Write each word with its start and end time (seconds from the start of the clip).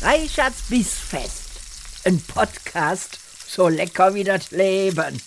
Reichards 0.00 0.62
Bissfest. 0.68 2.06
Ein 2.06 2.20
Podcast 2.20 3.18
so 3.48 3.66
lecker 3.66 4.14
wie 4.14 4.22
das 4.22 4.52
Leben. 4.52 5.20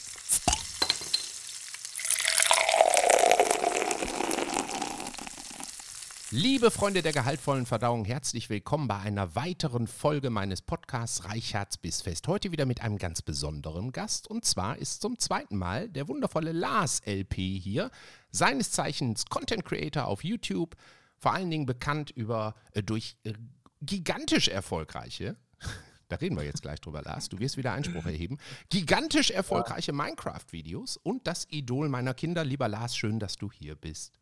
Liebe 6.29 6.71
Freunde 6.71 7.01
der 7.01 7.11
gehaltvollen 7.11 7.65
Verdauung, 7.65 8.05
herzlich 8.05 8.49
willkommen 8.49 8.87
bei 8.87 8.97
einer 8.99 9.35
weiteren 9.35 9.87
Folge 9.87 10.29
meines 10.29 10.61
Podcasts 10.61 11.25
Reicherts 11.25 11.77
Bissfest. 11.77 12.29
Heute 12.29 12.53
wieder 12.53 12.65
mit 12.65 12.79
einem 12.79 12.97
ganz 12.97 13.21
besonderen 13.21 13.91
Gast 13.91 14.29
und 14.29 14.45
zwar 14.45 14.77
ist 14.77 15.01
zum 15.01 15.19
zweiten 15.19 15.57
Mal 15.57 15.89
der 15.89 16.07
wundervolle 16.07 16.53
Lars 16.53 17.01
LP 17.05 17.35
hier, 17.35 17.91
seines 18.31 18.71
Zeichens 18.71 19.25
Content 19.25 19.65
Creator 19.65 20.05
auf 20.05 20.23
YouTube, 20.23 20.77
vor 21.17 21.33
allen 21.33 21.51
Dingen 21.51 21.65
bekannt 21.65 22.11
über 22.11 22.55
äh, 22.71 22.81
durch 22.81 23.17
äh, 23.25 23.33
gigantisch 23.81 24.47
erfolgreiche 24.47 25.35
da 26.11 26.17
reden 26.17 26.35
wir 26.35 26.43
jetzt 26.43 26.61
gleich 26.61 26.81
drüber, 26.81 27.01
Lars. 27.01 27.29
Du 27.29 27.39
wirst 27.39 27.57
wieder 27.57 27.71
Einspruch 27.71 28.05
erheben. 28.05 28.37
Gigantisch 28.69 29.31
erfolgreiche 29.31 29.93
Minecraft-Videos 29.93 30.97
und 30.97 31.25
das 31.25 31.47
Idol 31.49 31.87
meiner 31.89 32.13
Kinder. 32.13 32.43
Lieber 32.43 32.67
Lars, 32.67 32.97
schön, 32.97 33.19
dass 33.19 33.37
du 33.37 33.51
hier 33.51 33.75
bist. 33.75 34.19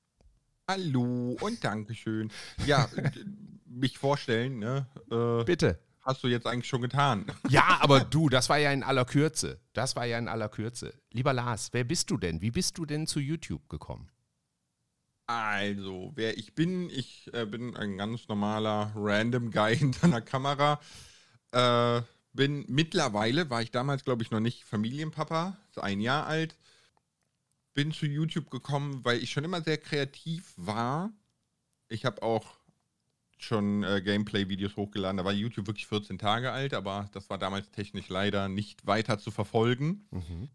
Hallo 0.67 1.35
und 1.41 1.63
Dankeschön. 1.63 2.31
Ja, 2.67 2.87
mich 3.65 3.97
vorstellen, 3.97 4.59
ne? 4.59 4.85
Äh, 5.09 5.43
Bitte. 5.43 5.79
Hast 6.01 6.23
du 6.23 6.27
jetzt 6.27 6.45
eigentlich 6.45 6.67
schon 6.67 6.81
getan? 6.81 7.25
Ja, 7.49 7.79
aber 7.81 8.01
du, 8.01 8.29
das 8.29 8.49
war 8.49 8.59
ja 8.59 8.71
in 8.71 8.83
aller 8.83 9.05
Kürze. 9.05 9.59
Das 9.73 9.95
war 9.95 10.05
ja 10.05 10.19
in 10.19 10.27
aller 10.27 10.49
Kürze. 10.49 10.93
Lieber 11.11 11.33
Lars, 11.33 11.69
wer 11.71 11.83
bist 11.83 12.11
du 12.11 12.17
denn? 12.17 12.41
Wie 12.41 12.51
bist 12.51 12.77
du 12.77 12.85
denn 12.85 13.07
zu 13.07 13.19
YouTube 13.19 13.67
gekommen? 13.67 14.09
Also, 15.29 16.11
wer 16.15 16.37
ich 16.37 16.55
bin, 16.55 16.89
ich 16.89 17.29
äh, 17.33 17.45
bin 17.45 17.75
ein 17.75 17.97
ganz 17.97 18.27
normaler 18.27 18.91
Random 18.95 19.51
Guy 19.51 19.75
hinter 19.77 20.05
einer 20.05 20.21
Kamera. 20.21 20.79
Äh, 21.51 22.01
bin 22.33 22.65
mittlerweile, 22.67 23.49
war 23.49 23.61
ich 23.61 23.71
damals, 23.71 24.03
glaube 24.03 24.23
ich, 24.23 24.31
noch 24.31 24.39
nicht 24.39 24.63
Familienpapa, 24.63 25.57
ist 25.69 25.79
ein 25.79 25.99
Jahr 25.99 26.27
alt 26.27 26.55
bin 27.79 27.93
zu 27.93 28.05
YouTube 28.05 28.49
gekommen, 28.49 29.05
weil 29.05 29.23
ich 29.23 29.31
schon 29.31 29.45
immer 29.45 29.61
sehr 29.61 29.77
kreativ 29.77 30.53
war. 30.57 31.13
Ich 31.87 32.03
habe 32.03 32.21
auch 32.23 32.59
schon 33.37 33.83
äh, 33.83 34.01
Gameplay-Videos 34.01 34.75
hochgeladen. 34.75 35.15
Da 35.15 35.23
war 35.23 35.31
YouTube 35.31 35.67
wirklich 35.67 35.87
14 35.87 36.17
Tage 36.17 36.51
alt, 36.51 36.73
aber 36.73 37.09
das 37.13 37.29
war 37.29 37.37
damals 37.37 37.71
technisch 37.71 38.09
leider 38.09 38.49
nicht 38.49 38.85
weiter 38.85 39.17
zu 39.17 39.31
verfolgen. 39.31 40.05
Mhm. 40.11 40.49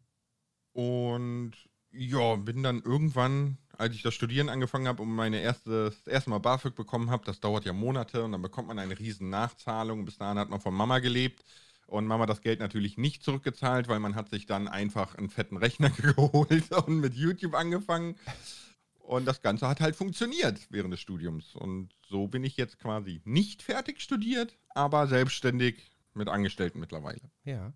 Und 0.75 1.53
ja, 1.93 2.37
bin 2.37 2.63
dann 2.63 2.83
irgendwann, 2.83 3.57
als 3.79 3.95
ich 3.95 4.03
das 4.03 4.15
Studieren 4.15 4.49
angefangen 4.49 4.89
habe 4.89 5.03
und 5.03 5.11
meine 5.11 5.41
erste, 5.41 5.87
das 5.87 6.07
erste 6.07 6.31
Mal 6.31 6.39
BAföG 6.39 6.75
bekommen 6.75 7.11
habe, 7.11 7.25
das 7.25 7.41
dauert 7.41 7.65
ja 7.65 7.73
Monate 7.73 8.25
und 8.25 8.33
dann 8.33 8.43
bekommt 8.43 8.69
man 8.69 8.79
eine 8.79 8.99
riesen 8.99 9.31
Nachzahlung. 9.31 10.05
Bis 10.05 10.19
dahin 10.19 10.39
hat 10.39 10.51
man 10.51 10.61
von 10.61 10.75
Mama 10.75 10.99
gelebt 10.99 11.45
und 11.87 12.07
Mama 12.07 12.27
das 12.27 12.41
Geld 12.41 12.61
natürlich 12.61 12.97
nicht 12.97 13.23
zurückgezahlt, 13.23 13.89
weil 13.89 14.01
man 14.01 14.15
hat 14.15 14.31
sich 14.31 14.47
dann 14.47 14.69
einfach 14.69 15.15
einen 15.17 15.31
fetten 15.31 15.57
Rechner 15.57 15.91
geholt 16.17 16.71
und 16.73 17.01
mit 17.01 17.15
YouTube 17.15 17.55
angefangen. 17.55 18.17
Und 19.01 19.27
das 19.27 19.43
Ganze 19.43 19.69
hat 19.69 19.81
halt 19.81 19.97
funktioniert 19.97 20.59
während 20.71 20.93
des 20.93 21.01
Studiums. 21.01 21.55
Und 21.55 21.91
so 22.09 22.27
bin 22.27 22.43
ich 22.43 22.57
jetzt 22.57 22.79
quasi 22.79 23.21
nicht 23.25 23.63
fertig 23.63 24.01
studiert, 24.01 24.57
aber 24.71 25.07
selbstständig 25.07 25.94
mit 26.15 26.29
Angestellten 26.29 26.81
mittlerweile. 26.81 27.21
Ja. 27.45 27.73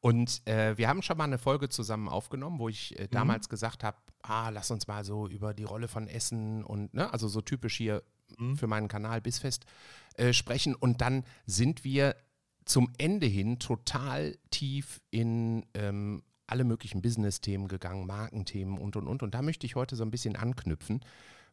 Und 0.00 0.46
äh, 0.46 0.76
wir 0.78 0.88
haben 0.88 1.02
schon 1.02 1.18
mal 1.18 1.24
eine 1.24 1.38
Folge 1.38 1.68
zusammen 1.68 2.08
aufgenommen, 2.08 2.58
wo 2.58 2.68
ich 2.68 2.98
äh, 2.98 3.08
damals 3.08 3.48
mhm. 3.48 3.50
gesagt 3.50 3.84
habe, 3.84 3.98
ah, 4.22 4.48
lass 4.48 4.70
uns 4.70 4.86
mal 4.88 5.04
so 5.04 5.28
über 5.28 5.54
die 5.54 5.64
Rolle 5.64 5.88
von 5.88 6.08
Essen 6.08 6.64
und, 6.64 6.94
ne, 6.94 7.12
also 7.12 7.28
so 7.28 7.40
typisch 7.40 7.76
hier 7.76 8.02
mhm. 8.38 8.56
für 8.56 8.66
meinen 8.66 8.88
Kanal 8.88 9.20
Bissfest 9.20 9.66
äh, 10.14 10.32
sprechen. 10.32 10.74
Und 10.74 11.00
dann 11.00 11.24
sind 11.46 11.84
wir 11.84 12.16
zum 12.64 12.90
Ende 12.98 13.26
hin 13.26 13.58
total 13.58 14.38
tief 14.50 15.00
in 15.10 15.66
ähm, 15.74 16.22
alle 16.46 16.64
möglichen 16.64 17.02
Business-Themen 17.02 17.68
gegangen, 17.68 18.06
Markenthemen 18.06 18.78
und 18.78 18.96
und 18.96 19.06
und. 19.06 19.22
Und 19.22 19.34
da 19.34 19.42
möchte 19.42 19.66
ich 19.66 19.76
heute 19.76 19.96
so 19.96 20.04
ein 20.04 20.10
bisschen 20.10 20.36
anknüpfen, 20.36 21.00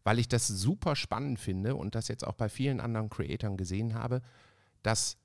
weil 0.04 0.20
ich 0.20 0.28
das 0.28 0.48
super 0.48 0.96
spannend 0.96 1.40
finde 1.40 1.76
und 1.76 1.96
das 1.96 2.08
jetzt 2.08 2.26
auch 2.26 2.34
bei 2.34 2.50
vielen 2.50 2.80
anderen 2.80 3.10
Creatoren 3.10 3.58
gesehen 3.58 3.94
habe, 3.94 4.22
dass 4.82 5.18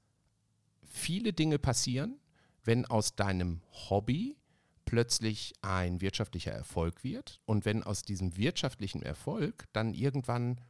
viele 0.85 1.33
Dinge 1.33 1.59
passieren, 1.59 2.19
wenn 2.65 2.87
aus 2.87 3.17
deinem 3.17 3.61
Hobby 3.71 4.37
plötzlich 4.85 5.55
ein 5.63 6.01
wirtschaftlicher 6.01 6.53
Erfolg 6.53 7.03
wird 7.03 7.41
und 7.47 7.65
wenn 7.65 7.83
aus 7.83 8.03
diesem 8.03 8.37
wirtschaftlichen 8.37 9.03
Erfolg 9.03 9.65
dann 9.73 9.95
irgendwann 9.95 10.61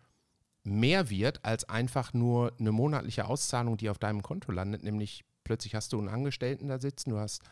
mehr 0.65 1.11
wird 1.11 1.45
als 1.45 1.69
einfach 1.69 2.13
nur 2.13 2.53
eine 2.59 2.73
monatliche 2.73 3.27
Auszahlung, 3.27 3.77
die 3.77 3.91
auf 3.91 3.99
deinem 3.99 4.23
Konto 4.23 4.53
landet. 4.53 4.85
Nämlich 4.85 5.25
plötzlich 5.45 5.75
hast 5.75 5.93
du 5.93 5.99
einen 5.99 6.09
Angestellten 6.09 6.69
da 6.69 6.79
sitzen, 6.79 7.11
du 7.11 7.19
hast 7.19 7.43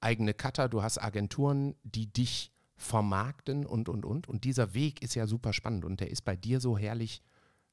eigene 0.00 0.34
Cutter, 0.34 0.68
du 0.68 0.82
hast 0.82 0.98
Agenturen, 0.98 1.74
die 1.82 2.06
dich 2.06 2.50
vermarkten 2.76 3.66
und, 3.66 3.88
und, 3.88 4.04
und. 4.04 4.28
Und 4.28 4.44
dieser 4.44 4.74
Weg 4.74 5.02
ist 5.02 5.14
ja 5.14 5.26
super 5.26 5.52
spannend 5.52 5.84
und 5.84 6.00
der 6.00 6.10
ist 6.10 6.22
bei 6.22 6.36
dir 6.36 6.60
so 6.60 6.76
herrlich 6.76 7.22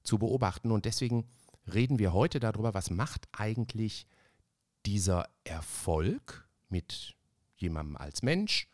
zu 0.04 0.18
beobachten. 0.18 0.72
Und 0.72 0.86
deswegen 0.86 1.28
reden 1.74 2.00
wir 2.00 2.14
heute 2.14 2.40
darüber, 2.40 2.74
was 2.74 2.90
macht 2.90 3.28
eigentlich 3.32 4.06
dieser 4.86 5.30
Erfolg 5.44 6.48
mit 6.70 7.16
jemandem 7.58 7.98
als 7.98 8.22
Mensch, 8.22 8.68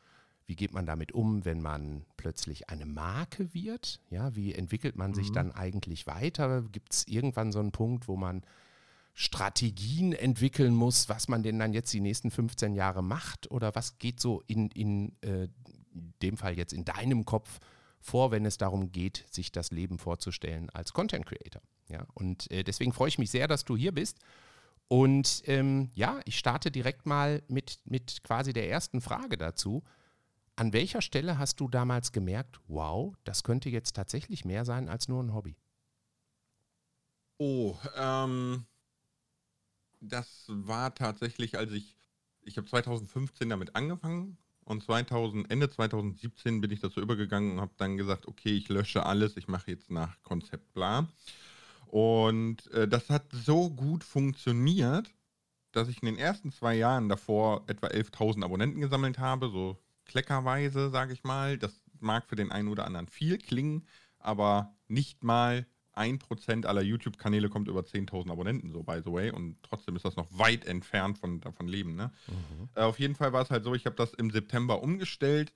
wie 0.50 0.56
geht 0.56 0.74
man 0.74 0.88
damit 0.88 1.12
um, 1.12 1.46
wenn 1.46 1.62
man 1.62 2.08
plötzlich 2.18 2.70
eine 2.70 2.88
Marke 2.88 3.54
wird? 3.54 4.02
Ja, 4.10 4.36
wie 4.36 4.56
entwickelt 4.56 4.96
man 4.96 5.14
sich 5.14 5.30
mhm. 5.30 5.34
dann 5.34 5.52
eigentlich 5.52 6.08
weiter? 6.08 6.64
Gibt 6.64 6.92
es 6.92 7.08
irgendwann 7.08 7.52
so 7.52 7.60
einen 7.60 7.72
Punkt, 7.72 8.08
wo 8.08 8.18
man 8.18 8.44
Strategien 9.14 10.12
entwickeln 10.14 10.74
muss, 10.74 11.08
was 11.08 11.28
man 11.28 11.44
denn 11.44 11.60
dann 11.60 11.74
jetzt 11.74 11.94
die 11.94 12.00
nächsten 12.00 12.32
15 12.32 12.74
Jahre 12.74 13.04
macht? 13.04 13.52
Oder 13.52 13.76
was 13.76 14.00
geht 14.00 14.20
so 14.20 14.42
in, 14.48 14.70
in 14.72 15.12
äh, 15.22 15.50
dem 16.24 16.36
Fall 16.36 16.58
jetzt 16.58 16.74
in 16.74 16.84
deinem 16.84 17.26
Kopf 17.26 17.60
vor, 18.00 18.32
wenn 18.32 18.46
es 18.46 18.58
darum 18.58 18.92
geht, 18.92 19.26
sich 19.30 19.52
das 19.52 19.70
Leben 19.70 20.00
vorzustellen 20.00 20.72
als 20.72 20.94
Content 20.94 21.28
Creator? 21.28 21.62
Ja, 21.90 22.08
und 22.16 22.50
äh, 22.50 22.64
deswegen 22.64 22.94
freue 22.94 23.10
ich 23.10 23.20
mich 23.20 23.30
sehr, 23.30 23.48
dass 23.48 23.66
du 23.66 23.78
hier 23.78 23.92
bist. 23.92 24.18
Und 24.90 25.44
ähm, 25.46 25.92
ja, 25.94 26.20
ich 26.26 26.38
starte 26.38 26.72
direkt 26.72 27.06
mal 27.06 27.44
mit, 27.48 27.80
mit 27.86 28.24
quasi 28.24 28.54
der 28.54 28.70
ersten 28.70 29.02
Frage 29.02 29.38
dazu. 29.38 29.84
An 30.56 30.74
welcher 30.74 31.02
Stelle 31.02 31.38
hast 31.38 31.60
du 31.60 31.70
damals 31.70 32.12
gemerkt, 32.12 32.60
wow, 32.68 33.16
das 33.24 33.44
könnte 33.44 33.70
jetzt 33.70 33.96
tatsächlich 33.96 34.46
mehr 34.46 34.66
sein 34.66 34.90
als 34.90 35.08
nur 35.08 35.24
ein 35.24 35.34
Hobby? 35.34 35.56
Oh, 37.38 37.78
ähm, 37.96 38.66
das 40.02 40.46
war 40.48 40.94
tatsächlich, 40.96 41.58
als 41.58 41.72
ich, 41.72 41.96
ich 42.42 42.58
habe 42.58 42.68
2015 42.68 43.48
damit 43.48 43.76
angefangen 43.76 44.38
und 44.66 44.84
2000, 44.84 45.52
Ende 45.52 45.70
2017 45.70 46.62
bin 46.62 46.72
ich 46.72 46.80
dazu 46.80 47.00
übergegangen 47.00 47.54
und 47.54 47.62
habe 47.62 47.74
dann 47.78 47.96
gesagt, 47.96 48.28
okay, 48.28 48.58
ich 48.58 48.70
lösche 48.70 49.06
alles, 49.06 49.38
ich 49.38 49.48
mache 49.48 49.70
jetzt 49.70 49.92
nach 49.92 50.22
Konzept 50.24 50.74
bla. 50.74 51.08
Und 51.90 52.68
äh, 52.72 52.88
das 52.88 53.10
hat 53.10 53.26
so 53.32 53.72
gut 53.72 54.04
funktioniert, 54.04 55.12
dass 55.72 55.88
ich 55.88 56.04
in 56.04 56.06
den 56.06 56.18
ersten 56.18 56.52
zwei 56.52 56.76
Jahren 56.76 57.10
davor 57.10 57.64
etwa 57.66 57.88
11.000 57.88 58.44
Abonnenten 58.44 58.80
gesammelt 58.80 59.18
habe, 59.18 59.50
so 59.50 59.76
kleckerweise, 60.06 60.92
sage 60.92 61.14
ich 61.14 61.24
mal. 61.24 61.58
Das 61.58 61.82
mag 62.00 62.28
für 62.28 62.36
den 62.36 62.52
einen 62.52 62.68
oder 62.68 62.86
anderen 62.86 63.08
viel 63.08 63.40
klingen, 63.40 63.88
aber 64.20 64.76
nicht 64.88 65.24
mal 65.24 65.66
ein 65.94 66.20
Prozent 66.20 66.68
aller 66.68 66.84
YouTube-Kanäle 66.84 67.50
kommt 67.50 67.68
über 67.68 67.82
10.000 67.82 68.32
Abonnenten, 68.32 68.72
so 68.72 68.84
by 68.84 69.02
the 69.04 69.12
way. 69.12 69.32
Und 69.32 69.58
trotzdem 69.64 69.96
ist 69.96 70.06
das 70.06 70.16
noch 70.16 70.28
weit 70.30 70.66
entfernt 70.66 71.18
von 71.18 71.42
davon 71.42 71.68
leben. 71.68 71.96
Ne? 71.96 72.12
Mhm. 72.28 72.70
Äh, 72.76 72.82
auf 72.82 73.00
jeden 73.00 73.16
Fall 73.16 73.34
war 73.34 73.42
es 73.42 73.50
halt 73.50 73.64
so, 73.64 73.74
ich 73.74 73.88
habe 73.88 73.96
das 73.96 74.14
im 74.14 74.30
September 74.30 74.84
umgestellt 74.84 75.54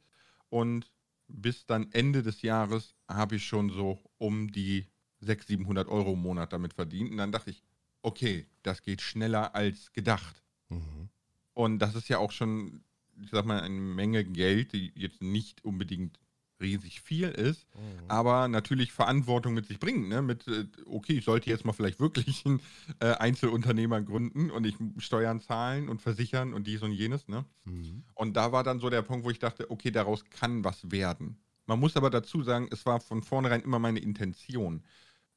und 0.50 0.92
bis 1.28 1.68
dann 1.68 1.92
Ende 1.92 2.24
des 2.24 2.42
Jahres 2.42 2.96
habe 3.08 3.36
ich 3.36 3.46
schon 3.46 3.70
so 3.70 4.00
um 4.18 4.52
die 4.52 4.88
600, 5.24 5.48
700 5.48 5.88
Euro 5.88 6.14
im 6.14 6.22
Monat 6.22 6.54
damit 6.54 6.74
verdient. 6.74 7.12
Und 7.12 7.18
dann 7.18 7.32
dachte 7.32 7.50
ich, 7.50 7.64
okay, 8.02 8.46
das 8.64 8.82
geht 8.82 9.02
schneller 9.02 9.56
als 9.56 9.92
gedacht. 9.94 10.44
Mhm. 10.70 11.10
Und 11.54 11.80
das 11.80 11.96
ist 11.96 12.10
ja 12.10 12.18
auch 12.18 12.32
schon 12.32 12.84
ich 13.22 13.30
sag 13.32 13.46
mal, 13.46 13.62
eine 13.62 13.80
Menge 13.80 14.24
Geld, 14.24 14.74
die 14.74 14.92
jetzt 14.96 15.22
nicht 15.22 15.64
unbedingt 15.64 16.20
riesig 16.62 17.02
viel 17.02 17.28
ist, 17.30 17.68
mhm. 17.76 18.06
aber 18.08 18.48
natürlich 18.48 18.94
Verantwortung 18.94 19.54
mit 19.54 19.66
sich 19.66 19.80
bringt. 19.80 20.08
Ne? 20.08 20.22
Mit, 20.22 20.48
äh, 20.48 20.66
okay, 20.86 21.14
ich 21.14 21.26
sollte 21.26 21.50
jetzt 21.50 21.66
mal 21.66 21.74
vielleicht 21.74 22.00
wirklich 22.00 22.46
einen 22.46 22.62
äh, 23.00 23.14
Einzelunternehmer 23.16 24.02
gründen 24.02 24.50
und 24.50 24.66
ich 24.66 24.76
Steuern 24.98 25.42
zahlen 25.42 25.90
und 25.90 26.02
versichern 26.02 26.54
und 26.54 26.66
dies 26.68 26.82
und 26.82 26.94
jenes. 26.94 27.28
Ne? 27.28 27.44
Mhm. 27.66 28.04
Und 28.14 28.38
da 28.38 28.52
war 28.52 28.64
dann 28.64 28.80
so 28.80 28.90
der 28.90 29.02
Punkt, 29.02 29.26
wo 29.26 29.30
ich 29.30 29.40
dachte, 29.40 29.70
okay, 29.72 29.92
daraus 29.92 30.24
kann 30.26 30.64
was 30.64 30.90
werden. 30.92 31.38
Man 31.66 31.80
muss 31.80 31.98
aber 31.98 32.10
dazu 32.10 32.44
sagen, 32.44 32.68
es 32.72 32.86
war 32.86 33.02
von 33.02 33.24
vornherein 33.24 33.62
immer 33.62 33.80
meine 33.80 34.00
Intention. 34.00 34.84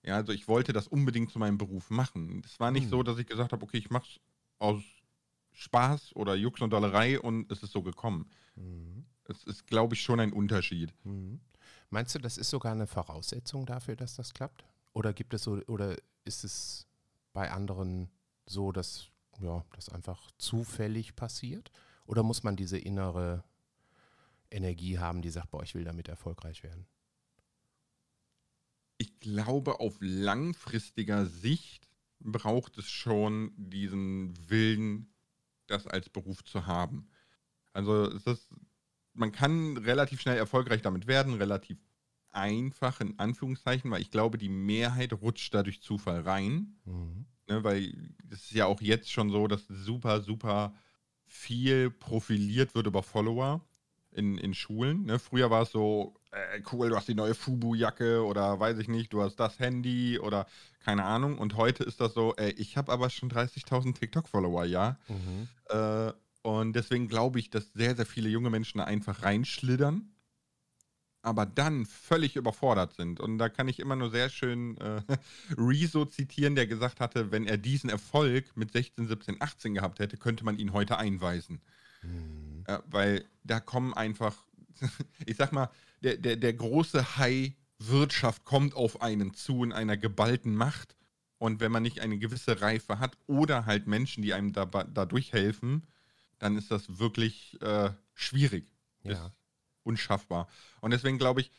Ja, 0.06 0.14
also 0.14 0.32
ich 0.32 0.47
wollte 0.47 0.73
das 0.73 0.87
unbedingt 0.87 1.32
zu 1.32 1.38
meinem 1.38 1.58
Beruf 1.58 1.91
machen. 1.91 2.41
Es 2.44 2.61
war 2.61 2.70
nicht 2.70 2.87
mhm. 2.87 2.91
so, 2.91 3.03
dass 3.03 3.19
ich 3.19 3.26
gesagt 3.26 3.53
habe, 3.53 3.62
okay, 3.64 3.79
ich 3.79 3.91
mache 3.91 4.06
es 4.08 4.20
aus 4.58 4.82
Spaß 5.53 6.14
oder 6.14 6.35
Jux 6.37 6.61
und 6.61 6.70
Dollerei 6.70 7.19
und 7.20 7.50
es 7.50 7.62
ist 7.62 7.73
so 7.73 7.82
gekommen. 7.82 8.31
Mhm. 8.55 9.05
Es 9.25 9.43
ist, 9.43 9.67
glaube 9.67 9.94
ich, 9.94 10.03
schon 10.03 10.20
ein 10.20 10.32
Unterschied. 10.32 10.94
Mhm. 11.05 11.41
Meinst 11.91 12.14
du, 12.14 12.20
das 12.20 12.38
ist 12.38 12.50
sogar 12.50 12.73
eine 12.73 12.87
Voraussetzung 12.87 13.67
dafür, 13.67 13.97
dass 13.97 14.14
das 14.14 14.32
klappt? 14.32 14.64
Oder 14.93 15.12
gibt 15.12 15.35
es 15.35 15.43
so, 15.43 15.61
oder 15.67 15.97
ist 16.25 16.44
es 16.44 16.87
bei 17.32 17.50
anderen 17.50 18.08
so, 18.47 18.70
dass 18.70 19.08
ja, 19.41 19.64
das 19.75 19.88
einfach 19.88 20.31
zufällig 20.38 21.17
passiert? 21.17 21.73
Oder 22.06 22.23
muss 22.23 22.44
man 22.44 22.55
diese 22.55 22.79
innere 22.79 23.43
Energie 24.50 24.99
haben, 24.99 25.20
die 25.20 25.31
sagt, 25.31 25.50
boah, 25.50 25.64
ich 25.64 25.75
will 25.75 25.85
damit 25.85 26.08
erfolgreich 26.08 26.62
werden? 26.62 26.87
Ich 28.98 29.20
glaube, 29.20 29.81
auf 29.81 29.96
langfristiger 30.00 31.26
Sicht 31.26 31.88
braucht 32.20 32.78
es 32.78 32.88
schon 32.88 33.52
diesen 33.56 34.34
Willen, 34.48 35.12
das 35.66 35.87
als 35.87 36.08
Beruf 36.08 36.44
zu 36.44 36.66
haben. 36.66 37.08
Also 37.72 38.10
es 38.10 38.26
ist, 38.26 38.48
man 39.12 39.32
kann 39.32 39.76
relativ 39.76 40.20
schnell 40.20 40.38
erfolgreich 40.38 40.82
damit 40.82 41.06
werden, 41.06 41.34
relativ 41.34 41.78
einfach 42.31 43.00
in 43.00 43.19
Anführungszeichen, 43.19 43.90
weil 43.90 44.02
ich 44.02 44.10
glaube, 44.10 44.38
die 44.38 44.48
Mehrheit 44.48 45.12
rutscht 45.12 45.54
da 45.54 45.62
durch 45.62 45.82
Zufall 45.82 46.20
rein. 46.20 46.78
Mhm. 46.84 47.26
Ne, 47.48 47.62
weil 47.62 48.14
es 48.31 48.44
ist 48.44 48.52
ja 48.52 48.66
auch 48.66 48.81
jetzt 48.81 49.10
schon 49.10 49.31
so, 49.31 49.46
dass 49.46 49.66
super, 49.69 50.20
super 50.20 50.75
viel 51.26 51.90
profiliert 51.90 52.75
wird 52.75 52.88
über 52.88 53.02
Follower 53.02 53.64
in, 54.16 54.38
in 54.38 54.54
Schulen. 54.54 55.04
Ne? 55.04 55.18
Früher 55.18 55.50
war 55.50 55.62
es 55.62 55.70
so, 55.70 56.14
äh, 56.30 56.62
cool, 56.72 56.88
du 56.88 56.96
hast 56.96 57.08
die 57.08 57.14
neue 57.14 57.34
Fubu-Jacke 57.34 58.24
oder 58.24 58.58
weiß 58.58 58.78
ich 58.78 58.88
nicht, 58.88 59.12
du 59.12 59.22
hast 59.22 59.36
das 59.36 59.58
Handy 59.58 60.18
oder 60.18 60.46
keine 60.84 61.04
Ahnung. 61.04 61.38
Und 61.38 61.56
heute 61.56 61.84
ist 61.84 62.00
das 62.00 62.14
so, 62.14 62.34
ey, 62.36 62.50
ich 62.52 62.76
habe 62.76 62.92
aber 62.92 63.10
schon 63.10 63.30
30.000 63.30 63.94
TikTok-Follower, 63.98 64.64
ja. 64.64 64.98
Mhm. 65.08 65.48
Äh, 65.68 66.12
und 66.42 66.74
deswegen 66.74 67.08
glaube 67.08 67.38
ich, 67.38 67.50
dass 67.50 67.72
sehr, 67.72 67.96
sehr 67.96 68.06
viele 68.06 68.28
junge 68.28 68.50
Menschen 68.50 68.80
einfach 68.80 69.22
reinschlittern, 69.22 70.12
aber 71.22 71.44
dann 71.44 71.86
völlig 71.86 72.36
überfordert 72.36 72.94
sind. 72.94 73.19
Und 73.19 73.38
da 73.38 73.48
kann 73.48 73.66
ich 73.66 73.80
immer 73.80 73.96
nur 73.96 74.10
sehr 74.10 74.28
schön 74.28 74.78
äh, 74.78 75.02
Rezo 75.58 76.04
zitieren, 76.04 76.54
der 76.54 76.66
gesagt 76.66 77.00
hatte, 77.00 77.32
wenn 77.32 77.46
er 77.46 77.58
diesen 77.58 77.90
Erfolg 77.90 78.56
mit 78.56 78.72
16, 78.72 79.08
17, 79.08 79.42
18 79.42 79.74
gehabt 79.74 79.98
hätte, 79.98 80.16
könnte 80.16 80.44
man 80.44 80.56
ihn 80.56 80.72
heute 80.72 80.98
einweisen. 80.98 81.60
Mhm. 82.02 82.56
Äh, 82.66 82.78
weil 82.86 83.24
da 83.44 83.60
kommen 83.60 83.94
einfach, 83.94 84.44
ich 85.26 85.36
sag 85.36 85.52
mal, 85.52 85.70
der, 86.02 86.16
der, 86.16 86.36
der 86.36 86.52
große 86.54 87.16
Hai 87.16 87.56
Wirtschaft 87.78 88.44
kommt 88.44 88.74
auf 88.74 89.02
einen 89.02 89.34
zu 89.34 89.62
in 89.62 89.72
einer 89.72 89.96
geballten 89.96 90.54
Macht. 90.54 90.96
Und 91.38 91.60
wenn 91.60 91.70
man 91.70 91.82
nicht 91.82 92.00
eine 92.00 92.18
gewisse 92.18 92.60
Reife 92.62 92.98
hat 92.98 93.18
oder 93.26 93.66
halt 93.66 93.86
Menschen, 93.86 94.22
die 94.22 94.32
einem 94.32 94.52
da, 94.52 94.64
dadurch 94.64 95.32
helfen, 95.32 95.86
dann 96.38 96.56
ist 96.56 96.70
das 96.70 96.98
wirklich 96.98 97.60
äh, 97.60 97.90
schwierig. 98.14 98.72
Ja. 99.02 99.26
Ist 99.26 99.32
unschaffbar. 99.82 100.48
Und 100.80 100.90
deswegen 100.90 101.19
glaube 101.19 101.42
ich, 101.42 101.50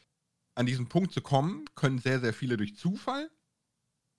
an 0.56 0.66
diesen 0.66 0.90
Punkt 0.90 1.14
zu 1.14 1.22
kommen, 1.22 1.66
können 1.76 2.00
sehr, 2.00 2.20
sehr 2.20 2.34
viele 2.34 2.58
durch 2.58 2.76
Zufall. 2.76 3.30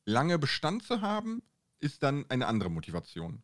Lange 0.05 0.39
Bestand 0.39 0.85
zu 0.85 1.01
haben, 1.01 1.43
ist 1.81 2.03
dann 2.03 2.25
eine 2.31 2.47
andere 2.47 2.71
Motivation. 2.71 3.43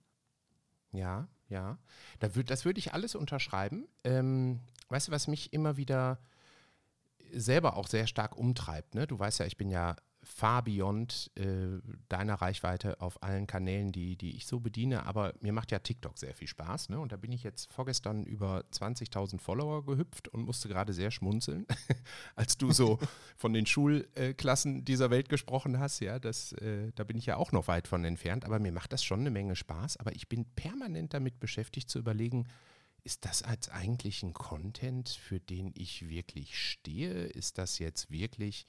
Ja, 0.92 1.28
ja. 1.48 1.78
Da 2.20 2.34
würd, 2.34 2.50
das 2.50 2.64
würde 2.64 2.78
ich 2.78 2.92
alles 2.92 3.14
unterschreiben. 3.14 3.86
Ähm, 4.04 4.60
weißt 4.88 5.08
du, 5.08 5.12
was 5.12 5.28
mich 5.28 5.52
immer 5.52 5.76
wieder 5.76 6.18
selber 7.32 7.76
auch 7.76 7.88
sehr 7.88 8.06
stark 8.06 8.36
umtreibt. 8.36 8.94
Ne? 8.94 9.06
Du 9.06 9.18
weißt 9.18 9.40
ja, 9.40 9.46
ich 9.46 9.56
bin 9.56 9.70
ja 9.70 9.96
far 10.24 10.62
beyond 10.62 11.30
äh, 11.36 11.80
deiner 12.08 12.34
Reichweite 12.34 13.00
auf 13.00 13.22
allen 13.22 13.46
Kanälen, 13.46 13.92
die, 13.92 14.16
die 14.16 14.36
ich 14.36 14.46
so 14.46 14.60
bediene, 14.60 15.06
aber 15.06 15.34
mir 15.40 15.52
macht 15.52 15.70
ja 15.70 15.78
TikTok 15.78 16.18
sehr 16.18 16.34
viel 16.34 16.48
Spaß. 16.48 16.88
Ne? 16.88 16.98
Und 16.98 17.12
da 17.12 17.16
bin 17.16 17.32
ich 17.32 17.42
jetzt 17.42 17.72
vorgestern 17.72 18.24
über 18.24 18.64
20.000 18.72 19.38
Follower 19.38 19.84
gehüpft 19.84 20.28
und 20.28 20.44
musste 20.44 20.68
gerade 20.68 20.92
sehr 20.92 21.10
schmunzeln, 21.10 21.66
als 22.36 22.56
du 22.58 22.72
so 22.72 22.98
von 23.36 23.52
den 23.52 23.66
Schulklassen 23.66 24.84
dieser 24.84 25.10
Welt 25.10 25.28
gesprochen 25.28 25.78
hast. 25.78 26.00
Ja, 26.00 26.18
das, 26.18 26.52
äh, 26.54 26.90
da 26.94 27.04
bin 27.04 27.16
ich 27.16 27.26
ja 27.26 27.36
auch 27.36 27.52
noch 27.52 27.68
weit 27.68 27.86
von 27.86 28.04
entfernt, 28.04 28.44
aber 28.44 28.58
mir 28.58 28.72
macht 28.72 28.92
das 28.92 29.04
schon 29.04 29.20
eine 29.20 29.30
Menge 29.30 29.56
Spaß. 29.56 29.98
Aber 29.98 30.14
ich 30.14 30.28
bin 30.28 30.46
permanent 30.56 31.14
damit 31.14 31.38
beschäftigt 31.38 31.90
zu 31.90 31.98
überlegen, 31.98 32.48
ist 33.04 33.26
das 33.26 33.42
als 33.42 33.68
eigentlich 33.68 34.22
ein 34.22 34.32
Content, 34.32 35.10
für 35.10 35.38
den 35.38 35.72
ich 35.76 36.08
wirklich 36.08 36.58
stehe? 36.58 37.24
Ist 37.24 37.58
das 37.58 37.78
jetzt 37.78 38.10
wirklich 38.10 38.66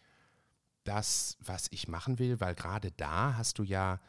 das, 0.86 1.38
was 1.44 1.68
ich 1.72 1.88
machen 1.88 2.20
will? 2.20 2.40
Weil 2.40 2.56
gerade 2.56 2.92
da 2.92 3.36
hast 3.38 3.60
du 3.60 3.64
ja 3.64 4.00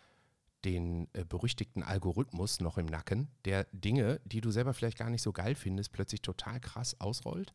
den 0.64 1.08
äh, 1.12 1.25
berüchtigten 1.25 1.82
Algorithmus 1.82 2.61
noch 2.61 2.78
im 2.78 2.87
Nacken, 2.87 3.28
der 3.44 3.64
Dinge, 3.73 4.20
die 4.25 4.40
du 4.40 4.50
selber 4.50 4.75
vielleicht 4.75 4.99
gar 4.99 5.11
nicht 5.11 5.23
so 5.23 5.32
geil 5.32 5.55
findest, 5.55 5.93
plötzlich 5.93 6.23
total 6.23 6.61
krass 6.61 7.00
ausrollt. 7.00 7.55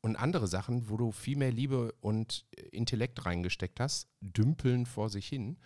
Und 0.00 0.16
andere 0.16 0.46
Sachen, 0.46 0.88
wo 0.88 0.96
du 0.96 1.10
viel 1.10 1.36
mehr 1.36 1.50
Liebe 1.50 1.92
und 2.00 2.46
äh, 2.56 2.62
Intellekt 2.68 3.26
reingesteckt 3.26 3.80
hast, 3.80 4.08
dümpeln 4.20 4.86
vor 4.86 5.10
sich 5.10 5.26
hin. 5.26 5.58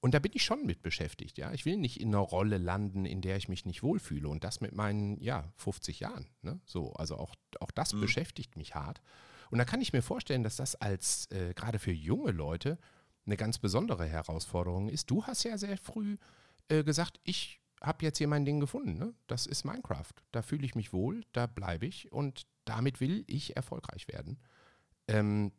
Und 0.00 0.14
da 0.14 0.20
bin 0.20 0.32
ich 0.34 0.44
schon 0.44 0.64
mit 0.64 0.82
beschäftigt, 0.82 1.38
ja. 1.38 1.52
Ich 1.52 1.64
will 1.64 1.76
nicht 1.76 2.00
in 2.00 2.08
einer 2.08 2.18
Rolle 2.18 2.58
landen, 2.58 3.04
in 3.04 3.20
der 3.20 3.36
ich 3.36 3.48
mich 3.48 3.64
nicht 3.64 3.82
wohlfühle. 3.82 4.28
Und 4.28 4.44
das 4.44 4.60
mit 4.60 4.72
meinen, 4.72 5.20
ja, 5.20 5.52
50 5.56 6.00
Jahren. 6.00 6.26
Ne? 6.42 6.60
So, 6.66 6.92
also 6.92 7.16
auch, 7.16 7.34
auch 7.60 7.72
das 7.72 7.94
mhm. 7.94 8.02
beschäftigt 8.02 8.56
mich 8.56 8.74
hart. 8.74 9.00
Und 9.50 9.58
da 9.58 9.64
kann 9.64 9.80
ich 9.80 9.92
mir 9.92 10.02
vorstellen, 10.02 10.42
dass 10.42 10.56
das 10.56 10.74
als 10.76 11.30
äh, 11.30 11.54
gerade 11.54 11.78
für 11.78 11.92
junge 11.92 12.32
Leute 12.32 12.78
eine 13.26 13.36
ganz 13.36 13.58
besondere 13.58 14.06
Herausforderung 14.06 14.88
ist. 14.88 15.10
Du 15.10 15.24
hast 15.24 15.44
ja 15.44 15.58
sehr 15.58 15.76
früh 15.76 16.16
äh, 16.68 16.82
gesagt, 16.82 17.20
ich 17.24 17.60
habe 17.80 18.04
jetzt 18.04 18.18
hier 18.18 18.28
mein 18.28 18.44
Ding 18.44 18.60
gefunden. 18.60 18.98
Ne? 18.98 19.14
Das 19.26 19.46
ist 19.46 19.64
Minecraft. 19.64 20.12
Da 20.32 20.42
fühle 20.42 20.64
ich 20.64 20.74
mich 20.74 20.92
wohl, 20.92 21.24
da 21.32 21.46
bleibe 21.46 21.86
ich 21.86 22.10
und 22.12 22.46
damit 22.64 23.00
will 23.00 23.24
ich 23.26 23.56
erfolgreich 23.56 24.08
werden. 24.08 24.38
Ähm, 25.06 25.52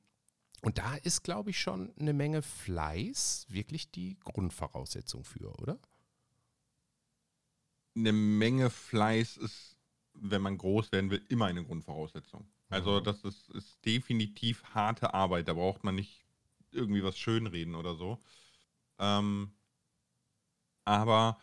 und 0.62 0.78
da 0.78 0.96
ist, 0.96 1.24
glaube 1.24 1.52
ich, 1.52 1.60
schon 1.60 1.94
eine 1.98 2.14
Menge 2.14 2.42
Fleiß 2.42 3.46
wirklich 3.50 3.92
die 3.92 4.18
Grundvoraussetzung 4.26 5.24
für, 5.24 5.58
oder? 5.60 5.80
Eine 7.96 8.12
Menge 8.12 8.70
Fleiß 8.70 9.38
ist, 9.38 9.78
wenn 10.14 10.42
man 10.42 10.58
groß 10.58 10.92
werden 10.92 11.12
will, 11.12 11.24
immer 11.30 11.46
eine 11.46 11.64
Grundvoraussetzung. 11.64 12.46
Also 12.70 13.00
mhm. 13.00 13.04
das 13.04 13.24
ist, 13.24 13.50
ist 13.50 13.84
definitiv 13.86 14.64
harte 14.74 15.14
Arbeit. 15.14 15.48
Da 15.48 15.54
braucht 15.54 15.84
man 15.84 15.96
nicht 15.96 16.24
irgendwie 16.72 17.04
was 17.04 17.18
schönreden 17.18 17.76
oder 17.76 17.96
so. 17.96 18.20
Ähm, 19.00 19.52
aber 20.86 21.40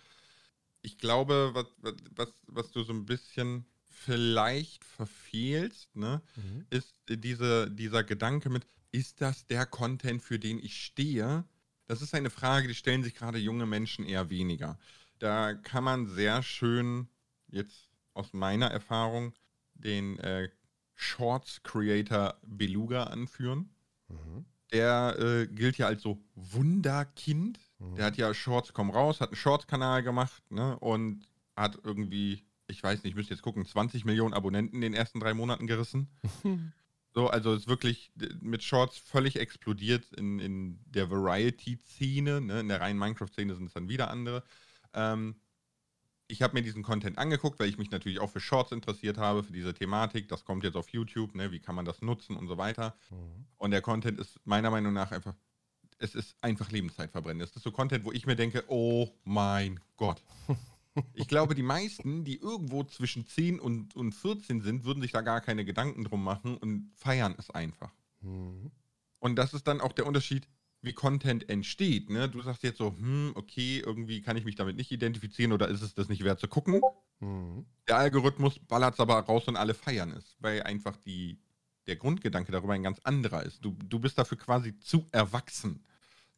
ich 0.82 0.98
glaube, 0.98 1.50
was, 1.52 1.66
was, 2.14 2.32
was 2.46 2.70
du 2.70 2.82
so 2.82 2.92
ein 2.92 3.06
bisschen 3.06 3.66
vielleicht 3.88 4.84
verfehlst, 4.84 5.96
ne, 5.96 6.22
mhm. 6.36 6.66
ist 6.70 6.94
diese, 7.08 7.70
dieser 7.70 8.04
Gedanke 8.04 8.50
mit, 8.50 8.66
ist 8.92 9.20
das 9.20 9.46
der 9.46 9.66
Content, 9.66 10.22
für 10.22 10.38
den 10.38 10.58
ich 10.58 10.84
stehe? 10.84 11.44
Das 11.86 12.02
ist 12.02 12.14
eine 12.14 12.30
Frage, 12.30 12.68
die 12.68 12.74
stellen 12.74 13.02
sich 13.02 13.14
gerade 13.14 13.38
junge 13.38 13.66
Menschen 13.66 14.04
eher 14.04 14.30
weniger. 14.30 14.78
Da 15.18 15.54
kann 15.54 15.84
man 15.84 16.06
sehr 16.06 16.42
schön, 16.42 17.08
jetzt 17.48 17.88
aus 18.14 18.32
meiner 18.32 18.66
Erfahrung, 18.66 19.32
den 19.74 20.18
äh, 20.18 20.48
Shorts 20.96 21.62
Creator 21.62 22.34
Beluga 22.42 23.04
anführen. 23.04 23.70
Mhm. 24.08 24.44
Der 24.72 25.16
äh, 25.18 25.46
gilt 25.46 25.78
ja 25.78 25.86
als 25.86 26.02
so 26.02 26.18
Wunderkind. 26.34 27.60
Mhm. 27.78 27.94
Der 27.94 28.06
hat 28.06 28.16
ja 28.16 28.34
Shorts 28.34 28.72
kommen 28.72 28.90
raus, 28.90 29.20
hat 29.20 29.28
einen 29.28 29.36
Shorts-Kanal 29.36 30.02
gemacht 30.02 30.42
ne, 30.50 30.76
und 30.80 31.28
hat 31.54 31.78
irgendwie, 31.84 32.44
ich 32.66 32.82
weiß 32.82 33.04
nicht, 33.04 33.12
ich 33.12 33.16
müsste 33.16 33.34
jetzt 33.34 33.42
gucken, 33.42 33.64
20 33.64 34.04
Millionen 34.04 34.34
Abonnenten 34.34 34.76
in 34.76 34.80
den 34.80 34.94
ersten 34.94 35.20
drei 35.20 35.34
Monaten 35.34 35.68
gerissen. 35.68 36.08
So, 37.16 37.28
also 37.28 37.54
ist 37.54 37.66
wirklich 37.66 38.12
mit 38.42 38.62
Shorts 38.62 38.98
völlig 38.98 39.36
explodiert 39.40 40.12
in, 40.18 40.38
in 40.38 40.78
der 40.84 41.10
Variety-Szene. 41.10 42.42
Ne? 42.42 42.60
In 42.60 42.68
der 42.68 42.82
reinen 42.82 42.98
Minecraft-Szene 42.98 43.54
sind 43.54 43.68
es 43.68 43.72
dann 43.72 43.88
wieder 43.88 44.10
andere. 44.10 44.44
Ähm, 44.92 45.36
ich 46.28 46.42
habe 46.42 46.54
mir 46.54 46.62
diesen 46.62 46.82
Content 46.82 47.18
angeguckt, 47.18 47.58
weil 47.60 47.68
ich 47.68 47.78
mich 47.78 47.90
natürlich 47.90 48.20
auch 48.20 48.30
für 48.30 48.40
Shorts 48.40 48.72
interessiert 48.72 49.18
habe, 49.18 49.42
für 49.42 49.52
diese 49.52 49.74
Thematik. 49.74 50.28
Das 50.28 50.44
kommt 50.44 50.64
jetzt 50.64 50.76
auf 50.76 50.88
YouTube, 50.88 51.34
ne? 51.34 51.52
wie 51.52 51.60
kann 51.60 51.74
man 51.74 51.84
das 51.84 52.02
nutzen 52.02 52.36
und 52.36 52.48
so 52.48 52.58
weiter. 52.58 52.96
Mhm. 53.10 53.46
Und 53.56 53.70
der 53.70 53.80
Content 53.80 54.18
ist 54.18 54.40
meiner 54.44 54.70
Meinung 54.70 54.92
nach 54.92 55.12
einfach, 55.12 55.34
es 55.98 56.14
ist 56.14 56.36
einfach 56.40 56.70
Lebenszeit 56.70 57.10
verbrennen. 57.10 57.42
Es 57.42 57.54
ist 57.54 57.62
so 57.62 57.70
Content, 57.70 58.04
wo 58.04 58.12
ich 58.12 58.26
mir 58.26 58.36
denke, 58.36 58.64
oh 58.68 59.08
mein 59.24 59.80
Gott. 59.96 60.22
Ich 61.12 61.28
glaube, 61.28 61.54
die 61.54 61.62
meisten, 61.62 62.24
die 62.24 62.38
irgendwo 62.38 62.82
zwischen 62.82 63.26
10 63.26 63.60
und, 63.60 63.94
und 63.96 64.12
14 64.12 64.62
sind, 64.62 64.84
würden 64.86 65.02
sich 65.02 65.12
da 65.12 65.20
gar 65.20 65.42
keine 65.42 65.66
Gedanken 65.66 66.04
drum 66.04 66.24
machen 66.24 66.56
und 66.56 66.90
feiern 66.94 67.34
es 67.36 67.50
einfach. 67.50 67.92
Mhm. 68.22 68.70
Und 69.18 69.36
das 69.36 69.52
ist 69.52 69.68
dann 69.68 69.82
auch 69.82 69.92
der 69.92 70.06
Unterschied, 70.06 70.48
wie 70.86 70.94
Content 70.94 71.50
entsteht. 71.50 72.08
Ne? 72.08 72.28
Du 72.28 72.40
sagst 72.40 72.62
jetzt 72.62 72.78
so, 72.78 72.96
hm, 72.96 73.32
okay, 73.34 73.82
irgendwie 73.84 74.22
kann 74.22 74.36
ich 74.36 74.44
mich 74.44 74.54
damit 74.54 74.76
nicht 74.76 74.90
identifizieren 74.90 75.52
oder 75.52 75.68
ist 75.68 75.82
es 75.82 75.94
das 75.94 76.08
nicht 76.08 76.24
wert 76.24 76.40
zu 76.40 76.48
gucken? 76.48 76.80
Mhm. 77.20 77.66
Der 77.88 77.98
Algorithmus 77.98 78.58
ballert 78.60 78.94
es 78.94 79.00
aber 79.00 79.18
raus 79.18 79.48
und 79.48 79.56
alle 79.56 79.74
feiern 79.74 80.12
es, 80.12 80.36
weil 80.38 80.62
einfach 80.62 80.96
die, 80.96 81.38
der 81.86 81.96
Grundgedanke 81.96 82.52
darüber 82.52 82.72
ein 82.72 82.82
ganz 82.82 83.00
anderer 83.00 83.42
ist. 83.42 83.62
Du, 83.64 83.76
du 83.84 83.98
bist 83.98 84.16
dafür 84.16 84.38
quasi 84.38 84.78
zu 84.78 85.06
erwachsen, 85.12 85.84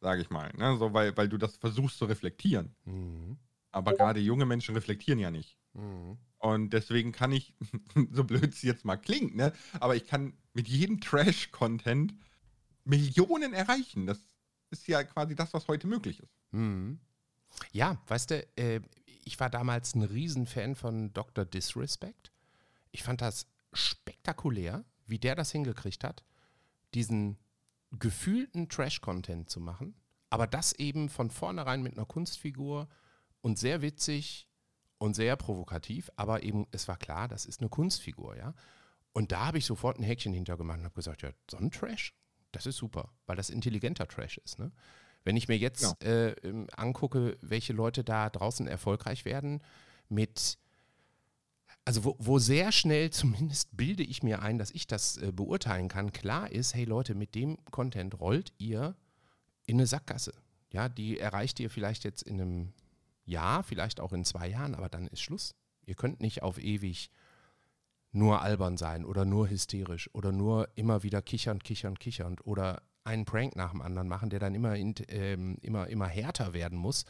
sage 0.01 0.21
ich 0.21 0.29
mal. 0.29 0.51
Ne? 0.57 0.75
So, 0.77 0.93
weil, 0.93 1.15
weil 1.15 1.29
du 1.29 1.37
das 1.37 1.55
versuchst 1.57 1.97
zu 1.97 2.05
reflektieren. 2.05 2.75
Mhm. 2.85 3.37
Aber 3.71 3.93
gerade 3.93 4.19
junge 4.19 4.47
Menschen 4.47 4.73
reflektieren 4.73 5.19
ja 5.19 5.31
nicht. 5.31 5.57
Mhm. 5.73 6.17
Und 6.39 6.71
deswegen 6.71 7.11
kann 7.11 7.31
ich, 7.31 7.53
so 8.11 8.23
blöd 8.23 8.51
es 8.53 8.63
jetzt 8.63 8.83
mal 8.83 8.97
klingt, 8.97 9.35
ne? 9.35 9.53
aber 9.79 9.95
ich 9.95 10.07
kann 10.07 10.33
mit 10.53 10.67
jedem 10.67 10.99
Trash-Content 11.01 12.15
Millionen 12.89 13.53
erreichen. 13.53 14.07
Das 14.07 14.19
ist 14.71 14.87
ja 14.87 15.03
quasi 15.03 15.35
das, 15.35 15.53
was 15.53 15.67
heute 15.67 15.87
möglich 15.87 16.19
ist. 16.19 16.33
Mhm. 16.51 16.99
Ja, 17.71 18.01
weißt 18.07 18.31
du, 18.31 18.47
äh, 18.57 18.81
ich 19.25 19.39
war 19.39 19.49
damals 19.49 19.95
ein 19.95 20.03
Riesenfan 20.03 20.75
von 20.75 21.13
Dr. 21.13 21.45
Disrespect. 21.45 22.31
Ich 22.91 23.03
fand 23.03 23.21
das 23.21 23.47
spektakulär, 23.73 24.85
wie 25.05 25.19
der 25.19 25.35
das 25.35 25.51
hingekriegt 25.51 26.03
hat, 26.03 26.23
diesen 26.93 27.37
gefühlten 27.91 28.69
Trash-Content 28.69 29.49
zu 29.49 29.59
machen, 29.59 29.95
aber 30.29 30.47
das 30.47 30.73
eben 30.73 31.09
von 31.09 31.29
vornherein 31.29 31.81
mit 31.81 31.93
einer 31.93 32.05
Kunstfigur 32.05 32.87
und 33.41 33.57
sehr 33.57 33.81
witzig 33.81 34.47
und 34.97 35.15
sehr 35.15 35.35
provokativ, 35.35 36.11
aber 36.15 36.43
eben, 36.43 36.67
es 36.71 36.87
war 36.87 36.97
klar, 36.97 37.27
das 37.27 37.45
ist 37.45 37.61
eine 37.61 37.69
Kunstfigur, 37.69 38.35
ja. 38.35 38.53
Und 39.11 39.31
da 39.31 39.47
habe 39.47 39.57
ich 39.57 39.65
sofort 39.65 39.97
ein 39.97 40.03
Häkchen 40.03 40.33
hintergemacht 40.33 40.79
und 40.79 40.85
habe 40.85 40.95
gesagt, 40.95 41.23
ja, 41.23 41.31
so 41.49 41.57
ein 41.57 41.71
Trash, 41.71 42.13
das 42.51 42.65
ist 42.65 42.77
super, 42.77 43.11
weil 43.25 43.35
das 43.35 43.49
intelligenter 43.49 44.07
Trash 44.07 44.37
ist, 44.39 44.59
ne? 44.59 44.71
Wenn 45.23 45.35
ich 45.35 45.47
mir 45.49 45.57
jetzt 45.57 46.01
ja. 46.01 46.27
äh, 46.27 46.65
angucke, 46.75 47.37
welche 47.41 47.73
Leute 47.73 48.03
da 48.05 48.29
draußen 48.29 48.67
erfolgreich 48.67 49.25
werden, 49.25 49.61
mit, 50.07 50.57
also 51.83 52.05
wo, 52.05 52.15
wo, 52.19 52.39
sehr 52.39 52.71
schnell, 52.71 53.09
zumindest 53.11 53.75
bilde 53.75 54.03
ich 54.03 54.23
mir 54.23 54.41
ein, 54.41 54.57
dass 54.57 54.71
ich 54.71 54.87
das 54.87 55.17
äh, 55.17 55.31
beurteilen 55.33 55.89
kann, 55.89 56.13
klar 56.13 56.51
ist, 56.51 56.73
hey 56.73 56.85
Leute, 56.85 57.15
mit 57.15 57.35
dem 57.35 57.57
Content 57.65 58.19
rollt 58.19 58.53
ihr 58.57 58.95
in 59.65 59.77
eine 59.77 59.87
Sackgasse. 59.87 60.33
Ja, 60.71 60.87
die 60.87 61.19
erreicht 61.19 61.59
ihr 61.59 61.69
vielleicht 61.69 62.03
jetzt 62.03 62.23
in 62.23 62.39
einem 62.39 62.73
Jahr, 63.25 63.63
vielleicht 63.63 63.99
auch 63.99 64.13
in 64.13 64.23
zwei 64.23 64.47
Jahren, 64.47 64.73
aber 64.73 64.87
dann 64.87 65.07
ist 65.07 65.21
Schluss. 65.21 65.53
Ihr 65.85 65.95
könnt 65.95 66.21
nicht 66.21 66.43
auf 66.43 66.59
ewig 66.59 67.11
nur 68.11 68.41
albern 68.41 68.77
sein 68.77 69.05
oder 69.05 69.25
nur 69.25 69.49
hysterisch 69.49 70.09
oder 70.13 70.31
nur 70.31 70.69
immer 70.75 71.03
wieder 71.03 71.21
kichernd, 71.21 71.63
kichernd, 71.63 71.99
kichernd 71.99 72.45
oder 72.45 72.81
einen 73.03 73.25
Prank 73.25 73.55
nach 73.55 73.71
dem 73.71 73.81
anderen 73.81 74.07
machen, 74.07 74.29
der 74.29 74.39
dann 74.39 74.55
immer, 74.55 74.75
ähm, 74.75 75.57
immer, 75.61 75.87
immer 75.87 76.07
härter 76.07 76.53
werden 76.53 76.77
muss, 76.77 77.05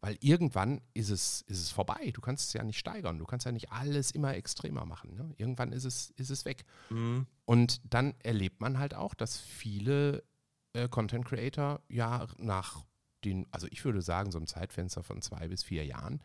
weil 0.00 0.16
irgendwann 0.20 0.80
ist 0.94 1.10
es, 1.10 1.42
ist 1.42 1.60
es 1.60 1.70
vorbei. 1.70 2.10
Du 2.14 2.20
kannst 2.20 2.48
es 2.48 2.52
ja 2.54 2.62
nicht 2.62 2.78
steigern. 2.78 3.18
Du 3.18 3.26
kannst 3.26 3.46
ja 3.46 3.52
nicht 3.52 3.70
alles 3.70 4.10
immer 4.10 4.34
extremer 4.34 4.86
machen. 4.86 5.14
Ne? 5.14 5.34
Irgendwann 5.36 5.72
ist 5.72 5.84
es, 5.84 6.10
ist 6.16 6.30
es 6.30 6.44
weg. 6.44 6.64
Mhm. 6.88 7.26
Und 7.44 7.80
dann 7.84 8.14
erlebt 8.20 8.60
man 8.60 8.78
halt 8.78 8.94
auch, 8.94 9.14
dass 9.14 9.38
viele 9.38 10.24
äh, 10.72 10.88
Content 10.88 11.26
Creator 11.26 11.80
ja 11.88 12.26
nach 12.38 12.84
den, 13.24 13.46
also 13.50 13.66
ich 13.70 13.84
würde 13.84 14.00
sagen, 14.00 14.30
so 14.30 14.38
einem 14.38 14.46
Zeitfenster 14.46 15.02
von 15.02 15.20
zwei 15.20 15.48
bis 15.48 15.62
vier 15.62 15.84
Jahren 15.84 16.22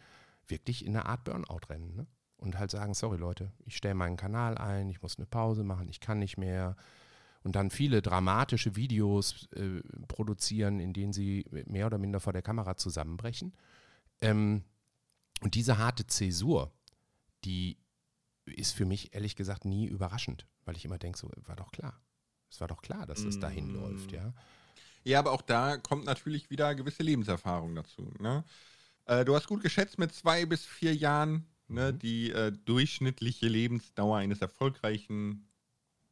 wirklich 0.48 0.86
in 0.86 0.96
eine 0.96 1.06
Art 1.06 1.26
Burnout 1.26 1.68
rennen. 1.70 1.96
Ne? 1.96 2.08
Und 2.46 2.60
halt 2.60 2.70
sagen, 2.70 2.94
sorry 2.94 3.18
Leute, 3.18 3.52
ich 3.66 3.76
stelle 3.76 3.96
meinen 3.96 4.18
Kanal 4.18 4.56
ein, 4.60 4.88
ich 4.88 5.02
muss 5.02 5.18
eine 5.18 5.26
Pause 5.26 5.64
machen, 5.64 5.90
ich 5.90 6.00
kann 6.00 6.20
nicht 6.20 6.38
mehr. 6.38 6.76
Und 7.44 7.56
dann 7.56 7.72
viele 7.72 8.04
dramatische 8.04 8.76
Videos 8.76 9.48
äh, 9.54 9.82
produzieren, 10.08 10.80
in 10.80 10.94
denen 10.94 11.12
sie 11.12 11.46
mehr 11.66 11.88
oder 11.88 11.98
minder 11.98 12.20
vor 12.20 12.34
der 12.34 12.44
Kamera 12.44 12.78
zusammenbrechen. 12.78 13.54
Ähm, 14.22 14.64
und 15.42 15.56
diese 15.56 15.80
harte 15.80 16.06
Zäsur, 16.06 16.72
die 17.44 17.80
ist 18.46 18.74
für 18.74 18.86
mich 18.86 19.16
ehrlich 19.16 19.36
gesagt 19.36 19.66
nie 19.66 19.88
überraschend, 19.88 20.46
weil 20.66 20.78
ich 20.78 20.86
immer 20.86 21.00
denke, 21.00 21.18
so 21.18 21.32
war 21.46 21.56
doch 21.56 21.72
klar. 21.72 22.00
Es 22.52 22.62
war 22.62 22.68
doch 22.68 22.84
klar, 22.84 23.08
dass 23.08 23.22
es 23.22 23.40
dahin 23.40 23.72
mm. 23.72 23.76
läuft, 23.76 24.12
ja. 24.12 24.34
Ja, 25.04 25.18
aber 25.20 25.32
auch 25.32 25.42
da 25.42 25.78
kommt 25.78 26.06
natürlich 26.06 26.52
wieder 26.52 26.76
gewisse 26.76 27.02
Lebenserfahrung 27.02 27.74
dazu. 27.74 28.14
Ne? 28.20 28.44
Äh, 29.06 29.26
du 29.26 29.36
hast 29.36 29.48
gut 29.48 29.64
geschätzt 29.64 29.98
mit 29.98 30.14
zwei 30.14 30.46
bis 30.46 30.64
vier 30.64 30.96
Jahren 30.96 31.48
ne, 31.68 31.92
mhm. 31.92 32.00
die 32.00 32.32
äh, 32.32 32.52
durchschnittliche 32.66 33.48
Lebensdauer 33.48 34.18
eines 34.18 34.42
erfolgreichen 34.42 35.48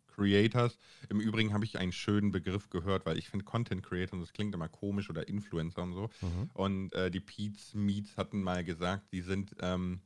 Creators. 0.08 0.78
Im 1.10 1.20
Übrigen 1.20 1.54
habe 1.54 1.66
ich 1.66 1.78
einen 1.78 1.92
schönen 1.92 2.32
Begriff 2.32 2.70
gehört, 2.70 3.06
weil 3.06 3.18
ich 3.18 3.30
finde 3.30 3.46
Content 3.46 3.84
Creator, 3.84 4.20
das 4.20 4.34
klingt 4.34 4.54
immer 4.54 4.70
komisch 4.70 5.10
oder 5.10 5.28
Influencer 5.28 5.82
und 5.84 5.94
so. 5.94 6.10
Mhm. 6.22 6.50
Und 6.54 6.94
äh, 6.94 7.10
die 7.10 7.20
Pete's 7.20 7.74
Meets 7.74 8.18
hatten 8.18 8.44
mal 8.44 8.64
gesagt, 8.64 9.12
die 9.12 9.22
sind 9.22 9.56
ähm, 9.62 10.02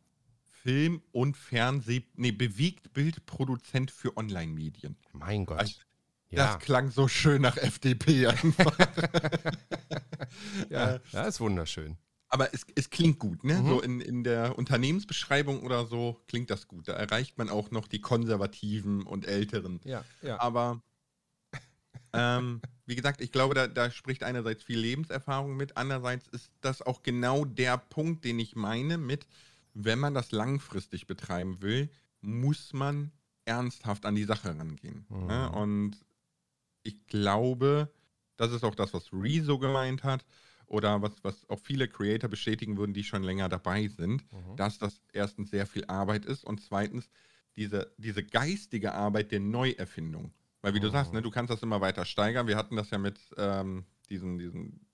Film- 0.63 1.01
und 1.11 1.35
Fernseh-, 1.37 2.05
nee, 2.15 2.31
bewegt 2.31 2.93
Bildproduzent 2.93 3.91
für 3.91 4.15
Online-Medien. 4.17 4.95
Mein 5.13 5.45
Gott. 5.45 5.59
Also, 5.59 5.75
ja. 6.29 6.53
Das 6.53 6.59
klang 6.59 6.89
so 6.89 7.07
schön 7.07 7.41
nach 7.41 7.57
FDP 7.57 8.27
einfach. 8.27 8.77
ja, 10.69 10.99
ja, 11.11 11.23
ist 11.23 11.39
wunderschön. 11.39 11.97
Aber 12.29 12.53
es, 12.53 12.65
es 12.75 12.89
klingt 12.89 13.19
gut, 13.19 13.43
ne? 13.43 13.55
Mhm. 13.55 13.67
So 13.67 13.81
in, 13.81 14.01
in 14.01 14.23
der 14.23 14.57
Unternehmensbeschreibung 14.57 15.61
oder 15.61 15.85
so 15.85 16.19
klingt 16.27 16.49
das 16.49 16.67
gut. 16.67 16.87
Da 16.87 16.93
erreicht 16.93 17.37
man 17.37 17.49
auch 17.49 17.71
noch 17.71 17.87
die 17.87 18.01
Konservativen 18.01 19.03
und 19.03 19.25
Älteren. 19.25 19.79
Ja, 19.85 20.03
ja. 20.21 20.39
Aber 20.39 20.81
ähm, 22.13 22.61
wie 22.85 22.95
gesagt, 22.95 23.21
ich 23.21 23.31
glaube, 23.31 23.55
da, 23.55 23.67
da 23.67 23.91
spricht 23.91 24.23
einerseits 24.23 24.63
viel 24.63 24.79
Lebenserfahrung 24.79 25.55
mit, 25.55 25.77
andererseits 25.77 26.27
ist 26.29 26.51
das 26.61 26.81
auch 26.81 27.03
genau 27.03 27.45
der 27.45 27.77
Punkt, 27.77 28.25
den 28.25 28.39
ich 28.39 28.55
meine 28.55 28.97
mit, 28.97 29.27
wenn 29.73 29.99
man 29.99 30.13
das 30.13 30.31
langfristig 30.31 31.07
betreiben 31.07 31.61
will, 31.61 31.89
muss 32.21 32.73
man 32.73 33.11
ernsthaft 33.45 34.05
an 34.05 34.15
die 34.15 34.23
Sache 34.25 34.49
rangehen. 34.49 35.05
Ne? 35.09 35.17
Mhm. 35.17 35.27
Ne? 35.27 35.51
Und 35.51 36.05
ich 36.83 37.05
glaube, 37.07 37.91
das 38.35 38.51
ist 38.51 38.63
auch 38.63 38.75
das, 38.75 38.93
was 38.93 39.11
Rezo 39.13 39.59
gemeint 39.59 40.03
hat 40.03 40.25
oder 40.67 41.01
was, 41.01 41.13
was 41.23 41.49
auch 41.49 41.59
viele 41.59 41.87
Creator 41.87 42.29
bestätigen 42.29 42.77
würden, 42.77 42.93
die 42.93 43.03
schon 43.03 43.23
länger 43.23 43.49
dabei 43.49 43.87
sind, 43.87 44.23
mhm. 44.31 44.55
dass 44.55 44.77
das 44.77 45.01
erstens 45.13 45.49
sehr 45.49 45.65
viel 45.65 45.85
Arbeit 45.85 46.25
ist 46.25 46.43
und 46.43 46.61
zweitens 46.61 47.09
diese, 47.55 47.91
diese 47.97 48.23
geistige 48.23 48.93
Arbeit 48.93 49.31
der 49.31 49.39
Neuerfindung. 49.39 50.31
Weil 50.61 50.73
wie 50.73 50.79
mhm. 50.79 50.83
du 50.83 50.89
sagst, 50.89 51.13
ne, 51.13 51.19
mhm. 51.19 51.23
du 51.23 51.31
kannst 51.31 51.51
das 51.51 51.63
immer 51.63 51.81
weiter 51.81 52.05
steigern. 52.05 52.47
Wir 52.47 52.57
hatten 52.57 52.75
das 52.75 52.89
ja 52.89 52.97
mit 52.97 53.19
ähm, 53.37 53.85
diesen, 54.09 54.37
diesen, 54.37 54.85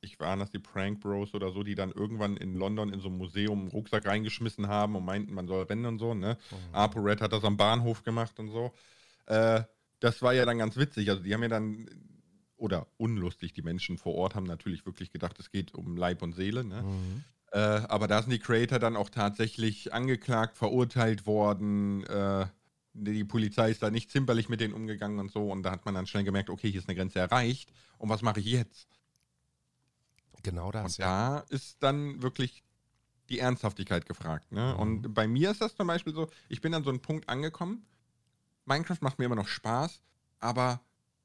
ich, 0.00 0.18
war 0.18 0.36
das 0.36 0.50
die 0.50 0.58
Prank 0.58 1.00
Bros 1.00 1.34
oder 1.34 1.52
so, 1.52 1.62
die 1.62 1.74
dann 1.74 1.92
irgendwann 1.92 2.36
in 2.36 2.54
London 2.54 2.92
in 2.92 3.00
so 3.00 3.08
einem 3.08 3.18
Museum 3.18 3.60
einen 3.60 3.68
Rucksack 3.68 4.06
reingeschmissen 4.06 4.68
haben 4.68 4.96
und 4.96 5.04
meinten, 5.04 5.32
man 5.32 5.46
soll 5.46 5.62
rennen 5.64 5.86
und 5.86 5.98
so. 5.98 6.14
Ne? 6.14 6.36
Mhm. 6.50 6.74
ApoRed 6.74 7.20
hat 7.20 7.32
das 7.32 7.44
am 7.44 7.56
Bahnhof 7.56 8.02
gemacht 8.02 8.38
und 8.38 8.50
so. 8.50 8.72
Äh, 9.26 9.62
das 10.00 10.22
war 10.22 10.32
ja 10.32 10.44
dann 10.44 10.58
ganz 10.58 10.76
witzig. 10.76 11.10
Also 11.10 11.22
die 11.22 11.32
haben 11.32 11.42
ja 11.42 11.48
dann, 11.48 11.86
oder 12.60 12.86
unlustig, 12.96 13.52
die 13.52 13.62
Menschen 13.62 13.98
vor 13.98 14.14
Ort 14.14 14.34
haben 14.34 14.44
natürlich 14.44 14.86
wirklich 14.86 15.10
gedacht, 15.10 15.38
es 15.38 15.50
geht 15.50 15.74
um 15.74 15.96
Leib 15.96 16.22
und 16.22 16.34
Seele. 16.34 16.64
Ne? 16.64 16.82
Mhm. 16.82 17.24
Äh, 17.52 17.58
aber 17.58 18.06
da 18.06 18.22
sind 18.22 18.30
die 18.30 18.38
Creator 18.38 18.78
dann 18.78 18.96
auch 18.96 19.10
tatsächlich 19.10 19.92
angeklagt, 19.92 20.56
verurteilt 20.56 21.26
worden. 21.26 22.04
Äh, 22.04 22.46
die 22.92 23.24
Polizei 23.24 23.70
ist 23.70 23.82
da 23.82 23.90
nicht 23.90 24.10
zimperlich 24.10 24.48
mit 24.48 24.60
denen 24.60 24.74
umgegangen 24.74 25.18
und 25.18 25.30
so. 25.30 25.50
Und 25.50 25.62
da 25.62 25.72
hat 25.72 25.84
man 25.84 25.94
dann 25.94 26.06
schnell 26.06 26.24
gemerkt, 26.24 26.50
okay, 26.50 26.70
hier 26.70 26.80
ist 26.80 26.88
eine 26.88 26.96
Grenze 26.96 27.18
erreicht. 27.18 27.72
Und 27.98 28.08
was 28.08 28.22
mache 28.22 28.40
ich 28.40 28.46
jetzt? 28.46 28.88
Genau 30.42 30.70
das. 30.70 30.84
Und 30.84 30.98
ja. 30.98 31.40
da 31.40 31.44
ist 31.48 31.82
dann 31.82 32.22
wirklich 32.22 32.62
die 33.30 33.38
Ernsthaftigkeit 33.38 34.06
gefragt. 34.06 34.52
Ne? 34.52 34.74
Mhm. 34.74 34.80
Und 34.80 35.14
bei 35.14 35.26
mir 35.26 35.50
ist 35.50 35.60
das 35.60 35.74
zum 35.74 35.86
Beispiel 35.86 36.12
so, 36.12 36.28
ich 36.48 36.60
bin 36.60 36.74
an 36.74 36.84
so 36.84 36.90
einem 36.90 37.00
Punkt 37.00 37.28
angekommen, 37.28 37.86
Minecraft 38.64 38.98
macht 39.00 39.18
mir 39.18 39.24
immer 39.24 39.36
noch 39.36 39.48
Spaß, 39.48 40.02
aber 40.38 40.80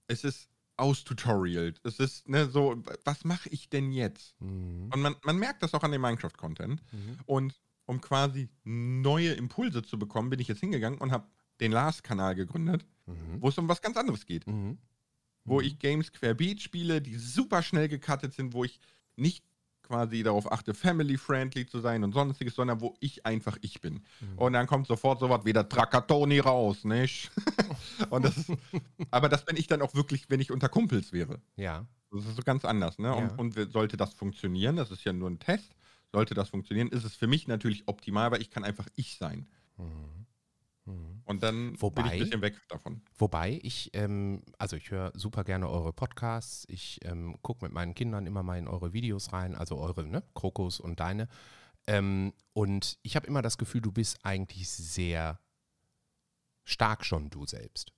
es 0.07 0.23
ist 0.23 0.49
austutorialt. 0.77 1.79
Es 1.83 1.99
ist 1.99 2.27
ne, 2.27 2.47
so, 2.47 2.81
was 3.03 3.23
mache 3.23 3.49
ich 3.49 3.69
denn 3.69 3.91
jetzt? 3.91 4.39
Mhm. 4.41 4.89
Und 4.93 5.01
man, 5.01 5.15
man 5.23 5.37
merkt 5.37 5.63
das 5.63 5.73
auch 5.73 5.83
an 5.83 5.91
dem 5.91 6.01
Minecraft-Content. 6.01 6.81
Mhm. 6.91 7.17
Und 7.25 7.61
um 7.85 8.01
quasi 8.01 8.49
neue 8.63 9.33
Impulse 9.33 9.83
zu 9.83 9.99
bekommen, 9.99 10.29
bin 10.29 10.39
ich 10.39 10.47
jetzt 10.47 10.59
hingegangen 10.59 10.99
und 10.99 11.11
habe 11.11 11.27
den 11.59 11.71
Lars-Kanal 11.71 12.35
gegründet, 12.35 12.85
mhm. 13.05 13.41
wo 13.41 13.49
es 13.49 13.57
um 13.57 13.67
was 13.69 13.81
ganz 13.81 13.97
anderes 13.97 14.25
geht. 14.25 14.47
Mhm. 14.47 14.77
Wo 15.43 15.59
mhm. 15.59 15.65
ich 15.65 15.79
Games 15.79 16.11
querbeat 16.11 16.61
spiele, 16.61 17.01
die 17.01 17.15
super 17.15 17.61
schnell 17.61 17.87
gecuttet 17.87 18.33
sind, 18.33 18.53
wo 18.53 18.63
ich 18.63 18.79
nicht 19.15 19.43
quasi 19.87 20.23
darauf 20.23 20.51
achte, 20.51 20.73
family-friendly 20.73 21.65
zu 21.67 21.79
sein 21.79 22.03
und 22.03 22.13
sonstiges, 22.13 22.55
sondern 22.55 22.81
wo 22.81 22.95
ich 22.99 23.25
einfach 23.25 23.57
ich 23.61 23.81
bin. 23.81 24.01
Mhm. 24.19 24.37
Und 24.37 24.53
dann 24.53 24.67
kommt 24.67 24.87
sofort 24.87 25.19
sowas 25.19 25.45
wie 25.45 25.53
der 25.53 25.69
Trakatoni 25.69 26.39
raus, 26.39 26.83
nicht? 26.83 27.31
und 28.09 28.25
das 28.25 28.37
ist, 28.37 28.51
aber 29.11 29.29
das 29.29 29.45
bin 29.45 29.57
ich 29.57 29.67
dann 29.67 29.81
auch 29.81 29.93
wirklich, 29.93 30.29
wenn 30.29 30.39
ich 30.39 30.51
unter 30.51 30.69
Kumpels 30.69 31.13
wäre. 31.13 31.39
Ja. 31.55 31.85
Das 32.11 32.25
ist 32.25 32.35
so 32.35 32.43
ganz 32.43 32.65
anders, 32.65 32.97
ne? 32.97 33.07
Ja. 33.07 33.13
Und, 33.13 33.55
und 33.57 33.71
sollte 33.71 33.97
das 33.97 34.13
funktionieren, 34.13 34.75
das 34.75 34.91
ist 34.91 35.03
ja 35.03 35.13
nur 35.13 35.29
ein 35.29 35.39
Test, 35.39 35.75
sollte 36.11 36.33
das 36.33 36.49
funktionieren, 36.49 36.87
ist 36.89 37.03
es 37.03 37.15
für 37.15 37.27
mich 37.27 37.47
natürlich 37.47 37.87
optimal, 37.87 38.31
weil 38.31 38.41
ich 38.41 38.49
kann 38.49 38.63
einfach 38.63 38.87
ich 38.95 39.17
sein. 39.17 39.47
Mhm. 39.77 40.25
Mhm. 40.85 41.21
Und 41.25 41.43
dann 41.43 41.79
wobei, 41.81 42.03
bin 42.03 42.05
ich 42.05 42.13
ein 42.13 42.19
bisschen 42.19 42.41
weg 42.41 42.61
davon. 42.69 43.01
Wobei 43.17 43.59
ich, 43.63 43.89
ähm, 43.93 44.43
also 44.57 44.75
ich 44.75 44.91
höre 44.91 45.11
super 45.15 45.43
gerne 45.43 45.69
eure 45.69 45.93
Podcasts. 45.93 46.65
Ich 46.69 46.99
ähm, 47.03 47.37
gucke 47.41 47.65
mit 47.65 47.73
meinen 47.73 47.95
Kindern 47.95 48.27
immer 48.27 48.43
mal 48.43 48.57
in 48.57 48.67
eure 48.67 48.93
Videos 48.93 49.33
rein, 49.33 49.55
also 49.55 49.77
eure, 49.77 50.05
ne, 50.05 50.23
Krokus 50.35 50.79
und 50.79 50.99
deine. 50.99 51.27
Ähm, 51.87 52.33
und 52.53 52.97
ich 53.01 53.15
habe 53.15 53.27
immer 53.27 53.41
das 53.41 53.57
Gefühl, 53.57 53.81
du 53.81 53.91
bist 53.91 54.19
eigentlich 54.23 54.69
sehr 54.69 55.39
stark 56.63 57.05
schon 57.05 57.29
du 57.29 57.45
selbst. 57.45 57.91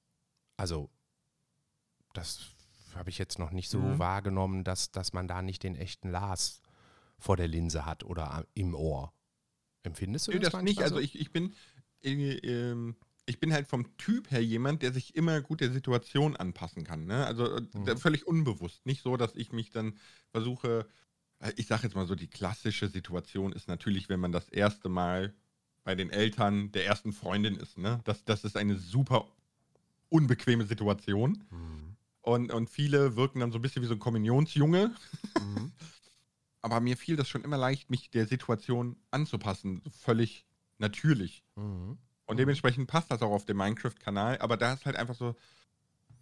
Also, 0.57 0.89
das 2.13 2.39
habe 2.95 3.09
ich 3.09 3.17
jetzt 3.17 3.37
noch 3.37 3.51
nicht 3.51 3.69
so 3.69 3.79
mhm. 3.79 3.99
wahrgenommen, 3.99 4.63
dass, 4.63 4.91
dass 4.91 5.13
man 5.13 5.27
da 5.27 5.41
nicht 5.41 5.63
den 5.63 5.75
echten 5.75 6.09
Lars 6.09 6.61
vor 7.19 7.37
der 7.37 7.47
Linse 7.47 7.85
hat 7.85 8.03
oder 8.03 8.45
im 8.53 8.75
Ohr. 8.75 9.13
Empfindest 9.83 10.27
du 10.27 10.39
das, 10.39 10.51
das 10.51 10.63
nicht? 10.63 10.81
Also 10.81 10.99
ich, 10.99 11.17
ich 11.19 11.31
bin, 11.31 11.53
ich 12.01 13.39
bin 13.39 13.53
halt 13.53 13.67
vom 13.67 13.97
Typ 13.97 14.31
her 14.31 14.43
jemand, 14.43 14.81
der 14.81 14.93
sich 14.93 15.15
immer 15.15 15.41
gut 15.41 15.61
der 15.61 15.71
Situation 15.71 16.35
anpassen 16.35 16.83
kann. 16.83 17.05
Ne? 17.05 17.25
Also 17.25 17.57
äh, 17.57 17.61
mhm. 17.73 17.97
völlig 17.97 18.25
unbewusst. 18.25 18.85
Nicht 18.85 19.03
so, 19.03 19.17
dass 19.17 19.35
ich 19.35 19.51
mich 19.51 19.69
dann 19.69 19.95
versuche, 20.31 20.87
äh, 21.39 21.51
ich 21.57 21.67
sage 21.67 21.83
jetzt 21.83 21.95
mal 21.95 22.07
so, 22.07 22.15
die 22.15 22.29
klassische 22.29 22.87
Situation 22.87 23.51
ist 23.51 23.67
natürlich, 23.67 24.07
wenn 24.09 24.21
man 24.21 24.31
das 24.31 24.47
erste 24.49 24.89
Mal 24.89 25.33
bei 25.83 25.93
den 25.95 26.09
Eltern 26.09 26.71
der 26.71 26.85
ersten 26.85 27.11
Freundin 27.13 27.55
ist. 27.55 27.77
Ne? 27.77 27.99
Das, 28.05 28.23
das 28.23 28.43
ist 28.43 28.55
eine 28.55 28.77
super 28.77 29.27
unbequeme 30.09 30.65
Situation. 30.65 31.43
Mhm. 31.49 31.95
Und, 32.21 32.51
und 32.51 32.69
viele 32.69 33.15
wirken 33.15 33.41
dann 33.41 33.51
so 33.51 33.59
ein 33.59 33.61
bisschen 33.61 33.83
wie 33.83 33.87
so 33.87 33.93
ein 33.93 33.99
Kommunionsjunge. 33.99 34.95
Mhm. 35.37 35.71
Aber 36.61 36.79
mir 36.79 36.97
fiel 36.97 37.15
das 37.15 37.29
schon 37.29 37.43
immer 37.43 37.57
leicht, 37.57 37.89
mich 37.89 38.09
der 38.09 38.25
Situation 38.25 38.97
anzupassen. 39.11 39.81
Völlig 40.01 40.46
natürlich. 40.77 41.43
Mhm. 41.55 41.97
Und 42.25 42.35
mhm. 42.35 42.37
dementsprechend 42.37 42.87
passt 42.87 43.11
das 43.11 43.21
auch 43.21 43.31
auf 43.31 43.45
dem 43.45 43.57
Minecraft-Kanal. 43.57 44.39
Aber 44.39 44.57
da 44.57 44.73
ist 44.73 44.85
halt 44.85 44.95
einfach 44.95 45.15
so, 45.15 45.35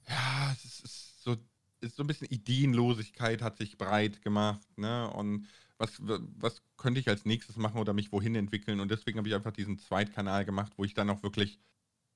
ja, 0.08 0.52
es 0.54 0.80
ist 0.82 1.24
so, 1.24 1.36
ist 1.82 1.96
so 1.96 2.04
ein 2.04 2.08
bisschen 2.08 2.28
Ideenlosigkeit 2.30 3.42
hat 3.42 3.58
sich 3.58 3.78
breit 3.78 4.22
gemacht. 4.22 4.78
Ne? 4.78 5.10
Und 5.12 5.48
was, 5.78 6.00
was 6.00 6.62
könnte 6.78 7.00
ich 7.00 7.10
als 7.10 7.26
nächstes 7.26 7.58
machen 7.58 7.80
oder 7.80 7.94
mich 7.94 8.12
wohin 8.12 8.36
entwickeln? 8.36 8.80
Und 8.80 8.92
deswegen 8.92 9.18
habe 9.18 9.28
ich 9.28 9.36
einfach 9.36 9.52
diesen 9.52 9.78
Zweitkanal 9.78 10.46
gemacht, 10.46 10.74
wo 10.78 10.86
ich 10.86 10.94
dann 10.94 11.10
auch 11.10 11.24
wirklich, 11.24 11.60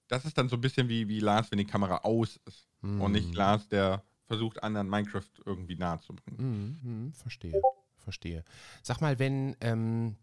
das 0.08 0.26
ist 0.26 0.38
dann 0.38 0.50
so 0.50 0.56
ein 0.56 0.62
bisschen 0.62 0.88
wie, 0.88 1.08
wie 1.08 1.20
Lars, 1.20 1.52
wenn 1.52 1.58
die 1.58 1.66
Kamera 1.66 1.98
aus 1.98 2.40
ist. 2.46 2.68
Mhm. 2.82 3.02
Und 3.02 3.12
nicht 3.12 3.34
Lars, 3.36 3.68
der 3.68 4.04
versucht, 4.26 4.64
anderen 4.64 4.90
Minecraft 4.90 5.30
irgendwie 5.46 5.76
nahe 5.76 6.00
zu 6.00 6.14
bringen. 6.14 6.80
Mhm, 6.84 6.90
mhm, 6.90 7.14
verstehe, 7.14 7.60
verstehe. 7.98 8.46
Sag 8.84 9.02
mal, 9.02 9.18
wenn 9.18 9.56
ähm, 9.60 10.16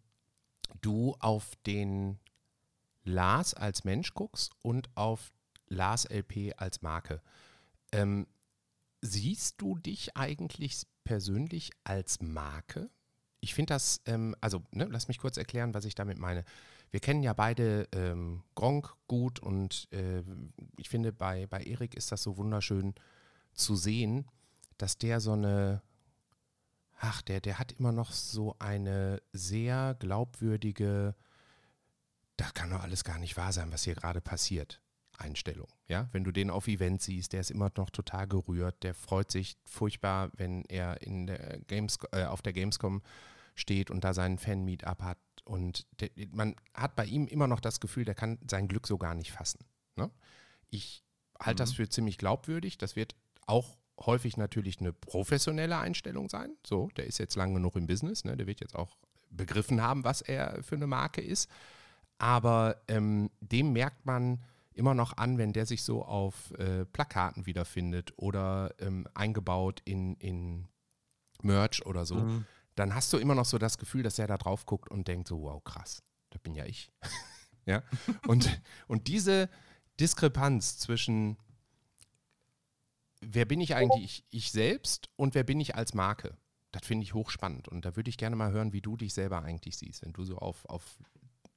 du 0.81 1.15
auf 1.21 1.53
den 1.67 2.19
Lars 3.05 3.55
als 3.55 3.85
Mensch 3.85 4.15
guckst 4.15 4.53
und 4.63 4.89
auf 4.97 5.33
Lars 5.69 6.05
LP 6.05 6.55
als 6.57 6.83
Marke, 6.83 7.21
ähm, 7.93 8.27
siehst 9.01 9.61
du 9.61 9.79
dich 9.79 10.17
eigentlich 10.17 10.87
persönlich 11.05 11.71
als 11.85 12.21
Marke? 12.21 12.91
ich 13.47 13.55
finde 13.55 13.75
das, 13.75 14.01
ähm, 14.07 14.35
also 14.41 14.63
ne, 14.73 14.89
lass 14.91 15.07
mich 15.07 15.19
kurz 15.19 15.37
erklären, 15.37 15.73
was 15.73 15.85
ich 15.85 15.95
damit 15.95 16.19
meine. 16.19 16.45
Wir 16.91 16.99
kennen 16.99 17.23
ja 17.23 17.33
beide 17.33 17.89
ähm, 17.93 18.43
Gronk 18.57 18.95
gut 19.07 19.39
und 19.39 19.89
äh, 19.93 20.23
ich 20.77 20.89
finde, 20.89 21.13
bei, 21.13 21.47
bei 21.47 21.63
Erik 21.63 21.95
ist 21.95 22.11
das 22.11 22.23
so 22.25 22.37
wunderschön 22.37 22.95
zu 23.55 23.77
sehen, 23.77 24.27
dass 24.79 24.99
der 24.99 25.21
so 25.21 25.33
eine, 25.33 25.81
ach, 26.99 27.23
der, 27.23 27.41
der 27.41 27.59
hat 27.59 27.73
immer 27.73 27.93
noch 27.93 28.13
so 28.13 28.57
eine 28.59 29.23
sehr 29.33 29.97
glaubwürdige, 29.99 31.15
da 32.37 32.51
kann 32.51 32.71
doch 32.71 32.83
alles 32.83 33.05
gar 33.05 33.19
nicht 33.19 33.37
wahr 33.37 33.53
sein, 33.53 33.73
was 33.73 33.85
hier 33.85 33.95
gerade 33.95 34.21
passiert. 34.21 34.81
Einstellung. 35.19 35.69
Ja, 35.89 36.09
wenn 36.13 36.25
du 36.25 36.31
den 36.31 36.51
auf 36.51 36.69
Event 36.69 37.01
siehst, 37.01 37.33
der 37.33 37.41
ist 37.41 37.51
immer 37.51 37.71
noch 37.77 37.91
total 37.91 38.27
gerührt, 38.27 38.83
der 38.83 38.95
freut 38.95 39.31
sich 39.31 39.57
furchtbar, 39.65 40.31
wenn 40.37 40.65
er 40.67 41.01
in 41.03 41.27
der 41.27 41.61
Games, 41.61 41.99
äh, 42.13 42.25
auf 42.25 42.43
der 42.43 42.53
Gamescom 42.53 43.03
steht 43.55 43.91
und 43.91 44.05
da 44.05 44.13
seinen 44.13 44.39
Fan-Meetup 44.39 45.03
hat. 45.03 45.19
Und 45.45 45.87
der, 46.01 46.11
man 46.33 46.55
hat 46.75 46.97
bei 46.97 47.07
ihm 47.07 47.27
immer 47.27 47.47
noch 47.47 47.61
das 47.61 47.81
Gefühl, 47.81 48.05
der 48.05 48.15
kann 48.15 48.39
sein 48.49 48.69
Glück 48.69 48.87
so 48.87 48.99
gar 48.99 49.15
nicht 49.15 49.33
fassen. 49.33 49.65
Ne? 49.97 50.11
Ich 50.71 51.03
halte 51.39 51.63
mhm. 51.63 51.65
das 51.65 51.73
für 51.73 51.89
ziemlich 51.89 52.19
glaubwürdig. 52.19 52.79
Das 52.79 52.97
wird 52.97 53.15
auch 53.47 53.79
häufig 53.99 54.37
natürlich 54.37 54.81
eine 54.81 54.93
professionelle 54.93 55.79
Einstellung 55.79 56.29
sein. 56.29 56.57
So, 56.67 56.89
der 56.97 57.07
ist 57.07 57.19
jetzt 57.19 57.37
lang 57.37 57.55
genug 57.55 57.77
im 57.77 57.87
Business, 57.87 58.25
ne? 58.25 58.37
der 58.37 58.47
wird 58.47 58.61
jetzt 58.61 58.77
auch 58.77 58.97
begriffen 59.31 59.83
haben, 59.83 60.05
was 60.05 60.23
er 60.23 60.63
für 60.63 60.77
eine 60.77 60.87
Marke 60.87 61.21
ist. 61.21 61.51
Aber 62.19 62.77
ähm, 62.89 63.31
dem 63.41 63.73
merkt 63.73 64.07
man 64.07 64.43
immer 64.73 64.95
noch 64.95 65.17
an, 65.17 65.39
wenn 65.39 65.53
der 65.53 65.67
sich 65.67 65.83
so 65.83 66.05
auf 66.05 66.53
äh, 66.59 66.85
Plakaten 66.85 67.47
wiederfindet 67.47 68.13
oder 68.17 68.75
ähm, 68.79 69.09
eingebaut 69.15 69.81
in, 69.85 70.17
in 70.17 70.69
Merch 71.43 71.85
oder 71.87 72.05
so. 72.05 72.17
Mhm 72.17 72.47
dann 72.77 72.95
hast 72.95 73.13
du 73.13 73.19
immer 73.19 73.35
noch 73.35 73.47
so 73.47 73.59
das 73.59 73.79
Gefühl, 73.79 74.03
dass 74.03 74.19
er 74.19 74.27
da 74.27 74.37
drauf 74.37 74.67
guckt 74.67 74.91
und 74.91 75.09
denkt 75.09 75.27
so, 75.27 75.43
wow, 75.43 75.65
krass, 75.65 76.03
das 76.31 76.41
bin 76.43 76.55
ja 76.55 76.65
ich. 76.67 76.93
ja? 77.67 77.83
Und, 78.29 78.61
und 78.87 79.09
diese 79.09 79.49
Diskrepanz 79.99 80.79
zwischen 80.79 81.39
wer 83.21 83.45
bin 83.45 83.61
ich 83.61 83.75
eigentlich 83.75 84.25
ich, 84.31 84.45
ich 84.45 84.53
selbst 84.53 85.09
und 85.17 85.35
wer 85.35 85.45
bin 85.45 85.61
ich 85.61 85.75
als 85.75 85.95
Marke, 85.95 86.37
das 86.73 86.87
finde 86.87 87.05
ich 87.05 87.15
hochspannend. 87.15 87.69
Und 87.69 87.85
da 87.85 87.97
würde 87.97 88.11
ich 88.11 88.19
gerne 88.19 88.37
mal 88.37 88.53
hören, 88.53 88.73
wie 88.73 88.81
du 88.83 88.97
dich 88.97 89.15
selber 89.15 89.43
eigentlich 89.43 89.77
siehst, 89.77 90.03
wenn 90.03 90.13
du 90.13 90.25
so 90.25 90.39
auf, 90.39 90.65
auf 90.67 90.99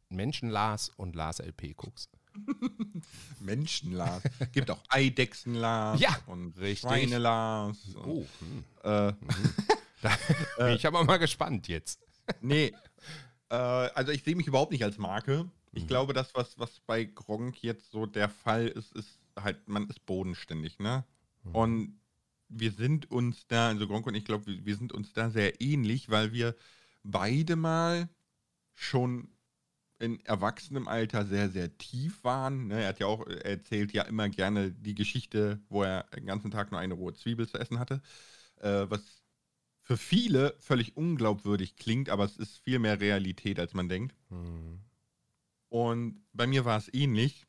Menschen 0.09 0.49
Lars 0.49 0.89
und 0.89 1.15
Lars 1.15 1.39
LP 1.39 1.75
guckst. 1.75 2.09
Menschen 3.39 3.91
Lars. 3.93 4.23
Gibt 4.51 4.71
auch 4.71 4.81
Eidechsen 4.89 5.55
Lars 5.55 5.99
ja, 5.99 6.17
und 6.27 6.55
Schweine 6.77 7.17
Lars. 7.17 7.77
Oh. 7.95 8.25
Hm. 8.39 8.63
Äh. 8.81 9.13
Da 10.57 10.69
ich 10.69 10.87
aber 10.87 11.03
mal 11.03 11.17
gespannt 11.17 11.67
jetzt. 11.67 11.99
Nee, 12.39 12.73
äh, 13.49 13.55
also 13.55 14.11
ich 14.13 14.23
sehe 14.23 14.35
mich 14.35 14.47
überhaupt 14.47 14.71
nicht 14.71 14.83
als 14.83 14.97
Marke. 14.97 15.49
Ich 15.73 15.83
mhm. 15.83 15.87
glaube, 15.87 16.13
das, 16.13 16.33
was, 16.33 16.57
was 16.57 16.79
bei 16.87 17.03
Gronk 17.03 17.61
jetzt 17.61 17.91
so 17.91 18.05
der 18.05 18.29
Fall 18.29 18.67
ist, 18.67 18.93
ist 18.93 19.19
halt, 19.37 19.67
man 19.67 19.87
ist 19.89 20.05
bodenständig, 20.05 20.79
ne? 20.79 21.03
Mhm. 21.43 21.55
Und 21.55 21.99
wir 22.49 22.71
sind 22.71 23.11
uns 23.11 23.47
da, 23.47 23.69
also 23.69 23.87
Gronk 23.87 24.07
und 24.07 24.15
ich 24.15 24.25
glaube, 24.25 24.47
wir, 24.47 24.65
wir 24.65 24.75
sind 24.75 24.91
uns 24.91 25.13
da 25.13 25.29
sehr 25.29 25.61
ähnlich, 25.61 26.09
weil 26.09 26.33
wir 26.33 26.55
beide 27.03 27.55
mal 27.55 28.09
schon 28.73 29.29
in 29.99 30.23
erwachsenem 30.25 30.87
Alter 30.87 31.25
sehr, 31.25 31.49
sehr 31.49 31.77
tief 31.77 32.23
waren. 32.23 32.67
Ne? 32.67 32.81
Er 32.81 32.89
hat 32.89 32.99
ja 32.99 33.07
auch, 33.07 33.27
er 33.27 33.45
erzählt 33.45 33.91
ja 33.91 34.03
immer 34.03 34.29
gerne 34.29 34.71
die 34.71 34.95
Geschichte, 34.95 35.59
wo 35.67 35.83
er 35.83 36.05
den 36.15 36.25
ganzen 36.25 36.51
Tag 36.51 36.71
nur 36.71 36.79
eine 36.79 36.93
rohe 36.93 37.13
Zwiebel 37.13 37.47
zu 37.47 37.57
essen 37.57 37.79
hatte. 37.79 38.01
Äh, 38.61 38.85
was 38.89 39.21
für 39.81 39.97
viele 39.97 40.55
völlig 40.59 40.95
unglaubwürdig 40.95 41.75
klingt, 41.75 42.09
aber 42.09 42.23
es 42.23 42.37
ist 42.37 42.59
viel 42.59 42.79
mehr 42.79 43.01
Realität, 43.01 43.59
als 43.59 43.73
man 43.73 43.89
denkt. 43.89 44.15
Mhm. 44.29 44.79
Und 45.67 46.23
bei 46.31 46.47
mir 46.47 46.63
war 46.63 46.77
es 46.77 46.93
ähnlich. 46.93 47.45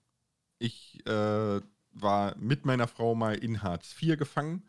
Ich 0.59 1.07
äh, 1.07 1.61
war 1.93 2.37
mit 2.37 2.65
meiner 2.65 2.89
Frau 2.89 3.15
mal 3.15 3.35
in 3.35 3.63
Hartz 3.63 3.95
IV 4.01 4.19
gefangen. 4.19 4.63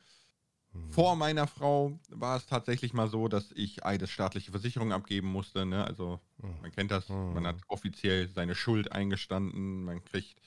Mhm. 0.73 0.91
Vor 0.91 1.15
meiner 1.15 1.47
Frau 1.47 1.99
war 2.09 2.37
es 2.37 2.45
tatsächlich 2.45 2.93
mal 2.93 3.09
so, 3.09 3.27
dass 3.27 3.51
ich 3.51 3.85
Eides 3.85 4.09
staatliche 4.09 4.51
Versicherung 4.51 4.91
abgeben 4.93 5.27
musste. 5.27 5.65
Ne? 5.65 5.83
Also 5.85 6.19
mhm. 6.37 6.61
man 6.61 6.71
kennt 6.71 6.91
das, 6.91 7.09
man 7.09 7.43
mhm. 7.43 7.47
hat 7.47 7.57
offiziell 7.67 8.29
seine 8.29 8.55
Schuld 8.55 8.91
eingestanden, 8.91 9.83
man 9.83 10.03
kriegt. 10.03 10.39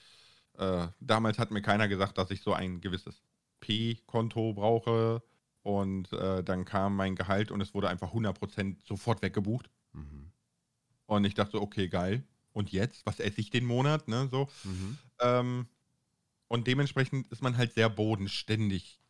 Äh, 0.59 0.89
damals 1.01 1.39
hat 1.39 1.51
mir 1.51 1.63
keiner 1.63 1.89
gesagt, 1.89 2.19
dass 2.19 2.31
ich 2.31 2.43
so 2.43 2.53
ein 2.53 2.81
gewisses 2.81 3.23
P-Konto 3.61 4.55
brauche 4.55 5.23
und 5.63 6.13
äh, 6.13 6.45
dann 6.45 6.65
kam 6.65 6.95
mein 6.97 7.17
Gehalt 7.17 7.51
und 7.51 7.61
es 7.61 7.75
wurde 7.75 7.89
einfach 7.89 8.13
100% 8.13 8.77
sofort 8.85 9.23
weggebucht. 9.23 9.71
Mhm. 9.93 10.31
Und 11.07 11.25
ich 11.25 11.35
dachte 11.35 11.53
so, 11.53 11.63
okay, 11.63 11.89
geil. 11.89 12.23
Und 12.53 12.71
jetzt? 12.71 13.05
Was 13.05 13.19
esse 13.19 13.41
ich 13.41 13.51
den 13.51 13.65
Monat? 13.65 14.07
Ne, 14.07 14.29
so. 14.31 14.49
Mhm. 14.63 14.99
Ähm, 15.21 15.67
und 16.55 16.69
dementsprechend 16.69 17.27
ist 17.33 17.43
man 17.43 17.57
halt 17.57 17.75
sehr 17.75 17.91
bodenständig 17.91 19.01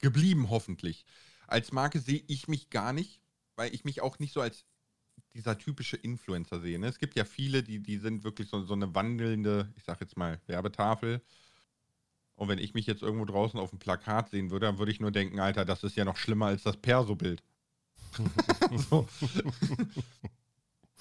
geblieben, 0.00 0.50
hoffentlich. 0.50 1.06
Als 1.46 1.72
Marke 1.72 1.98
sehe 1.98 2.22
ich 2.26 2.46
mich 2.46 2.68
gar 2.68 2.92
nicht, 2.92 3.22
weil 3.56 3.74
ich 3.74 3.86
mich 3.86 4.02
auch 4.02 4.18
nicht 4.18 4.34
so 4.34 4.42
als 4.42 4.66
dieser 5.32 5.56
typische 5.56 5.96
Influencer 5.96 6.60
sehe. 6.60 6.78
Ne? 6.78 6.86
Es 6.88 6.98
gibt 6.98 7.16
ja 7.16 7.24
viele, 7.24 7.62
die, 7.62 7.80
die 7.80 7.96
sind 7.96 8.22
wirklich 8.22 8.50
so, 8.50 8.62
so 8.64 8.74
eine 8.74 8.94
wandelnde, 8.94 9.72
ich 9.76 9.84
sag 9.84 9.98
jetzt 10.02 10.18
mal, 10.18 10.42
Werbetafel. 10.46 11.22
Und 12.34 12.48
wenn 12.48 12.58
ich 12.58 12.74
mich 12.74 12.84
jetzt 12.84 13.00
irgendwo 13.00 13.24
draußen 13.24 13.58
auf 13.58 13.70
dem 13.70 13.78
Plakat 13.78 14.28
sehen 14.28 14.50
würde, 14.50 14.66
dann 14.66 14.76
würde 14.76 14.92
ich 14.92 15.00
nur 15.00 15.10
denken, 15.10 15.40
Alter, 15.40 15.64
das 15.64 15.84
ist 15.84 15.96
ja 15.96 16.04
noch 16.04 16.18
schlimmer 16.18 16.48
als 16.48 16.64
das 16.64 16.76
Perso-Bild. 16.76 17.42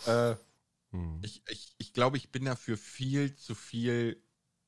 äh, 0.05 0.35
hm. 0.91 1.19
Ich, 1.23 1.41
ich, 1.49 1.75
ich 1.77 1.91
glaube, 1.91 2.15
ich 2.15 2.31
bin 2.31 2.45
dafür 2.45 2.77
viel 2.77 3.35
zu 3.35 3.53
viel 3.53 4.23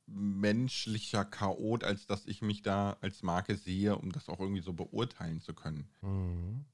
menschlicher 0.08 1.26
Chaot, 1.26 1.84
als 1.84 2.06
dass 2.06 2.26
ich 2.26 2.42
mich 2.42 2.62
da 2.62 2.98
als 3.02 3.24
Marke 3.24 3.56
sehe, 3.56 3.98
um 3.98 4.12
das 4.12 4.30
auch 4.30 4.40
irgendwie 4.40 4.62
so 4.62 4.74
beurteilen 4.74 5.42
zu 5.42 5.54
können. 5.54 5.90
Mhm. 6.02 6.66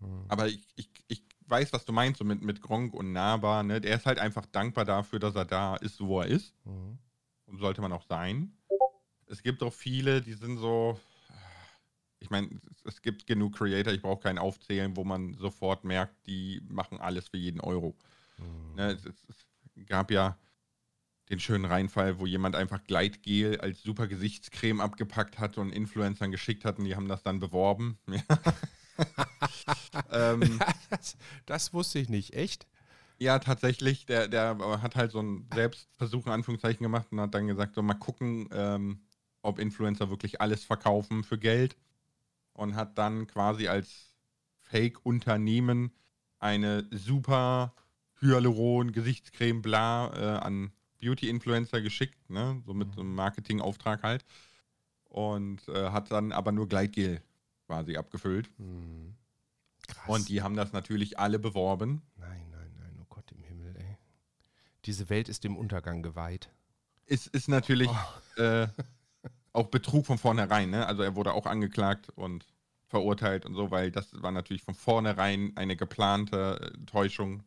Mhm. 0.00 0.24
Aber 0.28 0.48
ich, 0.48 0.66
ich, 0.76 0.90
ich 1.08 1.22
weiß, 1.46 1.72
was 1.72 1.84
du 1.84 1.92
meinst, 1.92 2.18
so 2.18 2.24
mit, 2.24 2.42
mit 2.42 2.60
Gronk 2.60 2.92
und 2.92 3.12
Naba. 3.12 3.62
Ne? 3.62 3.80
Der 3.80 3.96
ist 3.96 4.06
halt 4.06 4.18
einfach 4.18 4.46
dankbar 4.46 4.84
dafür, 4.84 5.18
dass 5.18 5.34
er 5.34 5.44
da 5.44 5.76
ist, 5.76 6.00
wo 6.00 6.20
er 6.20 6.26
ist. 6.26 6.54
Mhm. 6.64 6.98
Und 7.46 7.58
sollte 7.58 7.80
man 7.80 7.92
auch 7.92 8.04
sein 8.08 8.52
es 9.26 9.42
gibt 9.42 9.62
auch 9.62 9.72
viele, 9.72 10.22
die 10.22 10.34
sind 10.34 10.58
so, 10.58 10.98
ich 12.20 12.30
meine, 12.30 12.48
es 12.84 13.02
gibt 13.02 13.26
genug 13.26 13.56
Creator, 13.56 13.92
ich 13.92 14.02
brauche 14.02 14.22
keinen 14.22 14.38
aufzählen, 14.38 14.96
wo 14.96 15.04
man 15.04 15.34
sofort 15.34 15.84
merkt, 15.84 16.26
die 16.26 16.62
machen 16.68 17.00
alles 17.00 17.28
für 17.28 17.36
jeden 17.36 17.60
Euro. 17.60 17.94
Mhm. 18.38 18.74
Ne, 18.76 18.92
es, 18.92 19.04
es, 19.04 19.46
gab 19.86 20.10
ja 20.10 20.38
den 21.28 21.40
schönen 21.40 21.64
Reinfall, 21.64 22.18
wo 22.18 22.26
jemand 22.26 22.54
einfach 22.54 22.84
Gleitgel 22.84 23.60
als 23.60 23.82
super 23.82 24.06
Gesichtscreme 24.06 24.80
abgepackt 24.80 25.38
hat 25.38 25.58
und 25.58 25.72
Influencern 25.72 26.30
geschickt 26.30 26.64
hat 26.64 26.78
und 26.78 26.84
die 26.84 26.94
haben 26.94 27.08
das 27.08 27.22
dann 27.22 27.40
beworben. 27.40 27.98
ähm, 30.12 30.60
das, 30.90 31.16
das, 31.46 31.72
wusste 31.72 31.98
ich 31.98 32.08
nicht, 32.08 32.34
echt? 32.34 32.66
Ja, 33.18 33.38
tatsächlich. 33.38 34.06
Der, 34.06 34.28
der 34.28 34.56
hat 34.82 34.94
halt 34.94 35.10
so 35.10 35.18
einen 35.18 35.48
Selbstversuch 35.52 36.26
in 36.26 36.32
Anführungszeichen 36.32 36.82
gemacht 36.82 37.08
und 37.10 37.20
hat 37.20 37.34
dann 37.34 37.46
gesagt, 37.46 37.74
so 37.74 37.82
mal 37.82 37.94
gucken, 37.94 38.48
ähm, 38.52 39.00
ob 39.42 39.58
Influencer 39.58 40.10
wirklich 40.10 40.40
alles 40.40 40.64
verkaufen 40.64 41.24
für 41.24 41.38
Geld 41.38 41.76
und 42.52 42.74
hat 42.74 42.98
dann 42.98 43.26
quasi 43.26 43.68
als 43.68 44.14
Fake-Unternehmen 44.60 45.92
eine 46.38 46.86
super 46.90 47.74
Hyaluron, 48.20 48.92
Gesichtscreme, 48.92 49.62
bla, 49.62 50.12
äh, 50.14 50.38
an 50.38 50.72
Beauty-Influencer 51.06 51.80
geschickt, 51.80 52.18
ne? 52.28 52.62
so 52.66 52.74
mit 52.74 52.92
so 52.94 53.00
einem 53.00 53.14
Marketingauftrag 53.14 54.02
halt. 54.02 54.24
Und 55.04 55.66
äh, 55.68 55.90
hat 55.90 56.10
dann 56.10 56.32
aber 56.32 56.52
nur 56.52 56.68
Gleitgel 56.68 57.22
quasi 57.66 57.96
abgefüllt. 57.96 58.50
Mhm. 58.58 59.14
Krass. 59.86 60.08
Und 60.08 60.28
die 60.28 60.42
haben 60.42 60.56
das 60.56 60.72
natürlich 60.72 61.18
alle 61.18 61.38
beworben. 61.38 62.02
nein, 62.16 62.42
nein, 62.50 62.70
nein, 62.80 62.98
oh 63.00 63.06
Gott 63.08 63.30
im 63.30 63.42
Himmel, 63.42 63.76
ey. 63.76 63.96
Diese 64.84 65.08
Welt 65.08 65.28
ist 65.28 65.44
dem 65.44 65.56
Untergang 65.56 66.02
geweiht. 66.02 66.50
Es 67.06 67.26
ist 67.28 67.48
natürlich 67.48 67.88
Oh. 67.88 68.40
äh, 68.42 68.68
auch 69.52 69.68
Betrug 69.68 70.06
von 70.06 70.18
vornherein. 70.18 70.70
Ne? 70.70 70.86
Also 70.86 71.02
er 71.02 71.14
wurde 71.14 71.32
auch 71.32 71.46
angeklagt 71.46 72.10
und 72.16 72.46
verurteilt 72.88 73.46
und 73.46 73.54
so, 73.54 73.70
weil 73.70 73.90
das 73.90 74.08
war 74.22 74.32
natürlich 74.32 74.62
von 74.62 74.74
vornherein 74.74 75.52
eine 75.56 75.76
geplante 75.76 76.72
äh, 76.74 76.84
Täuschung. 76.86 77.42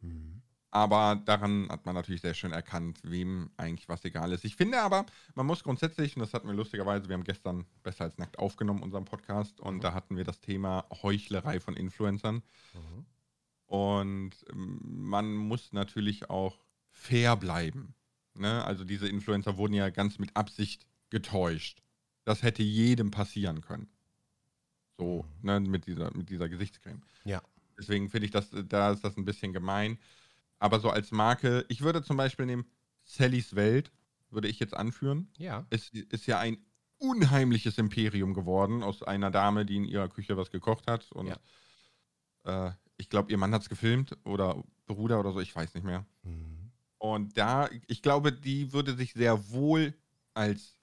Mhm. 0.00 0.37
Aber 0.70 1.16
daran 1.24 1.68
hat 1.70 1.86
man 1.86 1.94
natürlich 1.94 2.20
sehr 2.20 2.34
schön 2.34 2.52
erkannt, 2.52 2.98
wem 3.02 3.50
eigentlich 3.56 3.88
was 3.88 4.04
egal 4.04 4.32
ist. 4.32 4.44
Ich 4.44 4.54
finde 4.54 4.80
aber, 4.82 5.06
man 5.34 5.46
muss 5.46 5.64
grundsätzlich, 5.64 6.14
und 6.14 6.20
das 6.20 6.34
hatten 6.34 6.46
wir 6.46 6.54
lustigerweise, 6.54 7.08
wir 7.08 7.14
haben 7.14 7.24
gestern 7.24 7.64
besser 7.82 8.04
als 8.04 8.18
nackt 8.18 8.38
aufgenommen, 8.38 8.82
unseren 8.82 9.06
Podcast, 9.06 9.60
und 9.60 9.76
Mhm. 9.76 9.80
da 9.80 9.94
hatten 9.94 10.16
wir 10.16 10.24
das 10.24 10.40
Thema 10.40 10.84
Heuchlerei 11.02 11.58
von 11.60 11.74
Influencern. 11.74 12.42
Mhm. 12.74 13.06
Und 13.66 14.30
ähm, 14.50 14.78
man 14.82 15.34
muss 15.34 15.72
natürlich 15.72 16.28
auch 16.28 16.58
fair 16.90 17.36
bleiben. 17.36 17.94
Ne? 18.34 18.62
Also 18.64 18.84
diese 18.84 19.08
Influencer 19.08 19.56
wurden 19.56 19.74
ja 19.74 19.88
ganz 19.90 20.18
mit 20.18 20.36
Absicht 20.36 20.86
getäuscht. 21.10 21.82
Das 22.24 22.42
hätte 22.42 22.62
jedem 22.62 23.10
passieren 23.10 23.62
können. 23.62 23.88
So, 24.98 25.24
ne, 25.42 25.60
mit 25.60 25.86
dieser, 25.86 26.14
mit 26.14 26.28
dieser 26.28 26.48
Gesichtscreme. 26.48 27.00
Ja. 27.24 27.40
Deswegen 27.78 28.10
finde 28.10 28.26
ich, 28.26 28.32
das, 28.32 28.50
da 28.68 28.90
ist 28.92 29.04
das 29.04 29.16
ein 29.16 29.24
bisschen 29.24 29.52
gemein. 29.52 29.98
Aber 30.58 30.80
so 30.80 30.90
als 30.90 31.10
Marke, 31.12 31.64
ich 31.68 31.82
würde 31.82 32.02
zum 32.02 32.16
Beispiel 32.16 32.46
nehmen, 32.46 32.66
Sallys 33.04 33.54
Welt, 33.54 33.92
würde 34.30 34.48
ich 34.48 34.58
jetzt 34.58 34.74
anführen. 34.74 35.30
Ja. 35.38 35.66
Es 35.70 35.88
ist 35.90 36.26
ja 36.26 36.38
ein 36.38 36.58
unheimliches 36.98 37.78
Imperium 37.78 38.34
geworden 38.34 38.82
aus 38.82 39.02
einer 39.02 39.30
Dame, 39.30 39.64
die 39.64 39.76
in 39.76 39.84
ihrer 39.84 40.08
Küche 40.08 40.36
was 40.36 40.50
gekocht 40.50 40.90
hat. 40.90 41.10
Und 41.12 41.34
äh, 42.44 42.72
ich 42.96 43.08
glaube, 43.08 43.30
ihr 43.30 43.38
Mann 43.38 43.52
hat 43.54 43.62
es 43.62 43.68
gefilmt 43.68 44.16
oder 44.24 44.62
Bruder 44.86 45.20
oder 45.20 45.32
so, 45.32 45.40
ich 45.40 45.54
weiß 45.54 45.74
nicht 45.74 45.84
mehr. 45.84 46.04
Mhm. 46.22 46.72
Und 46.98 47.38
da, 47.38 47.68
ich 47.86 48.02
glaube, 48.02 48.32
die 48.32 48.72
würde 48.72 48.96
sich 48.96 49.12
sehr 49.12 49.50
wohl 49.50 49.94
als 50.34 50.74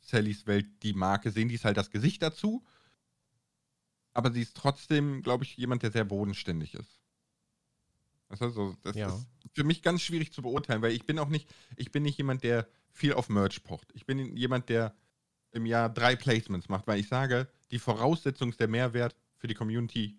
Sallys 0.00 0.46
Welt 0.46 0.66
die 0.82 0.92
Marke 0.92 1.30
sehen. 1.30 1.48
Die 1.48 1.54
ist 1.54 1.64
halt 1.64 1.76
das 1.76 1.90
Gesicht 1.90 2.22
dazu. 2.22 2.64
Aber 4.12 4.32
sie 4.32 4.42
ist 4.42 4.56
trotzdem, 4.56 5.22
glaube 5.22 5.44
ich, 5.44 5.56
jemand, 5.56 5.84
der 5.84 5.92
sehr 5.92 6.04
bodenständig 6.04 6.74
ist. 6.74 7.01
Das, 8.32 8.40
ist 8.40 8.46
also, 8.46 8.74
das 8.82 8.96
Ja. 8.96 9.08
ist 9.08 9.26
für 9.54 9.62
mich 9.62 9.82
ganz 9.82 10.00
schwierig 10.00 10.32
zu 10.32 10.40
beurteilen, 10.40 10.80
weil 10.80 10.92
ich 10.92 11.04
bin 11.04 11.18
auch 11.18 11.28
nicht, 11.28 11.52
ich 11.76 11.92
bin 11.92 12.02
nicht 12.02 12.16
jemand, 12.16 12.42
der 12.42 12.66
viel 12.90 13.12
auf 13.12 13.28
Merch 13.28 13.62
pocht. 13.62 13.90
Ich 13.92 14.06
bin 14.06 14.38
jemand, 14.38 14.70
der 14.70 14.94
im 15.50 15.66
Jahr 15.66 15.90
drei 15.90 16.16
Placements 16.16 16.70
macht, 16.70 16.86
weil 16.86 16.98
ich 16.98 17.08
sage, 17.08 17.46
die 17.70 17.78
Voraussetzung 17.78 18.48
ist 18.48 18.58
der 18.58 18.68
Mehrwert 18.68 19.14
für 19.36 19.48
die 19.48 19.54
Community, 19.54 20.16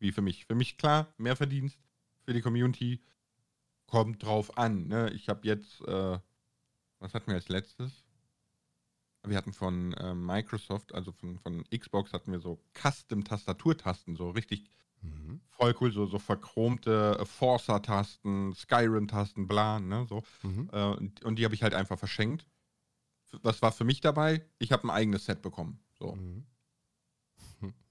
wie 0.00 0.12
für 0.12 0.20
mich. 0.20 0.44
Für 0.44 0.54
mich 0.54 0.76
klar, 0.76 1.14
mehr 1.16 1.34
Verdienst 1.34 1.78
für 2.26 2.34
die 2.34 2.42
Community 2.42 3.00
kommt 3.86 4.22
drauf 4.22 4.58
an. 4.58 4.86
Ne? 4.88 5.10
Ich 5.14 5.30
habe 5.30 5.46
jetzt, 5.46 5.80
äh, 5.80 6.18
was 6.98 7.14
hatten 7.14 7.28
wir 7.28 7.36
als 7.36 7.48
letztes? 7.48 8.04
Wir 9.24 9.38
hatten 9.38 9.54
von 9.54 9.94
äh, 9.94 10.14
Microsoft, 10.14 10.94
also 10.94 11.12
von, 11.12 11.38
von 11.38 11.64
Xbox, 11.70 12.12
hatten 12.12 12.32
wir 12.32 12.40
so 12.40 12.62
Custom-Tastaturtasten, 12.74 14.14
so 14.16 14.28
richtig 14.28 14.68
Mhm. 15.02 15.40
voll 15.50 15.74
cool, 15.80 15.92
so, 15.92 16.06
so 16.06 16.18
verchromte 16.18 17.18
äh, 17.20 17.24
Forza-Tasten, 17.24 18.54
Skyrim-Tasten, 18.54 19.46
bla, 19.46 19.80
ne, 19.80 20.06
so. 20.08 20.22
Mhm. 20.42 20.68
Äh, 20.72 20.84
und, 20.84 21.24
und 21.24 21.36
die 21.36 21.44
habe 21.44 21.54
ich 21.54 21.62
halt 21.62 21.74
einfach 21.74 21.98
verschenkt. 21.98 22.46
Was 23.42 23.62
war 23.62 23.72
für 23.72 23.84
mich 23.84 24.00
dabei? 24.00 24.44
Ich 24.58 24.72
habe 24.72 24.84
ein 24.84 24.90
eigenes 24.90 25.24
Set 25.24 25.40
bekommen. 25.40 25.78
So. 25.98 26.16
Mhm. 26.16 26.44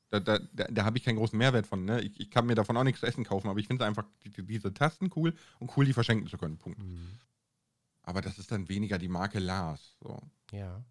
Da, 0.09 0.19
da, 0.19 0.39
da, 0.39 0.65
da 0.65 0.85
habe 0.85 0.97
ich 0.97 1.03
keinen 1.03 1.17
großen 1.17 1.37
Mehrwert 1.37 1.67
von. 1.67 1.85
Ne? 1.85 2.01
Ich, 2.01 2.19
ich 2.19 2.31
kann 2.31 2.47
mir 2.47 2.55
davon 2.55 2.75
auch 2.77 2.83
nichts 2.83 3.01
zu 3.01 3.05
essen 3.05 3.23
kaufen, 3.23 3.47
aber 3.47 3.59
ich 3.59 3.67
finde 3.67 3.85
einfach 3.85 4.05
die, 4.23 4.31
die, 4.31 4.43
diese 4.43 4.73
Tasten 4.73 5.11
cool 5.15 5.35
und 5.59 5.75
cool, 5.77 5.85
die 5.85 5.93
verschenken 5.93 6.27
zu 6.27 6.37
können. 6.37 6.57
Punkt. 6.57 6.79
Mhm. 6.79 7.19
Aber 8.01 8.21
das 8.21 8.39
ist 8.39 8.51
dann 8.51 8.67
weniger 8.69 8.97
die 8.97 9.07
Marke 9.07 9.37
Lars. 9.37 9.95
So. 10.01 10.19
Ja. 10.51 10.83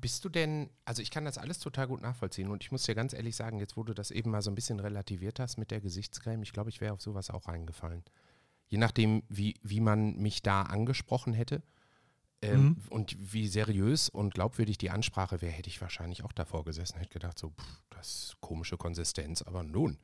Bist 0.00 0.24
du 0.24 0.28
denn, 0.28 0.70
also 0.84 1.02
ich 1.02 1.10
kann 1.10 1.24
das 1.24 1.38
alles 1.38 1.58
total 1.58 1.88
gut 1.88 2.00
nachvollziehen 2.02 2.48
und 2.48 2.62
ich 2.62 2.70
muss 2.70 2.84
dir 2.84 2.94
ganz 2.94 3.12
ehrlich 3.12 3.34
sagen, 3.36 3.58
jetzt 3.58 3.76
wo 3.76 3.82
du 3.82 3.94
das 3.94 4.10
eben 4.10 4.30
mal 4.30 4.42
so 4.42 4.50
ein 4.50 4.54
bisschen 4.54 4.80
relativiert 4.80 5.40
hast 5.40 5.56
mit 5.58 5.70
der 5.70 5.80
Gesichtscreme, 5.80 6.42
ich 6.42 6.52
glaube, 6.52 6.70
ich 6.70 6.80
wäre 6.80 6.92
auf 6.92 7.02
sowas 7.02 7.30
auch 7.30 7.48
reingefallen. 7.48 8.04
Je 8.68 8.78
nachdem, 8.78 9.22
wie, 9.28 9.54
wie 9.62 9.80
man 9.80 10.16
mich 10.16 10.42
da 10.42 10.62
angesprochen 10.62 11.32
hätte 11.32 11.62
ähm, 12.42 12.60
Mhm. 12.62 12.76
und 12.90 13.16
wie 13.32 13.48
seriös 13.48 14.08
und 14.08 14.34
glaubwürdig 14.34 14.78
die 14.78 14.90
Ansprache 14.90 15.40
wäre, 15.42 15.52
hätte 15.52 15.68
ich 15.70 15.80
wahrscheinlich 15.80 16.22
auch 16.22 16.32
davor 16.32 16.64
gesessen, 16.64 16.98
hätte 16.98 17.10
gedacht, 17.14 17.38
so, 17.38 17.50
pff, 17.50 17.82
das 17.90 18.06
ist 18.24 18.40
komische 18.40 18.76
Konsistenz, 18.76 19.42
aber 19.42 19.64
nun, 19.64 19.98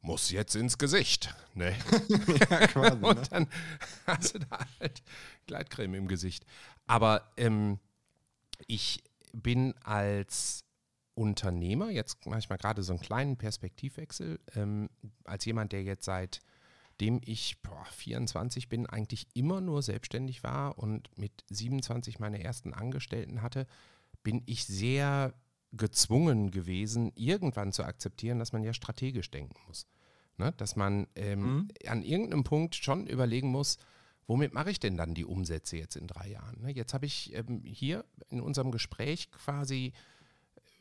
muss 0.00 0.30
jetzt 0.30 0.54
ins 0.54 0.78
Gesicht. 0.78 1.34
Ne? 1.54 1.74
ja, 2.50 2.66
quasi. 2.68 2.96
ne? 2.98 3.06
Und 3.08 3.32
dann 3.32 3.48
hast 4.06 4.34
du 4.34 4.38
da 4.38 4.60
halt 4.78 5.02
Gleitcreme 5.46 5.94
im 5.94 6.06
Gesicht. 6.06 6.44
Aber 6.86 7.32
ähm, 7.36 7.80
ich 8.68 9.02
bin 9.32 9.74
als 9.82 10.64
Unternehmer, 11.14 11.90
jetzt 11.90 12.26
mache 12.26 12.38
ich 12.38 12.48
mal 12.48 12.56
gerade 12.58 12.82
so 12.82 12.92
einen 12.92 13.00
kleinen 13.00 13.36
Perspektivwechsel, 13.36 14.38
ähm, 14.54 14.88
als 15.24 15.44
jemand, 15.44 15.72
der 15.72 15.82
jetzt 15.82 16.04
seitdem 16.04 17.20
ich 17.24 17.60
boah, 17.62 17.84
24 17.90 18.68
bin, 18.68 18.86
eigentlich 18.86 19.26
immer 19.34 19.60
nur 19.60 19.82
selbstständig 19.82 20.42
war 20.44 20.78
und 20.78 21.10
mit 21.18 21.44
27 21.50 22.18
meine 22.20 22.42
ersten 22.42 22.72
Angestellten 22.72 23.42
hatte, 23.42 23.66
bin 24.22 24.42
ich 24.46 24.64
sehr 24.64 25.34
gezwungen 25.72 26.50
gewesen, 26.50 27.12
irgendwann 27.14 27.72
zu 27.72 27.84
akzeptieren, 27.84 28.38
dass 28.38 28.52
man 28.52 28.62
ja 28.62 28.72
strategisch 28.72 29.30
denken 29.30 29.56
muss. 29.66 29.86
Ne? 30.38 30.52
Dass 30.56 30.76
man 30.76 31.08
ähm, 31.16 31.40
Mhm. 31.42 31.68
an 31.86 32.02
irgendeinem 32.02 32.44
Punkt 32.44 32.74
schon 32.76 33.06
überlegen 33.06 33.50
muss, 33.50 33.76
womit 34.28 34.54
mache 34.54 34.70
ich 34.70 34.78
denn 34.78 34.96
dann 34.96 35.14
die 35.14 35.24
Umsätze 35.24 35.76
jetzt 35.76 35.96
in 35.96 36.06
drei 36.06 36.28
Jahren? 36.28 36.60
Ne? 36.60 36.70
Jetzt 36.72 36.94
habe 36.94 37.06
ich 37.06 37.34
ähm, 37.34 37.62
hier 37.64 38.04
in 38.28 38.40
unserem 38.40 38.70
Gespräch 38.70 39.30
quasi 39.32 39.92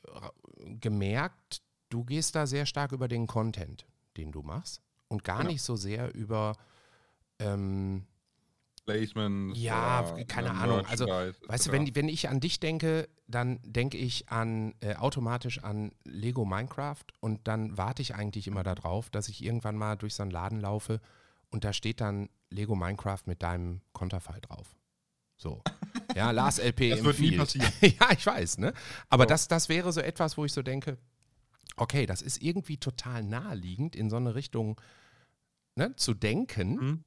äh, 0.04 0.76
gemerkt, 0.76 1.64
du 1.90 2.04
gehst 2.04 2.36
da 2.36 2.46
sehr 2.46 2.66
stark 2.68 2.92
über 2.92 3.08
den 3.08 3.26
Content, 3.26 3.88
den 4.18 4.32
du 4.32 4.44
machst 4.44 4.82
und 5.08 5.24
gar 5.24 5.40
Genau. 5.40 5.52
nicht 5.52 5.62
so 5.64 5.76
sehr 5.76 6.14
über 6.14 6.56
ähm, 7.40 8.06
Placements. 8.86 9.60
Ja, 9.60 10.16
keine 10.28 10.54
ne, 10.54 10.56
Ahnung. 10.56 10.86
Also, 10.86 11.08
Weißt 11.08 11.68
du, 11.68 11.72
wenn, 11.72 11.94
wenn 11.94 12.08
ich 12.08 12.30
an 12.30 12.40
dich 12.40 12.62
denke, 12.62 13.10
dann 13.28 13.60
denke 13.64 13.98
ich 13.98 14.30
an 14.30 14.76
äh, 14.80 14.96
automatisch 14.96 15.62
an 15.64 15.92
Lego 16.06 16.46
Minecraft 16.46 17.04
und 17.20 17.48
dann 17.50 17.78
warte 17.78 18.02
ich 18.02 18.16
eigentlich 18.16 18.48
immer 18.48 18.64
darauf, 18.64 19.10
dass 19.10 19.28
ich 19.28 19.44
irgendwann 19.44 19.76
mal 19.76 19.98
durch 19.98 20.16
so 20.16 20.24
einen 20.24 20.32
Laden 20.32 20.62
laufe 20.62 21.02
und 21.50 21.64
da 21.64 21.74
steht 21.74 22.02
dann 22.02 22.30
Lego 22.50 22.76
Minecraft 22.76 23.22
mit 23.26 23.44
deinem 23.44 23.82
Konterfei 23.94 24.40
drauf. 24.42 24.76
So. 25.38 25.62
Ja, 26.16 26.32
Lars 26.32 26.58
LP 26.64 26.90
Das 26.92 27.04
wird 27.04 27.20
nie 27.20 27.38
passieren. 27.38 27.72
ja, 27.82 28.12
ich 28.12 28.26
weiß, 28.26 28.58
ne? 28.58 28.74
Aber 29.10 29.24
So. 29.24 29.30
das, 29.30 29.48
das 29.48 29.70
wäre 29.70 29.92
so 29.94 30.02
etwas, 30.02 30.38
wo 30.38 30.46
ich 30.46 30.54
so 30.54 30.62
denke, 30.64 30.98
okay, 31.76 32.06
das 32.06 32.22
ist 32.22 32.42
irgendwie 32.42 32.78
total 32.78 33.24
naheliegend, 33.24 33.96
in 33.96 34.10
so 34.10 34.16
eine 34.16 34.36
Richtung 34.36 34.82
ne, 35.76 35.96
zu 35.96 36.14
denken. 36.14 36.76
Mhm. 36.76 37.04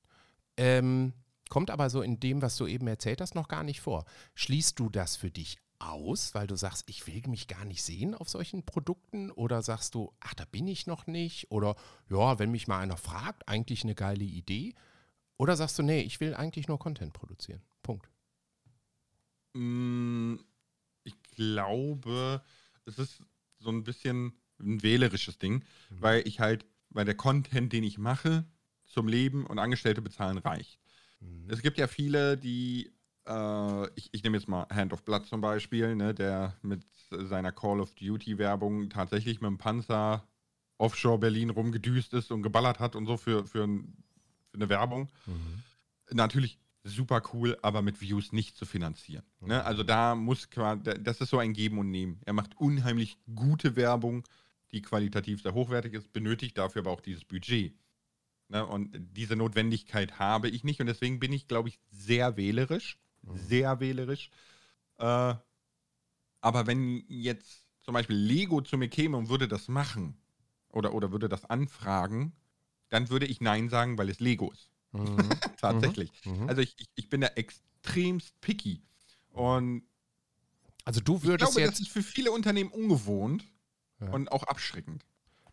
Ähm, 0.56 1.12
kommt 1.48 1.70
aber 1.70 1.90
so 1.90 2.02
in 2.02 2.20
dem, 2.20 2.42
was 2.42 2.56
du 2.56 2.66
eben 2.66 2.86
erzählt 2.86 3.20
hast, 3.20 3.34
noch 3.34 3.48
gar 3.48 3.64
nicht 3.64 3.80
vor. 3.80 4.04
Schließt 4.34 4.78
du 4.78 4.88
das 4.88 5.16
für 5.16 5.30
dich 5.30 5.58
aus, 5.80 6.34
weil 6.34 6.46
du 6.46 6.56
sagst, 6.56 6.84
ich 6.88 7.06
will 7.06 7.22
mich 7.28 7.48
gar 7.48 7.64
nicht 7.64 7.82
sehen 7.82 8.14
auf 8.14 8.28
solchen 8.28 8.64
Produkten? 8.64 9.30
Oder 9.32 9.62
sagst 9.62 9.94
du, 9.94 10.12
ach, 10.20 10.34
da 10.34 10.44
bin 10.44 10.68
ich 10.68 10.86
noch 10.86 11.06
nicht? 11.06 11.50
Oder 11.50 11.76
ja, 12.08 12.38
wenn 12.38 12.50
mich 12.50 12.68
mal 12.68 12.78
einer 12.80 12.96
fragt, 12.96 13.48
eigentlich 13.48 13.82
eine 13.84 13.94
geile 13.94 14.24
Idee? 14.24 14.74
Oder 15.38 15.56
sagst 15.56 15.78
du, 15.78 15.82
nee, 15.82 16.02
ich 16.02 16.20
will 16.20 16.34
eigentlich 16.34 16.68
nur 16.68 16.78
Content 16.78 17.12
produzieren? 17.12 17.62
Punkt. 17.82 18.08
Mm, 19.54 20.36
Ich 21.04 21.22
glaube, 21.36 22.42
es 22.84 22.98
ist 22.98 23.22
so 23.58 23.70
ein 23.70 23.84
bisschen 23.84 24.34
ein 24.60 24.82
wählerisches 24.82 25.38
Ding, 25.38 25.64
Mhm. 25.90 26.02
weil 26.02 26.28
ich 26.28 26.40
halt, 26.40 26.66
weil 26.90 27.06
der 27.06 27.16
Content, 27.16 27.72
den 27.72 27.84
ich 27.84 27.98
mache, 27.98 28.44
zum 28.84 29.08
Leben 29.08 29.46
und 29.46 29.58
Angestellte 29.58 30.02
bezahlen 30.02 30.38
reicht. 30.38 30.78
Mhm. 31.20 31.48
Es 31.48 31.62
gibt 31.62 31.78
ja 31.78 31.86
viele, 31.88 32.36
die, 32.36 32.92
äh, 33.30 33.90
ich, 33.94 34.10
ich 34.12 34.22
nehme 34.22 34.36
jetzt 34.36 34.48
mal 34.48 34.66
Hand 34.70 34.92
of 34.92 35.02
Blood 35.04 35.26
zum 35.26 35.40
Beispiel, 35.40 35.94
ne, 35.94 36.14
der 36.14 36.56
mit 36.62 36.82
seiner 37.10 37.52
Call 37.52 37.80
of 37.80 37.94
Duty-Werbung 37.94 38.90
tatsächlich 38.90 39.40
mit 39.40 39.48
dem 39.48 39.58
Panzer 39.58 40.26
offshore 40.78 41.18
Berlin 41.18 41.50
rumgedüst 41.50 42.12
ist 42.14 42.30
und 42.30 42.42
geballert 42.42 42.80
hat 42.80 42.96
und 42.96 43.06
so 43.06 43.16
für, 43.16 43.46
für, 43.46 43.64
ein, 43.64 43.96
für 44.50 44.56
eine 44.56 44.68
Werbung. 44.68 45.08
Mhm. 45.26 45.62
Natürlich 46.12 46.58
super 46.82 47.22
cool, 47.32 47.58
aber 47.62 47.82
mit 47.82 48.00
Views 48.00 48.32
nicht 48.32 48.56
zu 48.56 48.64
finanzieren. 48.64 49.24
Ne? 49.40 49.62
Also 49.64 49.82
da 49.82 50.14
muss 50.14 50.48
quasi, 50.48 50.82
das 50.82 51.20
ist 51.20 51.30
so 51.30 51.38
ein 51.38 51.52
Geben 51.52 51.78
und 51.78 51.90
Nehmen. 51.90 52.20
Er 52.24 52.32
macht 52.32 52.56
unheimlich 52.58 53.18
gute 53.34 53.76
Werbung 53.76 54.24
die 54.72 54.82
qualitativ 54.82 55.42
sehr 55.42 55.54
hochwertig 55.54 55.94
ist, 55.94 56.12
benötigt 56.12 56.58
dafür 56.58 56.82
aber 56.82 56.90
auch 56.90 57.00
dieses 57.00 57.24
Budget. 57.24 57.74
Ne? 58.48 58.64
Und 58.66 58.90
diese 59.16 59.36
Notwendigkeit 59.36 60.18
habe 60.18 60.48
ich 60.48 60.64
nicht 60.64 60.80
und 60.80 60.86
deswegen 60.86 61.20
bin 61.20 61.32
ich, 61.32 61.48
glaube 61.48 61.68
ich, 61.68 61.78
sehr 61.90 62.36
wählerisch. 62.36 62.98
Mhm. 63.22 63.36
Sehr 63.36 63.80
wählerisch. 63.80 64.30
Äh, 64.98 65.34
aber 66.42 66.66
wenn 66.66 67.04
jetzt 67.08 67.64
zum 67.82 67.94
Beispiel 67.94 68.16
Lego 68.16 68.60
zu 68.60 68.78
mir 68.78 68.88
käme 68.88 69.16
und 69.16 69.28
würde 69.28 69.48
das 69.48 69.68
machen 69.68 70.16
oder, 70.68 70.94
oder 70.94 71.12
würde 71.12 71.28
das 71.28 71.44
anfragen, 71.44 72.32
dann 72.88 73.08
würde 73.10 73.26
ich 73.26 73.40
Nein 73.40 73.68
sagen, 73.68 73.98
weil 73.98 74.08
es 74.08 74.20
Lego 74.20 74.50
ist. 74.52 74.70
Mhm. 74.92 75.16
Tatsächlich. 75.60 76.10
Mhm. 76.24 76.42
mhm. 76.42 76.48
Also 76.48 76.62
ich, 76.62 76.74
ich, 76.78 76.88
ich, 76.94 77.08
bin 77.08 77.20
da 77.20 77.28
extremst 77.28 78.40
picky. 78.40 78.82
Und 79.30 79.82
also 80.84 81.00
du 81.00 81.22
würdest 81.22 81.50
ich 81.50 81.56
glaube, 81.56 81.60
jetzt. 81.66 81.80
Das 81.80 81.86
ist 81.86 81.92
für 81.92 82.02
viele 82.02 82.32
Unternehmen 82.32 82.70
ungewohnt 82.70 83.44
ja. 84.00 84.10
und 84.10 84.32
auch 84.32 84.44
abschreckend. 84.44 85.04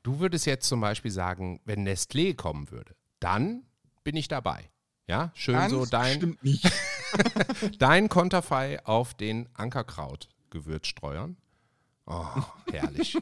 Du 0.03 0.19
würdest 0.19 0.45
jetzt 0.45 0.67
zum 0.67 0.79
Beispiel 0.79 1.11
sagen, 1.11 1.59
wenn 1.65 1.87
Nestlé 1.87 2.33
kommen 2.35 2.71
würde, 2.71 2.95
dann 3.19 3.65
bin 4.03 4.15
ich 4.15 4.27
dabei. 4.27 4.69
Ja, 5.07 5.31
schön 5.35 5.55
Ganz 5.55 5.71
so 5.71 5.85
dein. 5.85 6.17
Stimmt 6.17 6.43
nicht. 6.43 6.71
dein 7.79 8.09
Konterfei 8.09 8.83
auf 8.85 9.13
den 9.13 9.49
Ankerkraut-Gewürzstreuern. 9.55 11.37
Oh, 12.09 12.25
herrlich. 12.71 13.17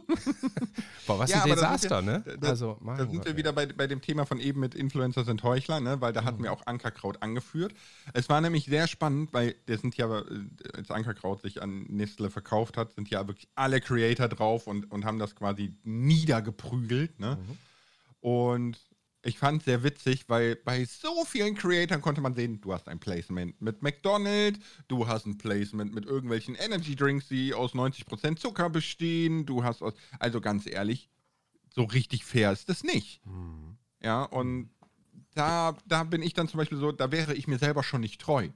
Boah, 1.08 1.18
was 1.18 1.32
ja, 1.32 1.42
ein 1.42 1.50
Desaster, 1.50 2.04
ne? 2.04 2.24
Da, 2.40 2.50
also, 2.50 2.78
da 2.86 2.98
sind 2.98 3.14
Gott, 3.14 3.26
wir 3.26 3.32
ey. 3.32 3.38
wieder 3.38 3.52
bei, 3.52 3.66
bei 3.66 3.88
dem 3.88 4.00
Thema 4.00 4.28
von 4.28 4.40
eben 4.40 4.60
mit 4.60 4.76
Influencer 4.76 5.24
sind 5.24 5.42
Heuchler, 5.42 5.80
ne? 5.80 6.02
Weil 6.02 6.14
da 6.14 6.22
mhm. 6.22 6.26
hatten 6.26 6.44
wir 6.44 6.54
auch 6.54 6.68
Ankerkraut 6.68 7.24
angeführt. 7.24 7.74
Es 8.14 8.30
war 8.30 8.42
nämlich 8.42 8.66
sehr 8.66 8.86
spannend, 8.86 9.34
weil 9.34 9.56
der 9.68 9.80
sind 9.80 9.98
ja, 9.98 10.20
äh, 10.20 10.24
als 10.78 10.92
Ankerkraut 10.92 11.42
sich 11.42 11.64
an 11.64 11.86
Nestle 11.90 12.30
verkauft 12.30 12.78
hat, 12.78 12.94
sind 12.94 13.10
ja 13.10 13.26
wirklich 13.26 13.48
alle 13.56 13.82
Creator 13.82 14.28
drauf 14.28 14.68
und, 14.68 14.92
und 14.92 15.04
haben 15.04 15.18
das 15.18 15.36
quasi 15.36 15.74
niedergeprügelt, 15.84 17.20
ne? 17.20 17.40
Mhm. 17.42 17.58
Und 18.22 18.80
ich 19.26 19.40
fand 19.40 19.60
es 19.60 19.66
sehr 19.66 19.84
witzig, 19.84 20.30
weil 20.30 20.56
bei 20.56 20.86
so 20.86 21.26
vielen 21.26 21.56
Creatoren 21.56 22.02
konnte 22.02 22.22
man 22.22 22.36
sehen, 22.36 22.62
du 22.62 22.74
hast 22.74 22.88
ein 22.88 23.00
Placement 23.00 23.60
mit 23.60 23.82
McDonald's, 23.82 24.60
du 24.88 25.08
hast 25.08 25.26
ein 25.26 25.38
Placement 25.38 25.94
mit 25.96 26.06
irgendwelchen 26.06 26.54
Energy 26.54 26.96
Drinks, 26.96 27.28
die 27.28 27.54
aus 27.56 27.74
90% 27.74 28.38
Zucker 28.38 28.70
bestehen, 28.70 29.48
du 29.48 29.64
hast 29.64 29.82
aus, 29.82 29.96
also 30.20 30.42
ganz 30.42 30.68
ehrlich, 30.68 31.10
so 31.74 31.84
richtig 31.84 32.24
fair 32.24 32.52
ist 32.52 32.70
das 32.70 32.84
nicht. 32.84 33.26
Mhm. 33.26 33.78
Ja, 34.04 34.24
und 34.24 34.70
da, 35.34 35.76
da 35.88 36.04
bin 36.04 36.22
ich 36.22 36.34
dann 36.34 36.48
zum 36.48 36.60
Beispiel 36.60 36.78
so, 36.78 36.92
da 36.92 37.12
wäre 37.12 37.34
ich 37.34 37.48
mir 37.48 37.58
selber 37.58 37.82
schon 37.82 38.02
nicht 38.02 38.22
treu. 38.22 38.50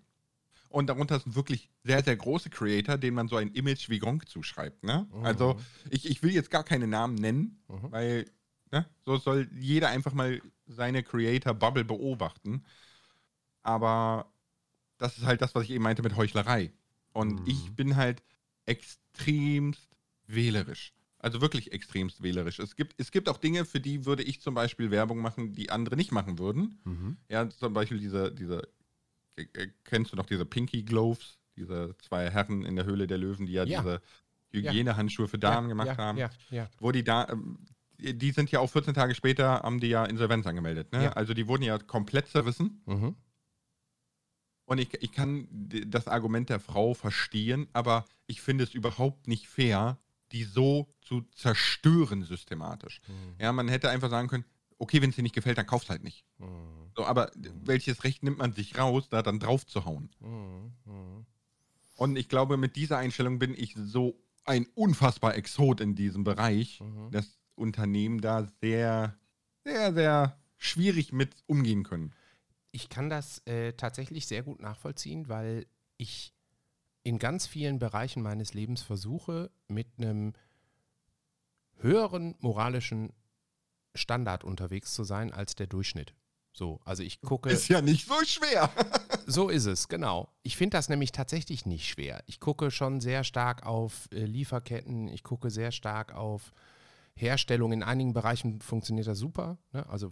Und 0.69 0.85
darunter 0.87 1.19
sind 1.19 1.35
wirklich 1.35 1.71
sehr, 1.83 2.03
sehr 2.03 2.15
große 2.15 2.51
Creator, 2.51 2.99
denen 2.99 3.15
man 3.15 3.27
so 3.27 3.37
ein 3.37 3.49
Image 3.53 3.89
wie 3.89 3.97
Gronk 3.97 4.29
zuschreibt. 4.29 4.83
Ne? 4.83 5.07
Mhm. 5.11 5.25
Also 5.25 5.59
ich, 5.89 6.07
ich 6.07 6.21
will 6.21 6.31
jetzt 6.31 6.51
gar 6.51 6.63
keine 6.63 6.85
Namen 6.85 7.15
nennen, 7.15 7.59
mhm. 7.67 7.91
weil 7.91 8.25
Ne? 8.71 8.85
So 9.05 9.17
soll 9.17 9.49
jeder 9.57 9.89
einfach 9.89 10.13
mal 10.13 10.41
seine 10.67 11.03
Creator-Bubble 11.03 11.85
beobachten. 11.85 12.63
Aber 13.63 14.31
das 14.97 15.17
ist 15.17 15.25
halt 15.25 15.41
das, 15.41 15.55
was 15.55 15.63
ich 15.63 15.71
eben 15.71 15.83
meinte 15.83 16.03
mit 16.03 16.15
Heuchlerei. 16.15 16.71
Und 17.13 17.41
mhm. 17.41 17.47
ich 17.47 17.71
bin 17.75 17.95
halt 17.95 18.21
extremst 18.65 19.89
wählerisch. 20.27 20.93
Also 21.17 21.41
wirklich 21.41 21.73
extremst 21.73 22.21
wählerisch. 22.21 22.59
Es 22.59 22.75
gibt, 22.75 22.93
es 22.97 23.11
gibt 23.11 23.27
auch 23.27 23.37
Dinge, 23.37 23.65
für 23.65 23.81
die 23.81 24.05
würde 24.05 24.23
ich 24.23 24.41
zum 24.41 24.53
Beispiel 24.53 24.89
Werbung 24.89 25.19
machen, 25.19 25.51
die 25.51 25.69
andere 25.69 25.97
nicht 25.97 26.11
machen 26.11 26.39
würden. 26.39 26.79
Mhm. 26.85 27.17
Ja, 27.27 27.49
zum 27.49 27.73
Beispiel 27.73 27.99
diese, 27.99 28.31
diese, 28.31 28.67
kennst 29.83 30.13
du 30.13 30.15
noch 30.15 30.27
diese 30.27 30.45
Pinky 30.45 30.83
Gloves, 30.83 31.39
diese 31.57 31.95
zwei 31.97 32.29
Herren 32.29 32.63
in 32.63 32.77
der 32.77 32.85
Höhle 32.85 33.05
der 33.05 33.17
Löwen, 33.17 33.47
die 33.47 33.53
ja, 33.53 33.65
ja. 33.65 33.81
diese 33.81 34.01
Hygienehandschuhe 34.51 35.27
für 35.27 35.39
Damen 35.39 35.67
ja, 35.67 35.75
gemacht 35.75 35.97
haben. 35.97 36.17
Ja, 36.17 36.29
ja. 36.51 36.69
Wo 36.79 36.91
die 36.91 37.03
da, 37.03 37.27
ähm, 37.29 37.59
die 37.99 38.31
sind 38.31 38.51
ja 38.51 38.59
auch 38.59 38.69
14 38.69 38.93
Tage 38.93 39.15
später, 39.15 39.61
haben 39.61 39.79
die 39.79 39.87
ja 39.87 40.05
Insolvenz 40.05 40.47
angemeldet. 40.47 40.91
Ne? 40.91 41.05
Ja. 41.05 41.13
Also 41.13 41.33
die 41.33 41.47
wurden 41.47 41.63
ja 41.63 41.77
komplett 41.77 42.27
zerrissen. 42.27 42.81
Mhm. 42.85 43.15
Und 44.65 44.77
ich, 44.77 44.93
ich 45.01 45.11
kann 45.11 45.47
das 45.87 46.07
Argument 46.07 46.49
der 46.49 46.59
Frau 46.59 46.93
verstehen, 46.93 47.67
aber 47.73 48.05
ich 48.27 48.41
finde 48.41 48.63
es 48.63 48.73
überhaupt 48.73 49.27
nicht 49.27 49.47
fair, 49.47 49.97
die 50.31 50.43
so 50.43 50.87
zu 51.01 51.21
zerstören 51.33 52.23
systematisch. 52.23 53.01
Mhm. 53.07 53.35
Ja, 53.39 53.51
man 53.51 53.67
hätte 53.67 53.89
einfach 53.89 54.09
sagen 54.09 54.27
können, 54.27 54.45
okay, 54.77 55.01
wenn 55.01 55.09
es 55.09 55.15
dir 55.15 55.23
nicht 55.23 55.35
gefällt, 55.35 55.57
dann 55.57 55.65
kauf's 55.65 55.89
halt 55.89 56.03
nicht. 56.03 56.23
Mhm. 56.37 56.91
So, 56.95 57.05
aber 57.05 57.31
welches 57.63 58.03
Recht 58.03 58.23
nimmt 58.23 58.37
man 58.37 58.53
sich 58.53 58.77
raus, 58.77 59.09
da 59.09 59.21
dann 59.21 59.39
drauf 59.39 59.65
zu 59.65 59.85
hauen? 59.85 60.09
Mhm. 60.19 60.73
mhm. 60.85 61.25
Und 61.95 62.15
ich 62.15 62.29
glaube, 62.29 62.55
mit 62.55 62.77
dieser 62.77 62.97
Einstellung 62.97 63.39
bin 63.39 63.53
ich 63.53 63.75
so 63.75 64.17
ein 64.45 64.67
unfassbar 64.73 65.35
Exot 65.35 65.81
in 65.81 65.95
diesem 65.95 66.23
Bereich, 66.23 66.79
mhm. 66.79 67.11
dass 67.11 67.38
Unternehmen 67.59 68.21
da 68.21 68.47
sehr, 68.61 69.15
sehr, 69.63 69.93
sehr 69.93 70.37
schwierig 70.57 71.11
mit 71.13 71.35
umgehen 71.45 71.83
können. 71.83 72.13
Ich 72.71 72.89
kann 72.89 73.09
das 73.09 73.39
äh, 73.45 73.73
tatsächlich 73.73 74.27
sehr 74.27 74.43
gut 74.43 74.61
nachvollziehen, 74.61 75.27
weil 75.27 75.65
ich 75.97 76.33
in 77.03 77.19
ganz 77.19 77.47
vielen 77.47 77.79
Bereichen 77.79 78.21
meines 78.21 78.53
Lebens 78.53 78.81
versuche, 78.81 79.49
mit 79.67 79.87
einem 79.97 80.33
höheren 81.77 82.35
moralischen 82.39 83.13
Standard 83.95 84.43
unterwegs 84.43 84.93
zu 84.93 85.03
sein 85.03 85.33
als 85.33 85.55
der 85.55 85.67
Durchschnitt. 85.67 86.13
So, 86.53 86.81
also 86.83 87.03
ich 87.03 87.21
gucke. 87.21 87.49
Ist 87.49 87.69
ja 87.69 87.81
nicht 87.81 88.07
so 88.07 88.15
schwer. 88.25 88.69
so 89.25 89.49
ist 89.49 89.65
es, 89.65 89.87
genau. 89.87 90.29
Ich 90.43 90.57
finde 90.57 90.77
das 90.77 90.89
nämlich 90.89 91.11
tatsächlich 91.11 91.65
nicht 91.65 91.87
schwer. 91.87 92.23
Ich 92.27 92.39
gucke 92.39 92.71
schon 92.71 93.01
sehr 93.01 93.23
stark 93.23 93.65
auf 93.65 94.09
äh, 94.11 94.25
Lieferketten, 94.25 95.07
ich 95.07 95.23
gucke 95.23 95.51
sehr 95.51 95.71
stark 95.71 96.13
auf 96.13 96.51
Herstellung 97.19 97.73
in 97.73 97.83
einigen 97.83 98.13
Bereichen 98.13 98.61
funktioniert 98.61 99.07
das 99.07 99.19
super. 99.19 99.57
Ne? 99.73 99.87
Also 99.89 100.11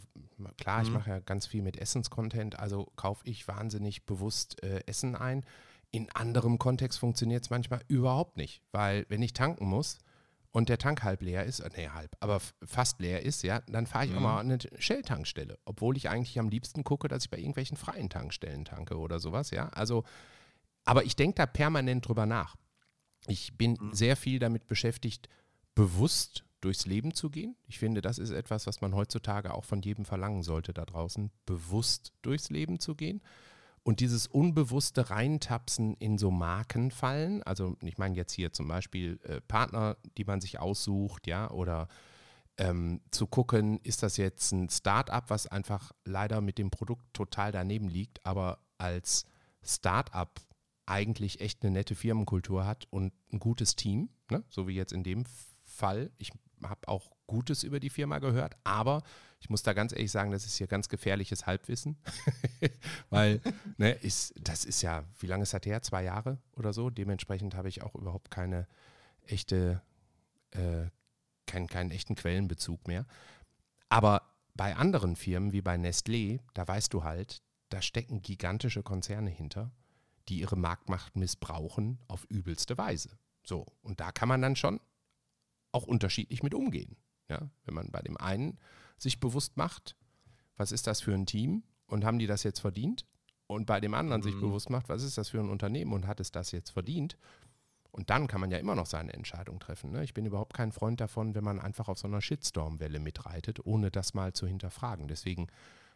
klar, 0.58 0.80
mhm. 0.80 0.84
ich 0.84 0.92
mache 0.92 1.10
ja 1.10 1.20
ganz 1.20 1.48
viel 1.48 1.62
mit 1.62 1.78
Essenscontent, 1.78 2.60
also 2.60 2.92
kaufe 2.96 3.22
ich 3.26 3.48
wahnsinnig 3.48 4.06
bewusst 4.06 4.62
äh, 4.62 4.82
Essen 4.86 5.16
ein. 5.16 5.46
In 5.92 6.10
anderem 6.12 6.60
Kontext 6.60 7.00
funktioniert 7.00 7.44
es 7.44 7.50
manchmal 7.50 7.82
überhaupt 7.88 8.36
nicht, 8.36 8.62
weil 8.72 9.06
wenn 9.08 9.22
ich 9.22 9.32
tanken 9.34 9.66
muss 9.66 10.00
und 10.52 10.68
der 10.68 10.78
Tank 10.78 11.04
halb 11.04 11.22
leer 11.22 11.46
ist, 11.46 11.62
äh, 11.62 11.70
nee, 11.78 11.88
halb, 11.88 12.16
aber 12.20 12.42
fast 12.66 13.00
leer 13.00 13.24
ist, 13.24 13.42
ja, 13.44 13.62
dann 13.68 13.88
fahre 13.88 14.06
ich 14.06 14.12
mhm. 14.12 14.18
auch 14.18 14.22
mal 14.22 14.40
an 14.40 14.52
eine 14.52 14.60
Shell-Tankstelle, 14.78 15.58
obwohl 15.64 15.96
ich 15.96 16.10
eigentlich 16.10 16.38
am 16.40 16.50
liebsten 16.50 16.84
gucke, 16.84 17.08
dass 17.08 17.24
ich 17.24 17.30
bei 17.30 17.38
irgendwelchen 17.38 17.78
freien 17.78 18.10
Tankstellen 18.10 18.66
tanke 18.66 18.98
oder 18.98 19.20
sowas, 19.20 19.52
ja. 19.52 19.70
Also, 19.70 20.04
aber 20.84 21.06
ich 21.06 21.16
denke 21.16 21.36
da 21.36 21.46
permanent 21.46 22.06
drüber 22.06 22.26
nach. 22.26 22.58
Ich 23.28 23.58
bin 23.58 23.78
mhm. 23.80 23.94
sehr 23.94 24.18
viel 24.18 24.40
damit 24.40 24.68
beschäftigt, 24.68 25.30
bewusst 25.74 26.44
durchs 26.62 26.86
Leben 26.86 27.14
zu 27.14 27.30
gehen. 27.30 27.56
Ich 27.68 27.80
finde, 27.80 28.02
das 28.02 28.18
ist 28.18 28.32
etwas, 28.32 28.68
was 28.68 28.82
man 28.82 28.96
heutzutage 28.96 29.54
auch 29.54 29.66
von 29.66 29.82
jedem 29.82 30.06
verlangen 30.06 30.44
sollte 30.44 30.74
da 30.74 30.86
draußen, 30.86 31.32
bewusst 31.46 32.14
durchs 32.22 32.50
Leben 32.50 32.80
zu 32.80 32.96
gehen. 32.96 33.22
Und 33.84 34.02
dieses 34.02 34.28
unbewusste 34.28 35.10
Reintapsen 35.10 35.94
in 35.96 36.18
so 36.18 36.30
Markenfallen, 36.30 37.42
also 37.44 37.78
ich 37.82 37.98
meine 37.98 38.16
jetzt 38.16 38.34
hier 38.34 38.52
zum 38.52 38.68
Beispiel 38.68 39.20
äh, 39.24 39.40
Partner, 39.42 39.96
die 40.18 40.26
man 40.26 40.42
sich 40.42 40.60
aussucht, 40.60 41.26
ja, 41.26 41.50
oder 41.52 41.88
ähm, 42.58 43.00
zu 43.12 43.28
gucken, 43.28 43.80
ist 43.84 44.04
das 44.04 44.18
jetzt 44.18 44.52
ein 44.52 44.70
Start-up, 44.70 45.30
was 45.30 45.48
einfach 45.48 45.94
leider 46.04 46.42
mit 46.42 46.58
dem 46.58 46.70
Produkt 46.70 47.06
total 47.14 47.52
daneben 47.52 47.88
liegt, 47.88 48.26
aber 48.26 48.60
als 48.78 49.26
Start-up 49.64 50.42
eigentlich 50.86 51.40
echt 51.42 51.64
eine 51.64 51.72
nette 51.72 51.96
Firmenkultur 51.96 52.66
hat 52.66 52.88
und 52.90 53.14
ein 53.32 53.40
gutes 53.40 53.76
Team, 53.76 54.10
ne? 54.30 54.44
so 54.50 54.68
wie 54.68 54.76
jetzt 54.76 54.94
in 54.94 55.04
dem 55.04 55.24
Fall. 55.64 56.12
Ich 56.18 56.32
habe 56.64 56.88
auch 56.88 57.12
Gutes 57.28 57.64
über 57.64 57.80
die 57.80 57.90
Firma 57.90 58.20
gehört, 58.20 58.56
aber 58.64 59.04
ich 59.40 59.50
muss 59.50 59.64
da 59.64 59.74
ganz 59.74 59.92
ehrlich 59.92 60.12
sagen, 60.12 60.32
das 60.32 60.46
ist 60.46 60.58
hier 60.58 60.68
ganz 60.68 60.90
gefährliches 60.90 61.46
Halbwissen, 61.46 61.98
weil 63.10 63.42
ne, 63.78 63.92
ist, 63.92 64.34
das 64.40 64.66
ist 64.66 64.82
ja, 64.82 65.04
wie 65.20 65.28
lange 65.28 65.44
ist 65.44 65.54
das 65.54 65.66
her? 65.66 65.82
Zwei 65.82 66.04
Jahre 66.04 66.40
oder 66.54 66.74
so. 66.74 66.90
Dementsprechend 66.90 67.56
habe 67.56 67.70
ich 67.70 67.84
auch 67.84 67.96
überhaupt 67.96 68.32
keine 68.32 68.68
echte, 69.26 69.82
äh, 70.52 70.88
keinen, 71.46 71.68
keinen 71.68 71.92
echten 71.92 72.16
Quellenbezug 72.16 72.88
mehr. 72.88 73.06
Aber 73.90 74.24
bei 74.56 74.76
anderen 74.76 75.16
Firmen 75.16 75.52
wie 75.52 75.62
bei 75.62 75.76
Nestlé, 75.76 76.40
da 76.54 76.68
weißt 76.68 76.94
du 76.94 77.04
halt, 77.04 77.42
da 77.70 77.82
stecken 77.82 78.22
gigantische 78.22 78.82
Konzerne 78.82 79.30
hinter, 79.30 79.72
die 80.30 80.40
ihre 80.40 80.58
Marktmacht 80.58 81.16
missbrauchen 81.16 82.00
auf 82.08 82.26
übelste 82.26 82.78
Weise. 82.78 83.18
So, 83.44 83.66
und 83.82 84.00
da 84.00 84.12
kann 84.12 84.28
man 84.28 84.42
dann 84.42 84.56
schon 84.56 84.80
auch 85.72 85.88
unterschiedlich 85.88 86.44
mit 86.44 86.54
umgehen. 86.54 86.96
Ja? 87.30 87.50
Wenn 87.66 87.74
man 87.74 87.92
bei 87.92 88.02
dem 88.02 88.18
einen 88.18 88.58
sich 88.98 89.20
bewusst 89.20 89.58
macht, 89.58 89.96
was 90.56 90.72
ist 90.72 90.88
das 90.88 91.02
für 91.02 91.14
ein 91.14 91.26
Team 91.26 91.64
und 91.88 92.04
haben 92.04 92.20
die 92.20 92.28
das 92.28 92.44
jetzt 92.44 92.60
verdient? 92.60 93.06
Und 93.48 93.66
bei 93.66 93.80
dem 93.80 93.94
anderen 93.94 94.22
mhm. 94.22 94.26
sich 94.26 94.40
bewusst 94.40 94.70
macht, 94.70 94.90
was 94.90 95.04
ist 95.04 95.18
das 95.18 95.30
für 95.30 95.40
ein 95.40 95.50
Unternehmen 95.50 95.94
und 95.94 96.08
hat 96.08 96.20
es 96.20 96.32
das 96.32 96.52
jetzt 96.52 96.72
verdient? 96.72 97.18
Und 97.92 98.10
dann 98.10 98.28
kann 98.28 98.42
man 98.42 98.52
ja 98.52 98.58
immer 98.58 98.76
noch 98.76 98.86
seine 98.86 99.14
Entscheidung 99.14 99.60
treffen. 99.60 99.92
Ne? 99.92 100.04
Ich 100.04 100.14
bin 100.14 100.26
überhaupt 100.26 100.54
kein 100.54 100.72
Freund 100.72 101.00
davon, 101.00 101.34
wenn 101.34 101.44
man 101.44 101.60
einfach 101.60 101.88
auf 101.88 101.98
so 101.98 102.08
einer 102.08 102.22
Shitstorm-Welle 102.22 103.00
mitreitet, 103.00 103.66
ohne 103.66 103.90
das 103.90 104.14
mal 104.14 104.34
zu 104.34 104.46
hinterfragen. 104.46 105.08
Deswegen 105.08 105.48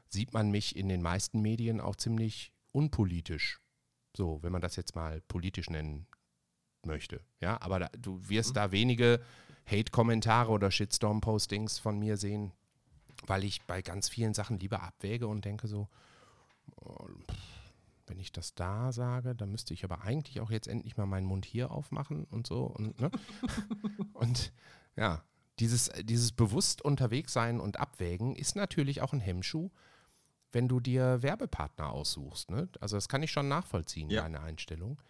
sieht 0.08 0.34
man 0.34 0.50
mich 0.50 0.76
in 0.76 0.90
den 0.90 1.02
meisten 1.02 1.42
Medien 1.42 1.82
auch 1.82 1.96
ziemlich 1.96 2.54
unpolitisch. 2.72 3.62
So, 4.16 4.42
wenn 4.42 4.52
man 4.52 4.62
das 4.62 4.76
jetzt 4.78 4.96
mal 4.96 5.22
politisch 5.28 5.70
nennen 5.70 6.08
möchte. 6.86 7.22
Ja, 7.40 7.62
aber 7.62 7.80
da, 7.80 7.90
du 7.98 8.20
wirst 8.28 8.52
mhm. 8.52 8.56
da 8.56 8.72
wenige 8.72 9.22
Hate-Kommentare 9.66 10.52
oder 10.52 10.72
Shitstorm-Postings 10.72 11.80
von 11.80 12.00
mir 12.00 12.18
sehen, 12.18 12.52
weil 13.26 13.44
ich 13.44 13.62
bei 13.64 13.82
ganz 13.82 14.10
vielen 14.10 14.34
Sachen 14.34 14.60
lieber 14.60 14.84
abwäge 14.84 15.28
und 15.28 15.46
denke 15.46 15.68
so, 15.68 15.88
oh, 16.78 17.08
wenn 18.08 18.20
ich 18.20 18.32
das 18.32 18.56
da 18.56 18.92
sage, 18.92 19.36
dann 19.36 19.52
müsste 19.52 19.74
ich 19.74 19.84
aber 19.84 20.02
eigentlich 20.02 20.42
auch 20.42 20.52
jetzt 20.52 20.68
endlich 20.68 20.98
mal 20.98 21.06
meinen 21.06 21.26
Mund 21.26 21.46
hier 21.46 21.72
aufmachen 21.72 22.26
und 22.26 22.46
so. 22.46 22.64
Und, 22.66 23.00
ne? 23.00 23.10
und 24.14 24.52
ja, 24.98 25.24
dieses, 25.60 25.90
dieses 26.04 26.32
bewusst 26.32 26.82
unterwegs 26.82 27.32
sein 27.32 27.60
und 27.60 27.80
abwägen 27.80 28.36
ist 28.36 28.56
natürlich 28.56 29.02
auch 29.02 29.14
ein 29.14 29.20
Hemmschuh, 29.20 29.70
wenn 30.52 30.68
du 30.68 30.80
dir 30.80 31.22
Werbepartner 31.22 31.90
aussuchst. 31.90 32.52
Ne? 32.52 32.68
Also 32.80 32.98
das 32.98 33.08
kann 33.08 33.24
ich 33.24 33.32
schon 33.32 33.48
nachvollziehen, 33.48 34.10
ja. 34.10 34.24
deine 34.24 34.42
Einstellung. 34.42 35.02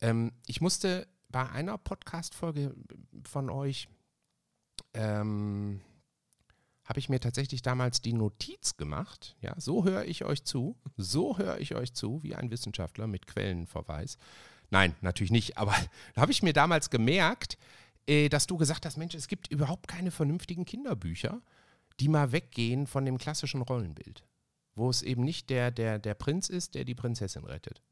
Ähm, 0.00 0.32
ich 0.46 0.60
musste 0.60 1.06
bei 1.28 1.48
einer 1.50 1.76
Podcast-Folge 1.76 2.74
von 3.24 3.50
euch, 3.50 3.88
ähm, 4.96 5.80
habe 6.84 7.00
ich 7.00 7.08
mir 7.08 7.20
tatsächlich 7.20 7.62
damals 7.62 8.00
die 8.00 8.12
Notiz 8.12 8.76
gemacht. 8.76 9.36
Ja, 9.40 9.54
so 9.58 9.84
höre 9.84 10.04
ich 10.04 10.24
euch 10.24 10.44
zu. 10.44 10.76
So 10.96 11.36
höre 11.36 11.58
ich 11.58 11.74
euch 11.74 11.92
zu, 11.94 12.22
wie 12.22 12.34
ein 12.34 12.50
Wissenschaftler 12.50 13.06
mit 13.06 13.26
Quellenverweis. 13.26 14.18
Nein, 14.70 14.94
natürlich 15.00 15.32
nicht. 15.32 15.58
Aber 15.58 15.74
da 16.14 16.22
habe 16.22 16.32
ich 16.32 16.42
mir 16.42 16.52
damals 16.52 16.90
gemerkt, 16.90 17.58
äh, 18.06 18.28
dass 18.28 18.46
du 18.46 18.56
gesagt 18.56 18.86
hast, 18.86 18.96
Mensch, 18.96 19.14
es 19.14 19.28
gibt 19.28 19.48
überhaupt 19.48 19.88
keine 19.88 20.12
vernünftigen 20.12 20.64
Kinderbücher, 20.64 21.42
die 21.98 22.08
mal 22.08 22.32
weggehen 22.32 22.86
von 22.86 23.04
dem 23.04 23.18
klassischen 23.18 23.62
Rollenbild. 23.62 24.24
Wo 24.76 24.90
es 24.90 25.02
eben 25.02 25.24
nicht 25.24 25.50
der, 25.50 25.70
der, 25.70 25.98
der 25.98 26.14
Prinz 26.14 26.48
ist, 26.48 26.74
der 26.74 26.84
die 26.84 26.94
Prinzessin 26.94 27.44
rettet. 27.44 27.82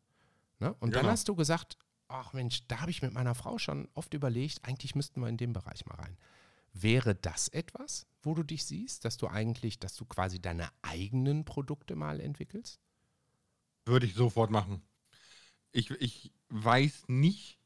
Ne? 0.61 0.73
Und 0.75 0.91
genau. 0.91 1.03
dann 1.03 1.11
hast 1.11 1.29
du 1.29 1.35
gesagt, 1.35 1.79
ach 2.09 2.33
Mensch, 2.33 2.67
da 2.69 2.81
habe 2.81 2.91
ich 2.91 3.03
mit 3.03 3.13
meiner 3.13 3.35
Frau 3.35 3.59
schon 3.59 3.89
oft 3.95 4.15
überlegt, 4.15 4.61
eigentlich 4.63 4.95
müssten 4.95 5.21
wir 5.21 5.29
in 5.29 5.37
dem 5.37 5.53
Bereich 5.53 5.85
mal 5.87 5.97
rein. 5.97 6.17
Wäre 6.77 7.15
das 7.15 7.47
etwas, 7.49 8.05
wo 8.21 8.35
du 8.35 8.43
dich 8.43 8.65
siehst, 8.65 9.05
dass 9.05 9.17
du 9.17 9.29
eigentlich, 9.29 9.79
dass 9.79 9.95
du 9.95 10.05
quasi 10.05 10.43
deine 10.43 10.69
eigenen 10.83 11.45
Produkte 11.45 11.95
mal 11.95 12.21
entwickelst? 12.21 12.81
Würde 13.87 14.07
ich 14.07 14.15
sofort 14.15 14.51
machen. 14.51 14.83
Ich, 15.71 15.91
ich 15.93 16.33
weiß 16.49 17.05
nicht, 17.07 17.61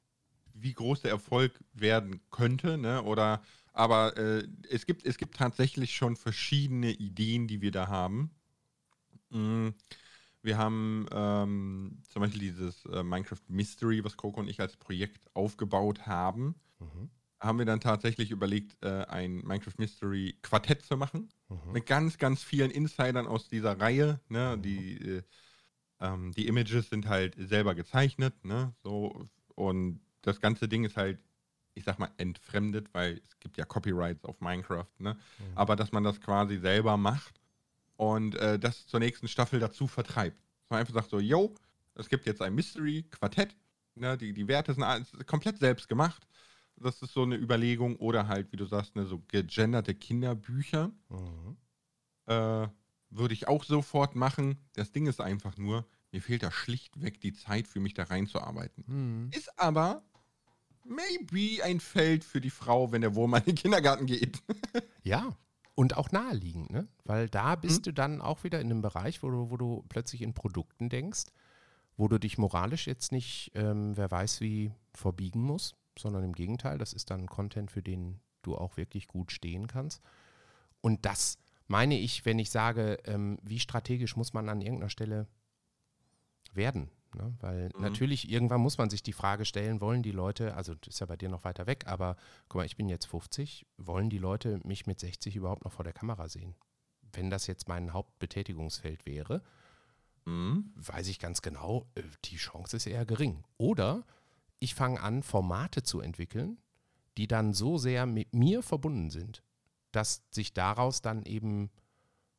wie 0.52 0.74
groß 0.74 1.00
der 1.02 1.12
Erfolg 1.12 1.58
werden 1.72 2.20
könnte, 2.30 2.76
ne? 2.76 3.02
Oder 3.02 3.42
aber 3.72 4.14
äh, 4.18 4.46
es, 4.68 4.84
gibt, 4.84 5.06
es 5.06 5.16
gibt 5.16 5.36
tatsächlich 5.36 5.94
schon 5.94 6.14
verschiedene 6.14 6.90
Ideen, 6.90 7.48
die 7.48 7.62
wir 7.62 7.70
da 7.70 7.88
haben. 7.88 8.30
Mm, 9.30 9.68
wir 10.42 10.58
haben 10.58 11.06
ähm, 11.12 12.02
zum 12.10 12.20
Beispiel 12.20 12.40
dieses 12.40 12.84
äh, 12.86 13.02
Minecraft 13.02 13.40
Mystery, 13.48 14.04
was 14.04 14.16
Coco 14.18 14.40
und 14.40 14.48
ich 14.48 14.60
als 14.60 14.76
Projekt 14.76 15.34
aufgebaut 15.34 16.06
haben. 16.06 16.56
Mhm 16.78 17.08
haben 17.40 17.58
wir 17.58 17.66
dann 17.66 17.80
tatsächlich 17.80 18.30
überlegt, 18.30 18.76
äh, 18.82 19.04
ein 19.04 19.36
Minecraft 19.44 19.74
Mystery 19.78 20.36
Quartett 20.42 20.84
zu 20.84 20.96
machen. 20.96 21.28
Mhm. 21.48 21.72
Mit 21.72 21.86
ganz, 21.86 22.18
ganz 22.18 22.42
vielen 22.42 22.70
Insidern 22.70 23.26
aus 23.26 23.48
dieser 23.48 23.80
Reihe. 23.80 24.20
Ne? 24.28 24.56
Mhm. 24.56 24.62
Die, 24.62 24.96
äh, 24.96 25.22
ähm, 26.00 26.32
die 26.32 26.48
Images 26.48 26.90
sind 26.90 27.08
halt 27.08 27.34
selber 27.38 27.74
gezeichnet. 27.74 28.44
Ne? 28.44 28.74
So, 28.82 29.26
und 29.54 30.00
das 30.22 30.40
ganze 30.40 30.68
Ding 30.68 30.84
ist 30.84 30.96
halt, 30.96 31.20
ich 31.74 31.84
sag 31.84 31.98
mal, 32.00 32.10
entfremdet, 32.16 32.88
weil 32.92 33.20
es 33.24 33.38
gibt 33.38 33.56
ja 33.56 33.64
Copyrights 33.64 34.24
auf 34.24 34.40
Minecraft. 34.40 34.88
Ne? 34.98 35.14
Mhm. 35.14 35.44
Aber 35.54 35.76
dass 35.76 35.92
man 35.92 36.02
das 36.02 36.20
quasi 36.20 36.58
selber 36.58 36.96
macht 36.96 37.40
und 37.96 38.34
äh, 38.34 38.58
das 38.58 38.86
zur 38.86 38.98
nächsten 38.98 39.28
Staffel 39.28 39.60
dazu 39.60 39.86
vertreibt. 39.86 40.38
Dass 40.38 40.70
man 40.70 40.80
einfach 40.80 40.94
sagt 40.94 41.10
so, 41.10 41.20
yo, 41.20 41.54
es 41.94 42.08
gibt 42.08 42.26
jetzt 42.26 42.42
ein 42.42 42.54
Mystery 42.54 43.04
Quartett. 43.10 43.54
Ne? 43.94 44.18
Die, 44.18 44.32
die 44.32 44.48
Werte 44.48 44.74
sind 44.74 44.84
komplett 45.26 45.58
selbst 45.58 45.88
gemacht 45.88 46.26
das 46.80 47.02
ist 47.02 47.12
so 47.12 47.22
eine 47.22 47.36
Überlegung. 47.36 47.96
Oder 47.96 48.28
halt, 48.28 48.52
wie 48.52 48.56
du 48.56 48.66
sagst, 48.66 48.96
ne, 48.96 49.06
so 49.06 49.22
gegenderte 49.28 49.94
Kinderbücher. 49.94 50.90
Mhm. 51.08 51.56
Äh, 52.26 52.68
würde 53.10 53.34
ich 53.34 53.48
auch 53.48 53.64
sofort 53.64 54.14
machen. 54.14 54.58
Das 54.74 54.92
Ding 54.92 55.06
ist 55.06 55.20
einfach 55.20 55.56
nur, 55.56 55.86
mir 56.12 56.20
fehlt 56.20 56.42
da 56.42 56.50
schlichtweg 56.50 57.20
die 57.20 57.32
Zeit 57.32 57.66
für 57.66 57.80
mich 57.80 57.94
da 57.94 58.04
reinzuarbeiten. 58.04 58.84
Mhm. 58.86 59.30
Ist 59.32 59.58
aber 59.58 60.02
maybe 60.84 61.62
ein 61.64 61.80
Feld 61.80 62.24
für 62.24 62.40
die 62.40 62.50
Frau, 62.50 62.92
wenn 62.92 63.00
der 63.00 63.14
Wurm 63.14 63.34
an 63.34 63.44
den 63.44 63.54
Kindergarten 63.54 64.06
geht. 64.06 64.42
ja, 65.02 65.36
und 65.74 65.96
auch 65.96 66.10
naheliegend, 66.10 66.70
ne? 66.70 66.88
Weil 67.04 67.28
da 67.28 67.54
bist 67.54 67.80
mhm. 67.80 67.82
du 67.84 67.92
dann 67.92 68.20
auch 68.20 68.44
wieder 68.44 68.60
in 68.60 68.70
einem 68.70 68.82
Bereich, 68.82 69.22
wo 69.22 69.30
du, 69.30 69.50
wo 69.50 69.56
du 69.56 69.84
plötzlich 69.88 70.22
in 70.22 70.34
Produkten 70.34 70.88
denkst, 70.88 71.26
wo 71.96 72.08
du 72.08 72.18
dich 72.18 72.36
moralisch 72.36 72.86
jetzt 72.86 73.12
nicht, 73.12 73.52
ähm, 73.54 73.96
wer 73.96 74.10
weiß 74.10 74.40
wie, 74.40 74.72
verbiegen 74.92 75.40
musst, 75.40 75.76
sondern 75.98 76.24
im 76.24 76.32
Gegenteil, 76.32 76.78
das 76.78 76.92
ist 76.92 77.10
dann 77.10 77.26
Content, 77.26 77.70
für 77.70 77.82
den 77.82 78.20
du 78.42 78.56
auch 78.56 78.76
wirklich 78.76 79.08
gut 79.08 79.32
stehen 79.32 79.66
kannst. 79.66 80.02
Und 80.80 81.04
das 81.04 81.38
meine 81.66 81.98
ich, 81.98 82.24
wenn 82.24 82.38
ich 82.38 82.50
sage, 82.50 82.98
ähm, 83.04 83.38
wie 83.42 83.60
strategisch 83.60 84.16
muss 84.16 84.32
man 84.32 84.48
an 84.48 84.60
irgendeiner 84.60 84.90
Stelle 84.90 85.26
werden. 86.52 86.90
Ne? 87.14 87.34
Weil 87.40 87.70
mhm. 87.74 87.82
natürlich 87.82 88.30
irgendwann 88.30 88.60
muss 88.60 88.78
man 88.78 88.90
sich 88.90 89.02
die 89.02 89.12
Frage 89.12 89.44
stellen, 89.44 89.80
wollen 89.80 90.02
die 90.02 90.12
Leute, 90.12 90.54
also 90.54 90.74
das 90.74 90.94
ist 90.94 91.00
ja 91.00 91.06
bei 91.06 91.16
dir 91.16 91.28
noch 91.28 91.44
weiter 91.44 91.66
weg, 91.66 91.86
aber 91.86 92.16
guck 92.48 92.60
mal, 92.60 92.66
ich 92.66 92.76
bin 92.76 92.88
jetzt 92.88 93.06
50, 93.06 93.66
wollen 93.76 94.10
die 94.10 94.18
Leute 94.18 94.60
mich 94.64 94.86
mit 94.86 95.00
60 95.00 95.36
überhaupt 95.36 95.64
noch 95.64 95.72
vor 95.72 95.84
der 95.84 95.92
Kamera 95.92 96.28
sehen? 96.28 96.54
Wenn 97.12 97.30
das 97.30 97.46
jetzt 97.46 97.68
mein 97.68 97.92
Hauptbetätigungsfeld 97.92 99.06
wäre, 99.06 99.42
mhm. 100.26 100.72
weiß 100.76 101.08
ich 101.08 101.18
ganz 101.18 101.42
genau, 101.42 101.86
äh, 101.94 102.02
die 102.24 102.36
Chance 102.36 102.76
ist 102.76 102.86
eher 102.86 103.06
gering. 103.06 103.44
Oder 103.56 104.04
ich 104.60 104.74
fange 104.74 105.00
an, 105.00 105.22
Formate 105.22 105.82
zu 105.82 106.00
entwickeln, 106.00 106.58
die 107.16 107.26
dann 107.26 107.52
so 107.52 107.78
sehr 107.78 108.06
mit 108.06 108.34
mir 108.34 108.62
verbunden 108.62 109.10
sind, 109.10 109.42
dass 109.92 110.22
sich 110.30 110.52
daraus 110.52 111.02
dann 111.02 111.24
eben 111.24 111.70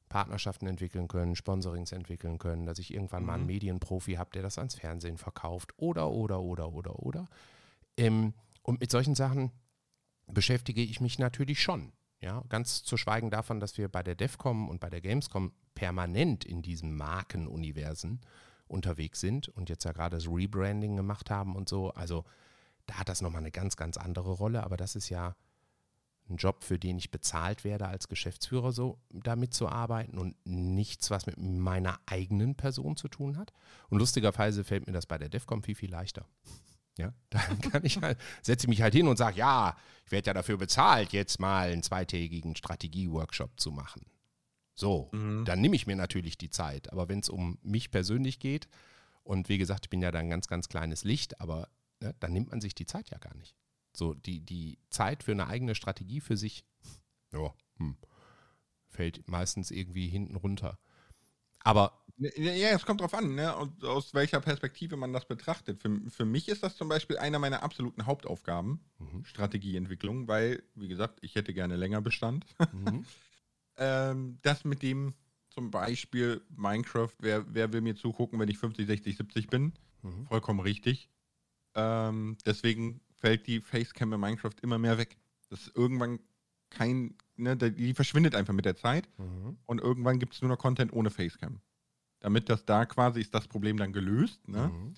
Partnerschaften 0.07 0.67
entwickeln 0.67 1.07
können, 1.07 1.35
Sponsorings 1.35 1.91
entwickeln 1.91 2.39
können, 2.39 2.65
dass 2.65 2.79
ich 2.79 2.93
irgendwann 2.93 3.21
mhm. 3.21 3.27
mal 3.27 3.33
einen 3.35 3.43
mhm. 3.43 3.47
Medienprofi 3.47 4.13
habe, 4.13 4.31
der 4.31 4.41
das 4.41 4.57
ans 4.57 4.75
Fernsehen 4.75 5.17
verkauft 5.17 5.73
oder, 5.77 6.09
oder, 6.09 6.41
oder, 6.41 6.73
oder, 6.73 6.99
oder. 6.99 7.27
Ähm, 7.95 8.33
und 8.63 8.79
mit 8.79 8.91
solchen 8.91 9.15
Sachen 9.15 9.51
beschäftige 10.27 10.81
ich 10.81 10.99
mich 10.99 11.19
natürlich 11.19 11.61
schon. 11.61 11.93
Ja, 12.21 12.43
ganz 12.49 12.83
zu 12.83 12.97
schweigen 12.97 13.31
davon, 13.31 13.61
dass 13.61 13.77
wir 13.77 13.87
bei 13.87 14.03
der 14.03 14.15
DEFCOM 14.15 14.67
und 14.67 14.81
bei 14.81 14.89
der 14.89 14.99
Gamescom 14.99 15.53
permanent 15.73 16.43
in 16.43 16.61
diesem 16.61 16.97
Markenuniversen 16.97 18.19
unterwegs 18.69 19.19
sind 19.19 19.49
und 19.49 19.69
jetzt 19.69 19.83
ja 19.83 19.91
gerade 19.91 20.15
das 20.15 20.27
Rebranding 20.27 20.95
gemacht 20.95 21.29
haben 21.29 21.55
und 21.55 21.67
so. 21.67 21.91
Also 21.91 22.25
da 22.85 22.95
hat 22.95 23.09
das 23.09 23.21
nochmal 23.21 23.41
eine 23.41 23.51
ganz, 23.51 23.75
ganz 23.75 23.97
andere 23.97 24.31
Rolle, 24.31 24.63
aber 24.63 24.77
das 24.77 24.95
ist 24.95 25.09
ja 25.09 25.35
ein 26.29 26.37
Job, 26.37 26.63
für 26.63 26.77
den 26.77 26.97
ich 26.97 27.11
bezahlt 27.11 27.63
werde 27.63 27.87
als 27.87 28.07
Geschäftsführer, 28.07 28.71
so 28.71 28.99
damit 29.09 29.53
zu 29.53 29.67
arbeiten 29.67 30.17
und 30.17 30.35
nichts, 30.45 31.09
was 31.09 31.25
mit 31.25 31.37
meiner 31.39 31.99
eigenen 32.05 32.55
Person 32.55 32.95
zu 32.95 33.07
tun 33.07 33.37
hat. 33.37 33.51
Und 33.89 33.99
lustigerweise 33.99 34.63
fällt 34.63 34.87
mir 34.87 34.93
das 34.93 35.07
bei 35.07 35.17
der 35.17 35.29
DEFCOM 35.29 35.63
viel, 35.63 35.75
viel 35.75 35.89
leichter. 35.89 36.25
Ja, 36.97 37.13
dann 37.29 37.61
kann 37.61 37.85
ich 37.85 38.01
halt, 38.01 38.19
setze 38.41 38.65
ich 38.65 38.69
mich 38.69 38.81
halt 38.81 38.93
hin 38.93 39.07
und 39.07 39.17
sage, 39.17 39.37
ja, 39.37 39.75
ich 40.05 40.11
werde 40.11 40.27
ja 40.27 40.33
dafür 40.33 40.57
bezahlt, 40.57 41.13
jetzt 41.13 41.39
mal 41.39 41.69
einen 41.69 41.83
zweitägigen 41.83 42.55
Strategie-Workshop 42.55 43.59
zu 43.59 43.71
machen. 43.71 44.05
So, 44.79 45.09
mhm. 45.11 45.43
dann 45.43 45.59
nehme 45.59 45.75
ich 45.75 45.87
mir 45.87 45.97
natürlich 45.97 46.37
die 46.37 46.49
Zeit. 46.49 46.93
Aber 46.93 47.09
wenn 47.09 47.19
es 47.19 47.27
um 47.27 47.57
mich 47.61 47.91
persönlich 47.91 48.39
geht, 48.39 48.69
und 49.23 49.49
wie 49.49 49.57
gesagt, 49.57 49.87
ich 49.87 49.89
bin 49.89 50.01
ja 50.01 50.09
da 50.09 50.19
ein 50.19 50.29
ganz, 50.29 50.47
ganz 50.47 50.69
kleines 50.69 51.03
Licht, 51.03 51.41
aber 51.41 51.67
ne, 51.99 52.15
dann 52.21 52.31
nimmt 52.31 52.51
man 52.51 52.61
sich 52.61 52.75
die 52.75 52.85
Zeit 52.85 53.09
ja 53.09 53.17
gar 53.17 53.35
nicht. 53.35 53.57
So, 53.93 54.13
die, 54.13 54.39
die 54.39 54.79
Zeit 54.89 55.23
für 55.23 55.33
eine 55.33 55.47
eigene 55.47 55.75
Strategie 55.75 56.21
für 56.21 56.37
sich, 56.37 56.63
ja, 57.33 57.53
hm, 57.75 57.97
fällt 58.87 59.27
meistens 59.27 59.69
irgendwie 59.69 60.07
hinten 60.07 60.37
runter. 60.37 60.79
Aber. 61.59 62.05
Ja, 62.15 62.69
es 62.69 62.85
kommt 62.85 63.01
drauf 63.01 63.13
an, 63.13 63.35
ne? 63.35 63.55
Und 63.57 63.83
aus 63.83 64.13
welcher 64.13 64.39
Perspektive 64.39 64.95
man 64.95 65.11
das 65.11 65.25
betrachtet. 65.25 65.81
Für, 65.81 65.99
für 66.09 66.25
mich 66.25 66.47
ist 66.47 66.63
das 66.63 66.77
zum 66.77 66.87
Beispiel 66.87 67.17
einer 67.17 67.39
meiner 67.39 67.63
absoluten 67.63 68.05
Hauptaufgaben, 68.05 68.79
mhm. 68.97 69.25
Strategieentwicklung, 69.25 70.29
weil, 70.29 70.63
wie 70.75 70.87
gesagt, 70.87 71.19
ich 71.21 71.35
hätte 71.35 71.53
gerne 71.53 71.75
länger 71.75 72.01
Bestand. 72.01 72.45
Mhm. 72.71 73.05
ähm, 73.79 74.37
das 74.41 74.65
mit 74.65 74.83
dem 74.83 75.13
zum 75.49 75.71
Beispiel 75.71 76.41
Minecraft, 76.55 77.13
wer, 77.19 77.43
wer 77.53 77.73
will 77.73 77.81
mir 77.81 77.95
zugucken, 77.95 78.39
wenn 78.39 78.49
ich 78.49 78.57
50, 78.57 78.85
60, 78.85 79.17
70 79.17 79.47
bin? 79.47 79.73
Mhm. 80.03 80.27
Vollkommen 80.27 80.59
richtig. 80.59 81.09
Ähm, 81.75 82.37
deswegen 82.45 83.01
fällt 83.15 83.47
die 83.47 83.59
Facecam 83.59 84.13
in 84.13 84.19
Minecraft 84.19 84.55
immer 84.61 84.77
mehr 84.77 84.97
weg. 84.97 85.17
Das 85.49 85.61
ist 85.61 85.75
irgendwann 85.75 86.19
kein, 86.69 87.15
ne, 87.35 87.57
die 87.57 87.93
verschwindet 87.93 88.35
einfach 88.35 88.53
mit 88.53 88.65
der 88.65 88.75
Zeit 88.75 89.09
mhm. 89.17 89.57
und 89.65 89.81
irgendwann 89.81 90.19
gibt 90.19 90.35
es 90.35 90.41
nur 90.41 90.49
noch 90.49 90.59
Content 90.59 90.93
ohne 90.93 91.09
Facecam. 91.09 91.59
Damit 92.19 92.49
das 92.49 92.65
da 92.65 92.85
quasi 92.85 93.21
ist 93.21 93.33
das 93.33 93.47
Problem 93.47 93.77
dann 93.77 93.93
gelöst. 93.93 94.47
Ne? 94.47 94.67
Mhm. 94.67 94.93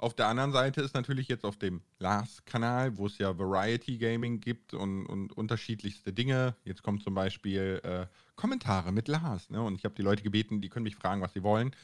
Auf 0.00 0.14
der 0.14 0.28
anderen 0.28 0.52
Seite 0.52 0.80
ist 0.80 0.94
natürlich 0.94 1.26
jetzt 1.26 1.44
auf 1.44 1.56
dem 1.56 1.82
Lars-Kanal, 1.98 2.96
wo 2.98 3.06
es 3.06 3.18
ja 3.18 3.36
Variety 3.36 3.98
Gaming 3.98 4.40
gibt 4.40 4.72
und, 4.72 5.06
und 5.06 5.32
unterschiedlichste 5.32 6.12
Dinge. 6.12 6.54
Jetzt 6.64 6.84
kommen 6.84 7.00
zum 7.00 7.14
Beispiel 7.14 7.80
äh, 7.82 8.06
Kommentare 8.36 8.92
mit 8.92 9.08
Lars. 9.08 9.50
Ne? 9.50 9.60
Und 9.60 9.74
ich 9.74 9.84
habe 9.84 9.96
die 9.96 10.02
Leute 10.02 10.22
gebeten, 10.22 10.60
die 10.60 10.68
können 10.68 10.84
mich 10.84 10.94
fragen, 10.94 11.20
was 11.20 11.32
sie 11.32 11.42
wollen. 11.42 11.74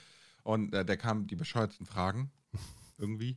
Und 0.45 0.73
äh, 0.75 0.85
da 0.85 0.95
kamen 0.95 1.27
die 1.27 1.35
bescheuertsten 1.35 1.87
Fragen 1.87 2.31
irgendwie. 2.99 3.37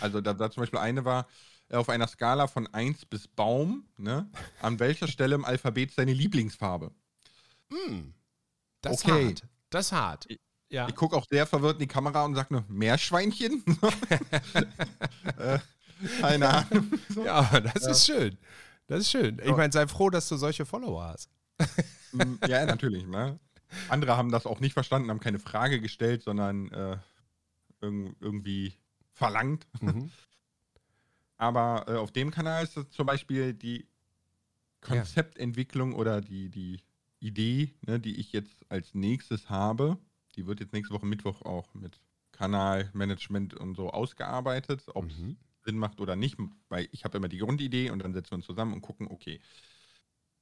Also 0.00 0.20
da, 0.20 0.34
da 0.34 0.50
zum 0.50 0.62
Beispiel 0.62 0.80
eine 0.80 1.04
war, 1.04 1.28
äh, 1.68 1.76
auf 1.76 1.88
einer 1.88 2.08
Skala 2.08 2.48
von 2.48 2.66
1 2.66 3.06
bis 3.06 3.28
Baum, 3.28 3.86
ne, 3.98 4.28
an 4.60 4.80
welcher 4.80 5.06
Stelle 5.06 5.36
im 5.36 5.44
Alphabet 5.44 5.92
seine 5.92 6.12
Lieblingsfarbe. 6.12 6.90
Hm. 7.70 8.14
Das 8.80 9.04
Okay. 9.04 9.26
ist 9.34 9.42
hart. 9.42 9.48
Das 9.70 9.86
ist 9.86 9.92
hart. 9.92 10.26
Ja. 10.70 10.86
Ich 10.88 10.94
gucke 10.94 11.16
auch 11.16 11.26
sehr 11.30 11.46
verwirrt 11.46 11.74
in 11.74 11.80
die 11.80 11.86
Kamera 11.86 12.24
und 12.24 12.34
sage 12.34 12.52
nur, 12.54 12.64
Meerschweinchen? 12.68 13.64
äh, 15.38 15.58
keine 16.20 16.48
Ahnung. 16.48 16.90
So. 17.08 17.24
ja, 17.24 17.60
das 17.60 17.86
ist 17.86 18.06
schön. 18.06 18.36
Das 18.86 19.00
ist 19.00 19.10
schön. 19.10 19.38
Ich 19.40 19.46
Ja. 19.48 19.56
meine, 19.56 19.72
sei 19.72 19.86
froh, 19.86 20.10
dass 20.10 20.28
du 20.28 20.36
solche 20.36 20.66
Follower 20.66 21.04
hast. 21.04 21.30
Mm, 22.12 22.34
Ja, 22.46 22.64
natürlich. 22.66 23.06
Ne? 23.06 23.38
Andere 23.88 24.16
haben 24.16 24.30
das 24.30 24.46
auch 24.46 24.60
nicht 24.60 24.72
verstanden, 24.74 25.10
haben 25.10 25.20
keine 25.20 25.38
Frage 25.38 25.80
gestellt, 25.80 26.22
sondern 26.22 26.70
äh, 26.72 26.96
irg 27.80 28.16
irgendwie 28.20 28.74
verlangt. 29.14 29.66
Mhm. 29.80 30.10
Aber 31.36 31.84
äh, 31.88 31.96
auf 31.96 32.10
dem 32.12 32.30
Kanal 32.30 32.64
ist 32.64 32.76
das 32.76 32.90
zum 32.90 33.06
Beispiel 33.06 33.54
die 33.54 33.86
Konzeptentwicklung 34.80 35.94
oder 35.94 36.20
die, 36.20 36.48
die 36.50 36.80
Idee, 37.20 37.74
ne, 37.86 37.98
die 38.00 38.16
ich 38.20 38.32
jetzt 38.32 38.64
als 38.70 38.94
nächstes 38.94 39.48
habe. 39.50 39.98
Die 40.38 40.46
wird 40.46 40.60
jetzt 40.60 40.72
nächste 40.72 40.94
Woche 40.94 41.04
Mittwoch 41.04 41.42
auch 41.42 41.74
mit 41.74 42.00
Kanalmanagement 42.30 43.54
und 43.54 43.74
so 43.74 43.90
ausgearbeitet, 43.90 44.84
ob 44.94 45.10
es 45.10 45.18
Mhm. 45.18 45.36
Sinn 45.64 45.78
macht 45.78 46.00
oder 46.00 46.14
nicht, 46.14 46.38
weil 46.68 46.88
ich 46.92 47.04
habe 47.04 47.18
immer 47.18 47.28
die 47.28 47.38
Grundidee 47.38 47.90
und 47.90 47.98
dann 47.98 48.14
setzen 48.14 48.30
wir 48.30 48.36
uns 48.36 48.46
zusammen 48.46 48.72
und 48.72 48.80
gucken, 48.80 49.08
okay. 49.08 49.40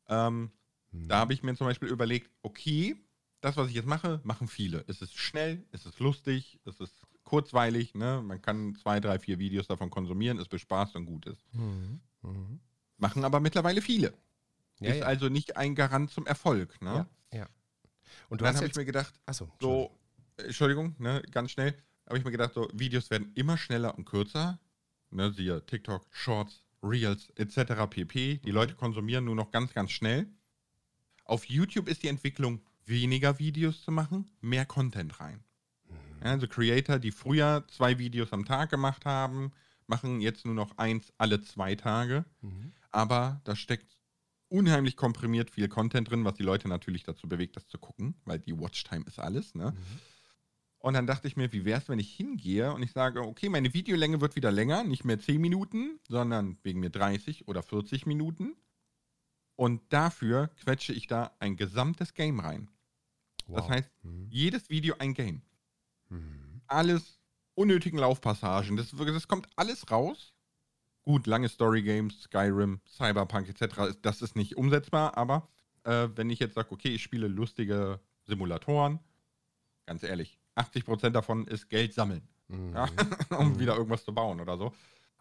Ähm, 0.09 0.53
Mhm. 0.91 1.09
da 1.09 1.19
habe 1.21 1.33
ich 1.33 1.43
mir 1.43 1.57
zum 1.57 1.67
Beispiel 1.67 1.89
überlegt, 1.89 2.31
okay, 2.43 2.95
das, 3.41 3.57
was 3.57 3.69
ich 3.69 3.75
jetzt 3.75 3.87
mache, 3.87 4.21
machen 4.23 4.49
viele. 4.49 4.85
Es 4.87 5.01
ist 5.01 5.17
schnell, 5.17 5.67
es 5.73 5.87
ist 5.87 5.99
lustig, 5.99 6.61
es 6.65 6.79
ist 6.79 7.07
kurzweilig, 7.25 7.95
ne? 7.95 8.23
man 8.23 8.43
kann 8.43 8.75
zwei, 8.77 9.01
drei, 9.01 9.19
vier 9.19 9.39
Videos 9.39 9.67
davon 9.67 9.89
konsumieren, 9.89 10.39
es 10.39 10.49
bespaßt 10.49 10.95
und 10.97 11.07
gut 11.07 11.27
ist. 11.27 11.43
Mhm. 11.55 12.01
Mhm. 12.21 12.61
Machen 12.99 13.25
aber 13.25 13.41
mittlerweile 13.41 13.81
viele. 13.81 14.13
Ja, 14.81 14.91
ist 14.91 15.01
ja. 15.01 15.07
also 15.07 15.31
nicht 15.31 15.57
ein 15.57 15.75
Garant 15.75 16.11
zum 16.11 16.27
Erfolg. 16.27 16.81
Ne? 16.83 17.07
ja, 17.33 17.39
ja. 17.39 17.49
Und 18.29 18.41
dann 18.41 18.57
habe 18.57 18.67
ich 18.67 18.75
mir 18.75 18.85
gedacht, 18.85 19.15
Achso, 19.27 19.51
so, 19.61 19.91
Entschuldigung, 20.37 20.95
ne, 20.99 21.23
ganz 21.31 21.51
schnell, 21.51 21.75
habe 22.07 22.19
ich 22.19 22.25
mir 22.25 22.31
gedacht, 22.31 22.55
so, 22.55 22.69
Videos 22.73 23.11
werden 23.11 23.33
immer 23.35 23.57
schneller 23.57 23.97
und 23.97 24.05
kürzer. 24.05 24.59
Ne, 25.11 25.33
siehe 25.33 25.65
TikTok, 25.67 26.07
Shorts, 26.11 26.65
Reels 26.83 27.31
etc. 27.37 27.89
pp. 27.89 28.39
Die 28.45 28.51
Leute 28.51 28.75
konsumieren 28.75 29.25
nur 29.25 29.35
noch 29.35 29.51
ganz, 29.51 29.73
ganz 29.73 29.91
schnell. 29.93 30.27
Auf 31.25 31.45
YouTube 31.47 31.89
ist 31.89 32.03
die 32.03 32.09
Entwicklung, 32.09 32.61
weniger 32.85 33.39
Videos 33.39 33.83
zu 33.83 33.91
machen, 33.91 34.31
mehr 34.41 34.65
Content 34.65 35.19
rein. 35.21 35.43
Ja, 36.23 36.33
also 36.33 36.47
Creator, 36.47 36.99
die 36.99 37.11
früher 37.11 37.65
zwei 37.69 37.99
Videos 37.99 38.33
am 38.33 38.45
Tag 38.45 38.71
gemacht 38.71 39.05
haben, 39.05 39.53
machen 39.87 40.21
jetzt 40.21 40.45
nur 40.45 40.55
noch 40.55 40.77
eins 40.79 41.13
alle 41.19 41.43
zwei 41.43 41.75
Tage. 41.75 42.25
Mhm. 42.41 42.73
Aber 42.91 43.41
da 43.45 43.57
steckt 43.57 43.96
unheimlich 44.49 44.97
komprimiert 44.97 45.51
viel 45.51 45.69
Content 45.69 46.11
drin, 46.11 46.25
was 46.25 46.35
die 46.35 46.43
Leute 46.43 46.69
natürlich 46.69 47.03
dazu 47.03 47.29
bewegt, 47.29 47.57
das 47.57 47.67
zu 47.67 47.79
gucken, 47.79 48.15
weil 48.25 48.39
die 48.39 48.59
Watchtime 48.59 49.05
ist 49.07 49.19
alles. 49.19 49.55
Ne? 49.55 49.73
Mhm. 49.73 50.01
Und 50.79 50.95
dann 50.95 51.07
dachte 51.07 51.27
ich 51.27 51.37
mir, 51.37 51.53
wie 51.53 51.65
wäre 51.65 51.81
es, 51.81 51.89
wenn 51.89 51.99
ich 51.99 52.15
hingehe 52.15 52.73
und 52.73 52.83
ich 52.83 52.93
sage, 52.93 53.23
okay, 53.23 53.49
meine 53.49 53.75
Videolänge 53.75 54.21
wird 54.21 54.37
wieder 54.37 54.53
länger, 54.53 54.85
nicht 54.85 55.05
mehr 55.05 55.19
10 55.19 55.41
Minuten, 55.41 55.99
sondern 56.09 56.59
wegen 56.63 56.81
mir 56.81 56.91
30 56.91 57.49
oder 57.49 57.63
40 57.63 58.07
Minuten. 58.07 58.55
Und 59.57 59.83
dafür 59.93 60.49
quetsche 60.63 60.93
ich 60.93 61.07
da 61.07 61.35
ein 61.41 61.57
gesamtes 61.57 62.15
Game 62.15 62.41
rein. 62.41 62.69
Das 63.49 63.65
Wow. 63.65 63.71
heißt, 63.71 63.91
Mhm. 64.03 64.29
jedes 64.31 64.71
Video 64.71 64.97
ein 64.99 65.15
Game. 65.15 65.43
Mhm. 66.09 66.61
Alles 66.67 67.19
unnötigen 67.55 67.99
Laufpassagen. 67.99 68.77
Das, 68.77 68.91
das 68.91 69.29
kommt 69.29 69.49
alles 69.57 69.91
raus. 69.91 70.35
Gut, 71.07 71.29
lange 71.29 71.49
Story-Games, 71.49 72.23
Skyrim, 72.23 72.81
Cyberpunk 72.85 73.49
etc., 73.49 73.97
das 74.03 74.23
ist 74.23 74.35
nicht 74.35 74.57
umsetzbar, 74.57 75.17
aber 75.17 75.49
äh, 75.85 76.09
wenn 76.17 76.29
ich 76.31 76.41
jetzt 76.41 76.55
sage, 76.57 76.73
okay, 76.73 76.89
ich 76.89 77.03
spiele 77.05 77.29
lustige 77.29 78.01
Simulatoren, 78.25 78.99
ganz 79.87 80.03
ehrlich, 80.03 80.37
80% 80.57 81.11
davon 81.11 81.47
ist 81.47 81.69
Geld 81.71 81.95
sammeln, 81.95 82.27
Mhm. 82.49 82.73
ja, 82.75 82.89
um 83.39 83.53
Mhm. 83.53 83.59
wieder 83.61 83.77
irgendwas 83.77 84.05
zu 84.05 84.13
bauen 84.13 84.41
oder 84.41 84.59
so. 84.59 84.73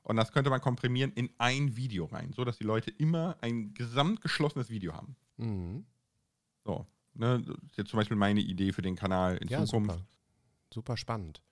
Und 0.01 0.15
das 0.17 0.31
könnte 0.31 0.49
man 0.49 0.59
komprimieren 0.59 1.11
in 1.13 1.29
ein 1.37 1.75
Video 1.75 2.05
rein, 2.05 2.33
so 2.33 2.43
dass 2.45 2.57
die 2.57 2.63
Leute 2.63 2.89
immer 2.89 3.37
ein 3.41 3.73
gesamtgeschlossenes 3.75 4.71
Video 4.71 4.93
haben. 4.93 5.15
Mhm. 5.37 5.85
So, 6.63 6.87
ne, 7.13 7.41
das 7.45 7.57
ist 7.69 7.77
jetzt 7.77 7.89
zum 7.91 7.97
Beispiel 7.97 8.17
meine 8.17 8.41
Idee 8.41 8.71
für 8.73 8.81
den 8.81 8.95
Kanal 8.95 9.37
in 9.37 9.49
Ja, 9.49 9.63
Zukunft. 9.65 9.91
super. 9.97 10.07
Super 10.73 10.97
spannend. 10.97 11.43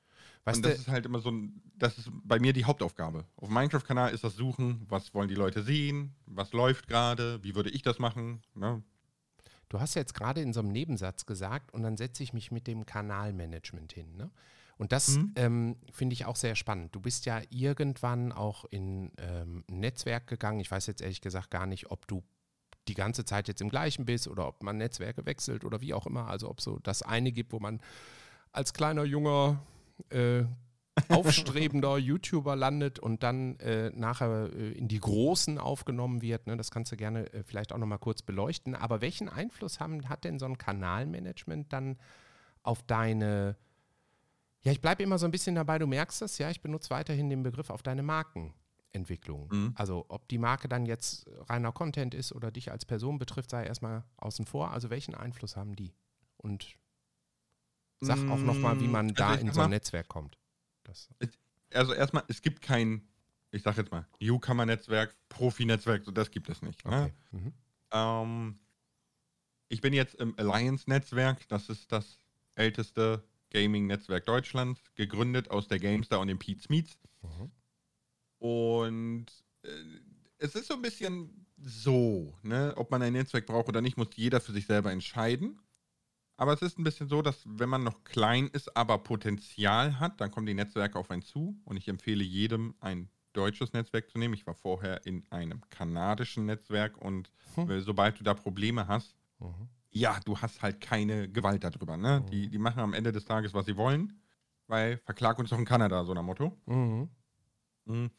Weißt 0.46 0.58
und 0.58 0.66
das 0.66 0.80
ist 0.80 0.88
halt 0.90 1.06
immer 1.06 1.20
so 1.20 1.32
ein, 1.32 1.62
das 1.78 1.98
ist 1.98 2.10
bei 2.24 2.38
mir 2.40 2.52
die 2.54 2.66
Hauptaufgabe. 2.66 3.26
Auf 3.38 3.48
dem 3.48 3.54
Minecraft-Kanal 3.54 4.14
ist 4.14 4.24
das 4.26 4.36
Suchen, 4.36 4.86
was 4.90 5.14
wollen 5.14 5.30
die 5.30 5.36
Leute 5.36 5.64
sehen, 5.64 6.14
was 6.26 6.52
läuft 6.52 6.88
gerade, 6.88 7.42
wie 7.44 7.56
würde 7.56 7.70
ich 7.70 7.82
das 7.82 7.98
machen. 8.00 8.42
Ne? 8.54 8.84
Du 9.70 9.80
hast 9.80 9.94
jetzt 9.96 10.14
gerade 10.14 10.42
in 10.42 10.52
so 10.54 10.60
einem 10.60 10.70
Nebensatz 10.70 11.26
gesagt, 11.26 11.74
und 11.74 11.82
dann 11.84 11.96
setze 11.98 12.24
ich 12.24 12.34
mich 12.34 12.52
mit 12.52 12.68
dem 12.68 12.86
Kanalmanagement 12.86 13.94
hin. 13.94 14.18
Ne? 14.18 14.30
Und 14.78 14.92
das 14.92 15.16
Mhm. 15.18 15.32
ähm, 15.36 15.76
finde 15.92 16.14
ich 16.14 16.26
auch 16.26 16.36
sehr 16.36 16.56
spannend. 16.56 16.94
Du 16.94 17.00
bist 17.00 17.26
ja 17.26 17.42
irgendwann 17.50 18.32
auch 18.34 18.66
in 18.66 19.12
ähm, 19.18 19.64
ein 19.70 19.80
Netzwerk 19.80 20.28
gegangen. 20.28 20.60
Ich 20.60 20.70
weiß 20.70 20.88
jetzt 20.88 21.02
ehrlich 21.02 21.22
gesagt 21.22 21.52
gar 21.52 21.66
nicht, 21.68 21.90
ob 21.90 22.06
du 22.08 22.22
die 22.90 22.96
ganze 22.96 23.24
Zeit 23.24 23.48
jetzt 23.48 23.62
im 23.62 23.70
gleichen 23.70 24.04
bist 24.04 24.28
oder 24.28 24.46
ob 24.48 24.62
man 24.62 24.76
Netzwerke 24.78 25.26
wechselt 25.26 25.64
oder 25.64 25.80
wie 25.80 25.94
auch 25.94 26.06
immer. 26.06 26.28
Also 26.28 26.50
ob 26.50 26.60
so 26.60 26.80
das 26.80 27.02
eine 27.02 27.32
gibt, 27.32 27.54
wo 27.54 27.60
man 27.60 27.80
als 28.52 28.74
kleiner 28.74 29.06
junger 29.06 29.62
äh, 30.10 30.44
aufstrebender 31.10 31.98
YouTuber 31.98 32.56
landet 32.56 33.00
und 33.00 33.24
dann 33.24 33.58
äh, 33.60 33.92
nachher 33.96 34.52
äh, 34.54 34.72
in 34.74 34.88
die 34.88 35.00
Großen 35.00 35.58
aufgenommen 35.58 36.22
wird. 36.22 36.48
Ne? 36.48 36.58
Das 36.58 36.72
kannst 36.72 36.92
du 36.92 36.98
gerne 36.98 37.32
äh, 37.34 37.44
vielleicht 37.44 37.74
auch 37.74 37.78
nochmal 37.78 38.00
kurz 38.00 38.22
beleuchten. 38.22 38.76
Aber 38.76 39.02
welchen 39.02 39.30
Einfluss 39.30 39.80
haben, 39.80 40.08
hat 40.10 40.24
denn 40.24 40.40
so 40.40 40.46
ein 40.46 40.58
Kanalmanagement 40.58 41.74
dann 41.74 41.98
auf 42.62 42.84
deine, 42.84 43.58
ja, 44.64 44.72
ich 44.72 44.82
bleibe 44.82 45.04
immer 45.04 45.18
so 45.18 45.26
ein 45.26 45.32
bisschen 45.32 45.56
dabei, 45.56 45.80
du 45.80 45.88
merkst 45.88 46.22
das, 46.22 46.38
ja, 46.38 46.50
ich 46.50 46.62
benutze 46.62 46.90
weiterhin 46.92 47.30
den 47.30 47.44
Begriff 47.44 47.70
auf 47.70 47.84
deine 47.84 48.04
Markenentwicklung. 48.04 49.50
Mhm. 49.52 49.74
Also 49.76 50.06
ob 50.10 50.28
die 50.30 50.38
Marke 50.38 50.70
dann 50.70 50.86
jetzt 50.86 51.26
reiner 51.50 51.72
Content 51.72 52.14
ist 52.14 52.34
oder 52.34 52.52
dich 52.52 52.72
als 52.72 52.86
Person 52.86 53.18
betrifft, 53.20 53.50
sei 53.50 53.66
erstmal 53.66 54.04
außen 54.18 54.46
vor. 54.46 54.72
Also 54.72 54.90
welchen 54.90 55.16
Einfluss 55.16 55.58
haben 55.58 55.76
die? 55.76 55.94
Und 56.38 56.78
sag 58.02 58.18
auch 58.30 58.40
nochmal, 58.40 58.80
wie 58.80 58.88
man 58.88 59.06
Also 59.10 59.16
da 59.16 59.36
ich 59.36 59.42
in 59.42 59.48
so 59.52 59.62
ein 59.62 59.66
mal- 59.66 59.76
Netzwerk 59.76 60.08
kommt. 60.08 60.38
Das, 60.84 61.10
Also 61.74 61.94
erstmal, 61.94 62.24
es 62.28 62.42
gibt 62.42 62.62
kein, 62.62 63.08
ich 63.52 63.64
sag 63.64 63.78
jetzt 63.78 63.92
mal, 63.92 64.08
Newcomer-Netzwerk, 64.20 65.16
Profi-Netzwerk, 65.30 66.04
so 66.06 66.12
das 66.12 66.30
gibt 66.32 66.50
es 66.50 66.62
nicht. 66.62 66.84
Ne? 66.86 67.04
okay. 67.04 67.14
Mhm. 67.32 67.54
Ähm, 67.92 68.60
ich 69.70 69.82
bin 69.82 69.94
jetzt 69.94 70.16
im 70.16 70.38
Alliance-Netzwerk, 70.38 71.48
das 71.48 71.70
ist 71.70 71.92
das 71.92 72.20
älteste 72.56 73.24
Gaming-Netzwerk 73.52 74.26
Deutschlands, 74.26 74.80
gegründet 74.96 75.50
aus 75.50 75.68
der 75.68 75.80
GameStar 75.80 76.20
und 76.20 76.28
dem 76.28 76.40
Pete 76.40 76.66
Meets. 76.70 76.98
Mhm. 77.22 77.52
Und 78.40 79.26
äh, 79.64 79.70
es 80.38 80.56
ist 80.56 80.68
so 80.68 80.74
ein 80.74 80.82
bisschen 80.82 81.46
so, 81.58 82.38
ne? 82.44 82.74
ob 82.76 82.92
man 82.92 83.02
ein 83.02 83.14
Netzwerk 83.14 83.46
braucht 83.46 83.70
oder 83.70 83.82
nicht, 83.82 83.98
muss 83.98 84.10
jeder 84.16 84.42
für 84.42 84.52
sich 84.52 84.66
selber 84.66 84.92
entscheiden. 84.92 85.60
Aber 86.38 86.54
es 86.54 86.62
ist 86.62 86.80
ein 86.80 86.84
bisschen 86.84 87.08
so, 87.08 87.22
dass 87.22 87.42
wenn 87.46 87.70
man 87.70 87.84
noch 87.84 88.04
klein 88.04 88.48
ist, 88.48 88.76
aber 88.76 88.98
Potenzial 88.98 90.00
hat, 90.00 90.20
dann 90.20 90.32
kommen 90.32 90.46
die 90.48 90.54
Netzwerke 90.54 90.98
auf 90.98 91.12
einen 91.12 91.22
zu. 91.22 91.56
Und 91.64 91.78
ich 91.78 91.88
empfehle 91.88 92.24
jedem, 92.24 92.76
ein 92.80 93.10
deutsches 93.34 93.74
Netzwerk 93.74 94.10
zu 94.10 94.18
nehmen. 94.18 94.34
Ich 94.34 94.46
war 94.48 94.54
vorher 94.56 95.06
in 95.06 95.24
einem 95.32 95.62
kanadischen 95.70 96.46
Netzwerk 96.46 96.98
und 96.98 97.32
Hm. 97.56 97.70
äh, 97.70 97.82
sobald 97.82 98.20
du 98.20 98.24
da 98.24 98.34
Probleme 98.34 98.88
hast, 98.88 99.16
Mhm. 99.40 99.68
ja, 99.92 100.20
du 100.26 100.38
hast 100.40 100.62
halt 100.62 100.82
keine 100.82 101.30
Gewalt 101.30 101.64
darüber. 101.64 101.98
Ne? 101.98 102.22
Mhm. 102.22 102.26
Die, 102.32 102.50
die 102.50 102.58
machen 102.58 102.80
am 102.80 102.94
Ende 102.94 103.12
des 103.12 103.26
Tages, 103.26 103.54
was 103.54 103.66
sie 103.66 103.76
wollen, 103.78 104.20
weil 104.68 104.98
verklag 104.98 105.38
uns 105.38 105.50
doch 105.50 105.60
in 105.60 105.66
Kanada, 105.66 106.04
so 106.04 106.14
nach 106.14 106.24
Motto. 106.24 106.58
Mhm. 106.66 107.10
Mhm. 107.86 108.12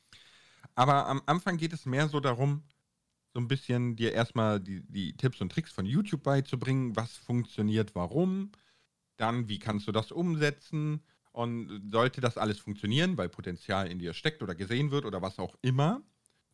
Aber 0.75 1.07
am 1.07 1.23
Anfang 1.27 1.57
geht 1.57 1.73
es 1.73 1.87
mehr 1.87 2.09
so 2.09 2.21
darum, 2.21 2.63
so 3.35 3.41
ein 3.41 3.49
bisschen 3.49 3.97
dir 3.97 4.13
erstmal 4.13 4.61
die, 4.61 4.81
die 4.89 5.17
Tipps 5.17 5.41
und 5.41 5.51
Tricks 5.51 5.73
von 5.73 5.85
YouTube 5.85 6.23
beizubringen, 6.23 6.95
was 6.95 7.17
funktioniert, 7.17 7.95
warum, 7.97 8.53
dann 9.17 9.49
wie 9.49 9.59
kannst 9.59 9.89
du 9.89 9.93
das 9.93 10.13
umsetzen? 10.13 11.03
Und 11.33 11.91
sollte 11.91 12.21
das 12.21 12.39
alles 12.39 12.61
funktionieren, 12.61 13.19
weil 13.19 13.29
Potenzial 13.29 13.89
in 13.89 13.99
dir 13.99 14.15
steckt 14.15 14.41
oder 14.45 14.55
gesehen 14.55 14.93
wird 14.93 15.05
oder 15.05 15.21
was 15.21 15.41
auch 15.41 15.57
immer, 15.63 16.01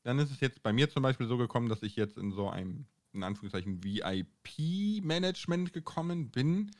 dann 0.04 0.18
ist 0.18 0.30
es 0.30 0.40
jetzt 0.40 0.62
bei 0.62 0.72
mir 0.72 0.88
zum 0.88 1.02
Beispiel 1.02 1.26
so 1.26 1.36
gekommen, 1.36 1.68
dass 1.68 1.82
ich 1.82 1.96
jetzt 1.96 2.16
in 2.16 2.32
so 2.32 2.48
einem, 2.48 2.86
in 3.12 3.22
Anführungszeichen, 3.22 3.84
VIP-Management 3.84 5.74
gekommen 5.74 6.30
bin. 6.30 6.70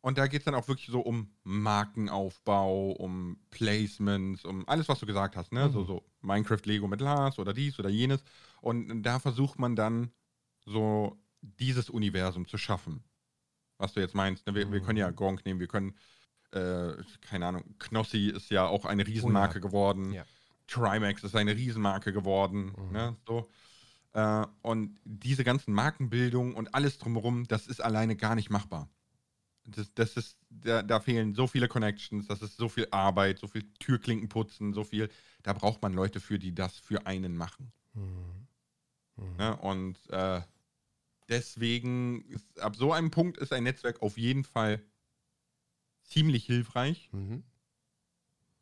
Und 0.00 0.16
da 0.16 0.26
geht 0.26 0.40
es 0.42 0.44
dann 0.44 0.54
auch 0.54 0.68
wirklich 0.68 0.88
so 0.88 1.00
um 1.00 1.30
Markenaufbau, 1.44 2.92
um 2.92 3.38
Placements, 3.50 4.44
um 4.44 4.66
alles, 4.68 4.88
was 4.88 5.00
du 5.00 5.06
gesagt 5.06 5.36
hast, 5.36 5.52
ne? 5.52 5.66
Mhm. 5.68 5.72
So, 5.72 5.84
so 5.84 6.04
Minecraft 6.20 6.62
Lego 6.64 6.86
mit 6.86 7.00
Lars 7.00 7.38
oder 7.38 7.52
dies 7.52 7.78
oder 7.78 7.88
jenes. 7.88 8.22
Und 8.60 9.02
da 9.02 9.18
versucht 9.18 9.58
man 9.58 9.74
dann 9.74 10.12
so 10.64 11.18
dieses 11.40 11.90
Universum 11.90 12.46
zu 12.46 12.58
schaffen. 12.58 13.02
Was 13.78 13.92
du 13.92 14.00
jetzt 14.00 14.14
meinst. 14.14 14.46
Ne? 14.46 14.54
Wir, 14.54 14.70
wir 14.72 14.80
können 14.80 14.98
ja 14.98 15.10
Mhm. 15.10 15.16
Gronk 15.16 15.44
nehmen, 15.44 15.60
wir 15.60 15.68
können, 15.68 15.94
äh, 16.52 16.92
keine 17.20 17.46
Ahnung, 17.46 17.64
Knossi 17.78 18.28
ist 18.28 18.50
ja 18.50 18.66
auch 18.66 18.84
eine 18.84 19.06
Riesenmarke 19.06 19.60
geworden. 19.60 20.12
Ja. 20.12 20.24
Trimax 20.66 21.24
ist 21.24 21.34
eine 21.34 21.54
Riesenmarke 21.56 22.12
geworden. 22.12 22.72
Mhm. 22.76 22.92
Ne, 22.92 23.16
so. 23.26 23.48
Äh, 24.12 24.46
und 24.62 24.98
diese 25.04 25.44
ganzen 25.44 25.72
Markenbildungen 25.74 26.54
und 26.54 26.74
alles 26.74 26.98
drumherum, 26.98 27.46
das 27.48 27.66
ist 27.66 27.80
alleine 27.80 28.16
gar 28.16 28.34
nicht 28.34 28.50
machbar. 28.50 28.88
Das, 29.70 29.92
das 29.94 30.16
ist, 30.16 30.38
da, 30.48 30.82
da, 30.82 31.00
fehlen 31.00 31.34
so 31.34 31.46
viele 31.46 31.68
Connections, 31.68 32.26
das 32.26 32.42
ist 32.42 32.56
so 32.56 32.68
viel 32.68 32.88
Arbeit, 32.90 33.38
so 33.38 33.46
viel 33.46 33.64
Türklinken 33.78 34.28
putzen, 34.28 34.72
so 34.72 34.82
viel. 34.82 35.10
Da 35.42 35.52
braucht 35.52 35.82
man 35.82 35.92
Leute 35.92 36.20
für, 36.20 36.38
die 36.38 36.54
das 36.54 36.78
für 36.78 37.06
einen 37.06 37.36
machen. 37.36 37.72
Mhm. 37.92 38.46
Mhm. 39.16 39.36
Ja, 39.38 39.52
und 39.52 39.98
äh, 40.10 40.40
deswegen, 41.28 42.24
ist, 42.26 42.60
ab 42.60 42.76
so 42.76 42.92
einem 42.92 43.10
Punkt 43.10 43.36
ist 43.38 43.52
ein 43.52 43.64
Netzwerk 43.64 44.02
auf 44.02 44.16
jeden 44.16 44.44
Fall 44.44 44.82
ziemlich 46.02 46.46
hilfreich. 46.46 47.10
Mhm. 47.12 47.44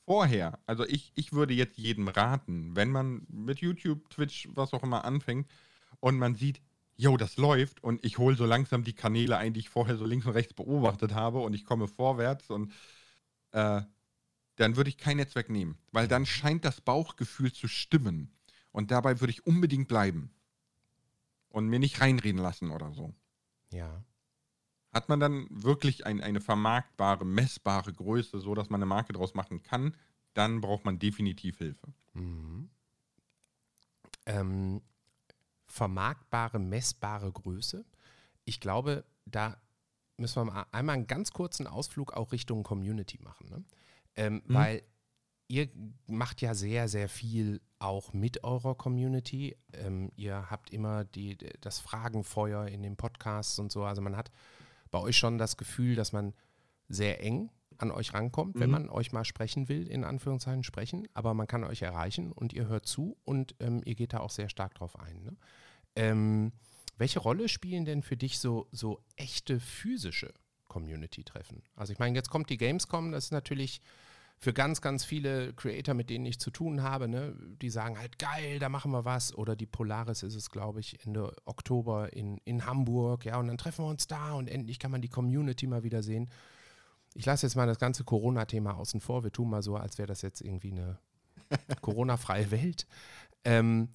Vorher, 0.04 0.58
also 0.66 0.84
ich, 0.86 1.12
ich 1.16 1.32
würde 1.32 1.54
jetzt 1.54 1.78
jedem 1.78 2.08
raten, 2.08 2.76
wenn 2.76 2.90
man 2.90 3.26
mit 3.28 3.60
YouTube, 3.60 4.08
Twitch, 4.10 4.48
was 4.54 4.72
auch 4.72 4.84
immer 4.84 5.04
anfängt 5.04 5.48
und 5.98 6.16
man 6.16 6.36
sieht, 6.36 6.60
jo, 6.96 7.16
das 7.16 7.36
läuft 7.36 7.82
und 7.82 8.04
ich 8.04 8.18
hole 8.18 8.36
so 8.36 8.46
langsam 8.46 8.84
die 8.84 8.94
Kanäle 8.94 9.36
ein, 9.36 9.52
die 9.52 9.60
ich 9.60 9.68
vorher 9.68 9.96
so 9.96 10.04
links 10.04 10.26
und 10.26 10.32
rechts 10.32 10.54
beobachtet 10.54 11.14
habe 11.14 11.40
und 11.40 11.54
ich 11.54 11.64
komme 11.64 11.88
vorwärts 11.88 12.50
und 12.50 12.72
äh, 13.52 13.82
dann 14.56 14.76
würde 14.76 14.88
ich 14.88 14.96
kein 14.96 15.18
Netzwerk 15.18 15.50
nehmen, 15.50 15.78
weil 15.92 16.08
dann 16.08 16.24
scheint 16.24 16.64
das 16.64 16.80
Bauchgefühl 16.80 17.52
zu 17.52 17.68
stimmen 17.68 18.32
und 18.72 18.90
dabei 18.90 19.20
würde 19.20 19.30
ich 19.30 19.46
unbedingt 19.46 19.88
bleiben 19.88 20.30
und 21.50 21.68
mir 21.68 21.78
nicht 21.78 22.00
reinreden 22.00 22.40
lassen 22.40 22.70
oder 22.70 22.92
so. 22.92 23.14
Ja. 23.70 24.02
Hat 24.92 25.10
man 25.10 25.20
dann 25.20 25.46
wirklich 25.50 26.06
ein, 26.06 26.22
eine 26.22 26.40
vermarktbare, 26.40 27.26
messbare 27.26 27.92
Größe, 27.92 28.40
so 28.40 28.54
dass 28.54 28.70
man 28.70 28.80
eine 28.80 28.86
Marke 28.86 29.12
draus 29.12 29.34
machen 29.34 29.62
kann, 29.62 29.94
dann 30.32 30.62
braucht 30.62 30.86
man 30.86 30.98
definitiv 30.98 31.58
Hilfe. 31.58 31.88
Mhm. 32.14 32.70
Ähm, 34.24 34.80
vermarktbare, 35.76 36.58
messbare 36.58 37.30
Größe. 37.30 37.84
Ich 38.44 38.60
glaube, 38.60 39.04
da 39.26 39.56
müssen 40.16 40.36
wir 40.36 40.44
mal 40.46 40.66
einmal 40.72 40.94
einen 40.94 41.06
ganz 41.06 41.32
kurzen 41.32 41.66
Ausflug 41.66 42.14
auch 42.14 42.32
Richtung 42.32 42.62
Community 42.62 43.18
machen. 43.22 43.48
Ne? 43.50 43.64
Ähm, 44.16 44.42
mhm. 44.46 44.54
Weil 44.54 44.82
ihr 45.48 45.68
macht 46.06 46.40
ja 46.40 46.54
sehr, 46.54 46.88
sehr 46.88 47.08
viel 47.08 47.60
auch 47.78 48.14
mit 48.14 48.42
eurer 48.42 48.74
Community. 48.74 49.56
Ähm, 49.74 50.10
ihr 50.16 50.50
habt 50.50 50.70
immer 50.70 51.04
die, 51.04 51.36
das 51.60 51.78
Fragenfeuer 51.78 52.66
in 52.68 52.82
den 52.82 52.96
Podcasts 52.96 53.58
und 53.58 53.70
so. 53.70 53.84
Also 53.84 54.00
man 54.00 54.16
hat 54.16 54.30
bei 54.90 54.98
euch 54.98 55.18
schon 55.18 55.36
das 55.36 55.58
Gefühl, 55.58 55.94
dass 55.94 56.12
man 56.12 56.32
sehr 56.88 57.22
eng 57.22 57.50
an 57.78 57.90
euch 57.90 58.14
rankommt, 58.14 58.54
mhm. 58.56 58.60
wenn 58.60 58.70
man 58.70 58.88
euch 58.88 59.12
mal 59.12 59.24
sprechen 59.24 59.68
will, 59.68 59.86
in 59.86 60.04
Anführungszeichen 60.04 60.64
sprechen, 60.64 61.06
aber 61.12 61.34
man 61.34 61.46
kann 61.46 61.64
euch 61.64 61.82
erreichen 61.82 62.32
und 62.32 62.54
ihr 62.54 62.68
hört 62.68 62.86
zu 62.86 63.18
und 63.24 63.54
ähm, 63.60 63.82
ihr 63.84 63.94
geht 63.94 64.14
da 64.14 64.20
auch 64.20 64.30
sehr 64.30 64.48
stark 64.48 64.74
drauf 64.74 64.98
ein. 64.98 65.22
Ne? 65.22 65.36
Ähm, 65.96 66.52
welche 66.98 67.18
Rolle 67.18 67.48
spielen 67.48 67.84
denn 67.84 68.02
für 68.02 68.16
dich 68.16 68.38
so, 68.38 68.68
so 68.72 69.00
echte 69.16 69.60
physische 69.60 70.32
Community-Treffen? 70.68 71.62
Also 71.74 71.92
ich 71.92 71.98
meine, 71.98 72.16
jetzt 72.16 72.30
kommt 72.30 72.48
die 72.48 72.56
Gamescom, 72.56 73.12
das 73.12 73.26
ist 73.26 73.32
natürlich 73.32 73.82
für 74.38 74.52
ganz, 74.52 74.80
ganz 74.82 75.04
viele 75.04 75.54
Creator, 75.54 75.94
mit 75.94 76.10
denen 76.10 76.26
ich 76.26 76.38
zu 76.38 76.50
tun 76.50 76.82
habe, 76.82 77.08
ne, 77.08 77.34
die 77.62 77.70
sagen 77.70 77.98
halt, 77.98 78.18
geil, 78.18 78.58
da 78.58 78.68
machen 78.68 78.90
wir 78.92 79.04
was. 79.04 79.34
Oder 79.34 79.56
die 79.56 79.66
Polaris 79.66 80.22
ist 80.22 80.34
es, 80.34 80.50
glaube 80.50 80.80
ich, 80.80 81.04
Ende 81.06 81.34
Oktober 81.46 82.12
in, 82.12 82.38
in 82.44 82.66
Hamburg. 82.66 83.24
Ja, 83.24 83.38
und 83.38 83.48
dann 83.48 83.58
treffen 83.58 83.84
wir 83.84 83.88
uns 83.88 84.06
da 84.06 84.34
und 84.34 84.48
endlich 84.48 84.78
kann 84.78 84.90
man 84.90 85.00
die 85.00 85.08
Community 85.08 85.66
mal 85.66 85.84
wieder 85.84 86.02
sehen. 86.02 86.30
Ich 87.14 87.24
lasse 87.24 87.46
jetzt 87.46 87.56
mal 87.56 87.66
das 87.66 87.78
ganze 87.78 88.04
Corona-Thema 88.04 88.74
außen 88.74 89.00
vor. 89.00 89.24
Wir 89.24 89.32
tun 89.32 89.48
mal 89.48 89.62
so, 89.62 89.76
als 89.76 89.96
wäre 89.96 90.06
das 90.06 90.20
jetzt 90.20 90.42
irgendwie 90.42 90.72
eine 90.72 90.98
Corona-freie 91.80 92.50
Welt. 92.50 92.86
Ähm, 93.44 93.88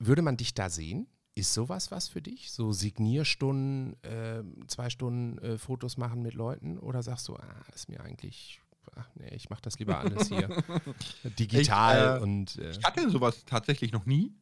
würde 0.00 0.22
man 0.22 0.36
dich 0.36 0.52
da 0.52 0.68
sehen? 0.68 1.06
Ist 1.36 1.52
sowas 1.52 1.90
was 1.90 2.08
für 2.08 2.22
dich? 2.22 2.50
So 2.50 2.72
Signierstunden, 2.72 4.02
äh, 4.02 4.42
zwei 4.68 4.88
Stunden 4.88 5.38
äh, 5.38 5.58
Fotos 5.58 5.98
machen 5.98 6.22
mit 6.22 6.34
Leuten? 6.34 6.78
Oder 6.78 7.02
sagst 7.02 7.28
du, 7.28 7.36
ah, 7.36 7.64
ist 7.74 7.88
mir 7.88 8.00
eigentlich 8.02 8.60
ach 8.94 9.08
nee, 9.16 9.34
ich 9.34 9.50
mache 9.50 9.62
das 9.62 9.78
lieber 9.78 9.98
alles 9.98 10.28
hier 10.28 10.48
digital 11.38 12.16
ich, 12.16 12.20
äh, 12.20 12.22
und. 12.22 12.56
Äh, 12.56 12.70
ich 12.70 12.82
hatte 12.82 13.10
sowas 13.10 13.44
tatsächlich 13.44 13.92
noch 13.92 14.06
nie. 14.06 14.34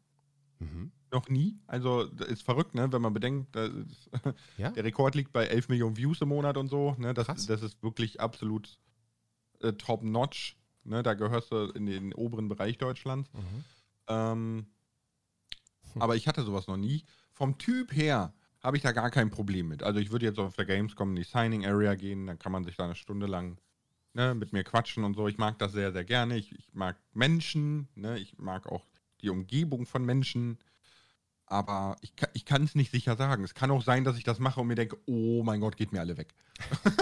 Mhm. 0.60 0.92
Noch 1.10 1.28
nie. 1.28 1.58
Also 1.66 2.02
ist 2.02 2.42
verrückt, 2.42 2.74
ne? 2.74 2.92
wenn 2.92 3.02
man 3.02 3.12
bedenkt, 3.12 3.54
ist, 3.56 4.10
ja? 4.56 4.70
der 4.72 4.84
Rekord 4.84 5.14
liegt 5.14 5.32
bei 5.32 5.46
11 5.46 5.68
Millionen 5.68 5.96
Views 5.96 6.20
im 6.20 6.28
Monat 6.28 6.56
und 6.56 6.68
so. 6.68 6.94
Ne? 6.98 7.12
Das, 7.12 7.26
das 7.26 7.62
ist 7.62 7.82
wirklich 7.82 8.20
absolut 8.20 8.78
äh, 9.60 9.72
top-notch. 9.72 10.56
Ne? 10.84 11.02
Da 11.02 11.14
gehörst 11.14 11.50
du 11.50 11.70
in 11.70 11.86
den 11.86 12.14
oberen 12.14 12.48
Bereich 12.48 12.78
Deutschlands. 12.78 13.32
Mhm. 13.32 13.64
Ähm, 14.06 14.26
hm. 14.36 14.66
Aber 16.00 16.16
ich 16.16 16.28
hatte 16.28 16.42
sowas 16.42 16.66
noch 16.66 16.76
nie. 16.76 17.04
Vom 17.32 17.58
Typ 17.58 17.94
her 17.94 18.32
habe 18.62 18.76
ich 18.76 18.82
da 18.82 18.92
gar 18.92 19.10
kein 19.10 19.30
Problem 19.30 19.68
mit. 19.68 19.82
Also 19.82 20.00
ich 20.00 20.10
würde 20.10 20.26
jetzt 20.26 20.38
auf 20.38 20.56
der 20.56 20.64
Gamescom 20.64 21.10
in 21.10 21.16
die 21.16 21.24
Signing 21.24 21.66
Area 21.66 21.94
gehen, 21.94 22.26
dann 22.26 22.38
kann 22.38 22.52
man 22.52 22.64
sich 22.64 22.76
da 22.76 22.84
eine 22.84 22.94
Stunde 22.94 23.26
lang 23.26 23.58
ne, 24.14 24.34
mit 24.34 24.52
mir 24.52 24.64
quatschen 24.64 25.04
und 25.04 25.14
so. 25.14 25.28
Ich 25.28 25.36
mag 25.36 25.58
das 25.58 25.72
sehr, 25.72 25.92
sehr 25.92 26.04
gerne. 26.04 26.36
Ich, 26.36 26.52
ich 26.52 26.72
mag 26.72 26.96
Menschen, 27.12 27.88
ne, 27.94 28.18
ich 28.18 28.38
mag 28.38 28.66
auch 28.66 28.86
die 29.20 29.28
Umgebung 29.28 29.86
von 29.86 30.04
Menschen. 30.04 30.58
Aber 31.46 31.96
ich, 32.00 32.14
ich 32.32 32.46
kann 32.46 32.64
es 32.64 32.74
nicht 32.74 32.90
sicher 32.90 33.16
sagen. 33.16 33.44
Es 33.44 33.52
kann 33.52 33.70
auch 33.70 33.82
sein, 33.82 34.04
dass 34.04 34.16
ich 34.16 34.24
das 34.24 34.38
mache 34.38 34.60
und 34.60 34.66
mir 34.66 34.76
denke, 34.76 34.96
oh 35.04 35.42
mein 35.42 35.60
Gott, 35.60 35.76
geht 35.76 35.92
mir 35.92 36.00
alle 36.00 36.16
weg. 36.16 36.34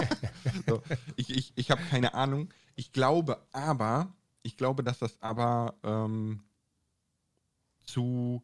so, 0.67 0.83
ich 1.15 1.29
ich, 1.29 1.53
ich 1.55 1.71
habe 1.71 1.81
keine 1.89 2.13
Ahnung. 2.13 2.53
Ich 2.75 2.91
glaube 2.91 3.47
aber, 3.53 4.13
ich 4.41 4.57
glaube, 4.57 4.83
dass 4.83 4.99
das 4.99 5.21
aber 5.21 5.75
ähm, 5.83 6.43
zu 7.85 8.43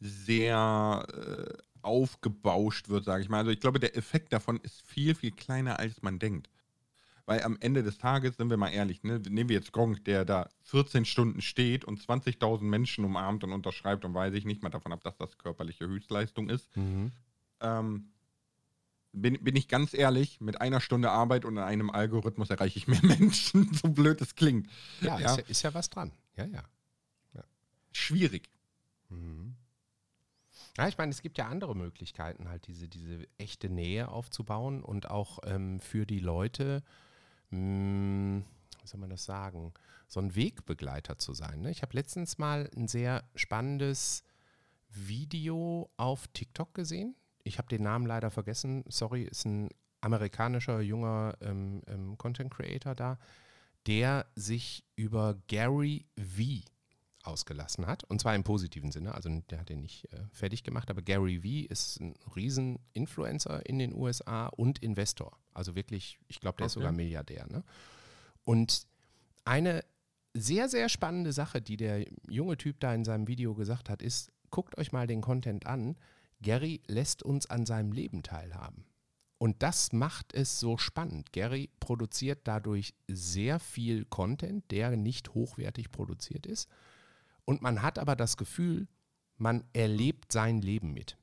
sehr 0.00 1.06
äh, 1.12 1.62
aufgebauscht 1.82 2.88
wird, 2.88 3.04
sage 3.04 3.22
ich 3.22 3.28
mal. 3.28 3.38
Also 3.38 3.50
ich 3.50 3.60
glaube, 3.60 3.80
der 3.80 3.96
Effekt 3.96 4.32
davon 4.32 4.58
ist 4.60 4.82
viel, 4.82 5.14
viel 5.14 5.32
kleiner, 5.32 5.78
als 5.78 6.02
man 6.02 6.18
denkt. 6.18 6.48
Weil 7.26 7.42
am 7.42 7.56
Ende 7.60 7.82
des 7.82 7.96
Tages, 7.96 8.36
sind 8.36 8.50
wir 8.50 8.58
mal 8.58 8.68
ehrlich, 8.68 9.02
ne, 9.02 9.18
nehmen 9.18 9.48
wir 9.48 9.56
jetzt 9.56 9.72
Gronk, 9.72 10.04
der 10.04 10.24
da 10.24 10.48
14 10.62 11.06
Stunden 11.06 11.40
steht 11.40 11.84
und 11.84 12.00
20.000 12.00 12.62
Menschen 12.62 13.04
umarmt 13.04 13.44
und 13.44 13.52
unterschreibt 13.52 14.04
und 14.04 14.12
weiß 14.12 14.34
ich 14.34 14.44
nicht 14.44 14.62
mal 14.62 14.68
davon 14.68 14.92
ab, 14.92 15.02
dass 15.02 15.16
das 15.16 15.38
körperliche 15.38 15.86
Höchstleistung 15.86 16.50
ist. 16.50 16.76
Mhm. 16.76 17.12
Ähm, 17.60 18.10
bin, 19.12 19.42
bin 19.42 19.56
ich 19.56 19.68
ganz 19.68 19.94
ehrlich, 19.94 20.40
mit 20.40 20.60
einer 20.60 20.80
Stunde 20.80 21.10
Arbeit 21.10 21.44
und 21.44 21.56
einem 21.56 21.88
Algorithmus 21.88 22.50
erreiche 22.50 22.78
ich 22.78 22.88
mehr 22.88 23.00
Menschen, 23.02 23.72
so 23.72 23.88
blöd 23.88 24.20
es 24.20 24.34
klingt. 24.34 24.68
Ja, 25.00 25.18
ja. 25.18 25.30
Ist, 25.30 25.38
ja 25.38 25.44
ist 25.48 25.62
ja 25.62 25.74
was 25.74 25.88
dran. 25.88 26.12
Ja, 26.36 26.44
ja. 26.44 26.64
ja. 27.34 27.44
Schwierig. 27.92 28.50
Mhm. 29.08 29.54
Ja, 30.76 30.88
ich 30.88 30.98
meine, 30.98 31.10
es 31.12 31.22
gibt 31.22 31.38
ja 31.38 31.46
andere 31.48 31.76
Möglichkeiten, 31.76 32.48
halt 32.48 32.66
diese, 32.66 32.88
diese 32.88 33.28
echte 33.38 33.68
Nähe 33.68 34.08
aufzubauen 34.08 34.82
und 34.82 35.08
auch 35.08 35.38
ähm, 35.44 35.78
für 35.80 36.04
die 36.04 36.18
Leute 36.18 36.82
mh, 37.50 37.58
hm, 37.58 38.44
wie 38.84 38.88
soll 38.88 39.00
man 39.00 39.10
das 39.10 39.24
sagen, 39.24 39.72
so 40.08 40.20
ein 40.20 40.34
Wegbegleiter 40.36 41.16
zu 41.18 41.32
sein. 41.32 41.62
Ne? 41.62 41.70
Ich 41.70 41.82
habe 41.82 41.96
letztens 41.96 42.38
mal 42.38 42.70
ein 42.76 42.86
sehr 42.86 43.24
spannendes 43.34 44.22
Video 44.90 45.90
auf 45.96 46.28
TikTok 46.28 46.74
gesehen. 46.74 47.16
Ich 47.42 47.58
habe 47.58 47.68
den 47.68 47.82
Namen 47.82 48.06
leider 48.06 48.30
vergessen. 48.30 48.84
Sorry, 48.88 49.22
ist 49.22 49.46
ein 49.46 49.70
amerikanischer 50.02 50.80
junger 50.80 51.36
ähm, 51.40 51.82
ähm, 51.86 52.18
Content 52.18 52.52
Creator 52.52 52.94
da, 52.94 53.18
der 53.86 54.26
sich 54.34 54.84
über 54.96 55.36
Gary 55.48 56.06
V 56.18 56.68
ausgelassen 57.26 57.86
hat. 57.86 58.04
Und 58.04 58.20
zwar 58.20 58.34
im 58.34 58.44
positiven 58.44 58.92
Sinne. 58.92 59.14
Also 59.14 59.30
der 59.50 59.60
hat 59.60 59.68
den 59.68 59.80
nicht 59.80 60.12
äh, 60.12 60.18
fertig 60.32 60.62
gemacht, 60.62 60.90
aber 60.90 61.02
Gary 61.02 61.42
Vee 61.42 61.62
ist 61.62 62.00
ein 62.00 62.14
Riesen-Influencer 62.34 63.66
in 63.66 63.78
den 63.78 63.94
USA 63.94 64.46
und 64.46 64.78
Investor. 64.80 65.38
Also 65.52 65.74
wirklich, 65.74 66.18
ich 66.28 66.40
glaube, 66.40 66.56
der 66.56 66.64
okay. 66.64 66.68
ist 66.68 66.74
sogar 66.74 66.92
Milliardär. 66.92 67.46
Ne? 67.48 67.64
Und 68.44 68.86
eine 69.44 69.84
sehr, 70.34 70.68
sehr 70.68 70.88
spannende 70.88 71.32
Sache, 71.32 71.62
die 71.62 71.76
der 71.76 72.06
junge 72.28 72.56
Typ 72.56 72.80
da 72.80 72.94
in 72.94 73.04
seinem 73.04 73.28
Video 73.28 73.54
gesagt 73.54 73.88
hat, 73.88 74.02
ist, 74.02 74.32
guckt 74.50 74.76
euch 74.78 74.92
mal 74.92 75.06
den 75.06 75.20
Content 75.20 75.66
an. 75.66 75.96
Gary 76.42 76.82
lässt 76.86 77.22
uns 77.22 77.46
an 77.46 77.66
seinem 77.66 77.92
Leben 77.92 78.22
teilhaben. 78.22 78.84
Und 79.38 79.62
das 79.62 79.92
macht 79.92 80.32
es 80.32 80.58
so 80.58 80.78
spannend. 80.78 81.32
Gary 81.32 81.70
produziert 81.80 82.40
dadurch 82.44 82.94
sehr 83.08 83.58
viel 83.58 84.04
Content, 84.06 84.70
der 84.70 84.96
nicht 84.96 85.34
hochwertig 85.34 85.90
produziert 85.90 86.46
ist 86.46 86.68
und 87.44 87.62
man 87.62 87.82
hat 87.82 87.98
aber 87.98 88.16
das 88.16 88.36
Gefühl, 88.36 88.88
man 89.36 89.64
erlebt 89.72 90.32
sein 90.32 90.60
Leben 90.62 90.92
mit. 90.92 91.18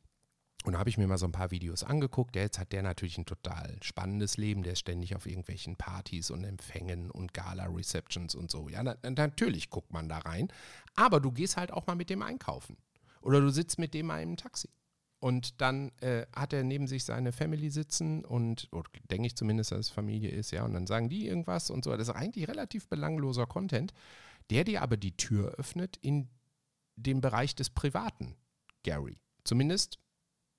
Und 0.64 0.74
da 0.74 0.80
habe 0.80 0.90
ich 0.90 0.98
mir 0.98 1.08
mal 1.08 1.18
so 1.18 1.26
ein 1.26 1.32
paar 1.32 1.50
Videos 1.50 1.84
angeguckt. 1.84 2.36
Jetzt 2.36 2.60
hat 2.60 2.72
der 2.72 2.84
natürlich 2.84 3.18
ein 3.18 3.26
total 3.26 3.78
spannendes 3.82 4.38
Leben. 4.38 4.62
Der 4.62 4.74
ist 4.74 4.80
ständig 4.80 5.16
auf 5.16 5.26
irgendwelchen 5.26 5.76
Partys 5.76 6.30
und 6.30 6.44
Empfängen 6.44 7.10
und 7.10 7.34
Gala-Receptions 7.34 8.36
und 8.36 8.52
so. 8.52 8.70
Ja, 8.70 8.84
na, 8.84 8.96
natürlich 9.04 9.72
guckt 9.72 9.92
man 9.92 10.08
da 10.08 10.20
rein. 10.20 10.50
Aber 10.96 11.20
du 11.20 11.32
gehst 11.32 11.58
halt 11.58 11.72
auch 11.72 11.88
mal 11.88 11.96
mit 11.96 12.12
dem 12.12 12.22
einkaufen. 12.22 12.78
Oder 13.22 13.42
du 13.42 13.50
sitzt 13.50 13.80
mit 13.80 13.96
dem 13.96 14.08
mal 14.08 14.22
im 14.22 14.38
Taxi. 14.38 14.70
Und 15.20 15.62
dann 15.62 15.92
äh, 16.02 16.26
hat 16.36 16.54
er 16.54 16.64
neben 16.64 16.88
sich 16.88 17.06
seine 17.06 17.32
Family 17.32 17.70
sitzen 17.70 18.26
und, 18.26 18.68
oder 18.72 18.90
denke 19.12 19.28
ich 19.28 19.36
zumindest, 19.36 19.72
dass 19.72 19.80
es 19.80 19.90
Familie 19.90 20.32
ist, 20.32 20.50
ja. 20.50 20.66
Und 20.66 20.74
dann 20.74 20.88
sagen 20.88 21.10
die 21.10 21.28
irgendwas 21.28 21.70
und 21.70 21.84
so. 21.84 21.92
Das 21.92 22.08
ist 22.08 22.16
eigentlich 22.16 22.48
relativ 22.48 22.88
belangloser 22.88 23.46
Content 23.46 23.94
der 24.52 24.66
dir 24.66 24.82
aber 24.82 24.98
die 24.98 25.16
Tür 25.16 25.56
öffnet 25.56 25.98
in 25.98 26.30
den 26.96 27.22
Bereich 27.22 27.56
des 27.56 27.70
Privaten, 27.70 28.36
Gary. 28.84 29.18
Zumindest 29.44 29.98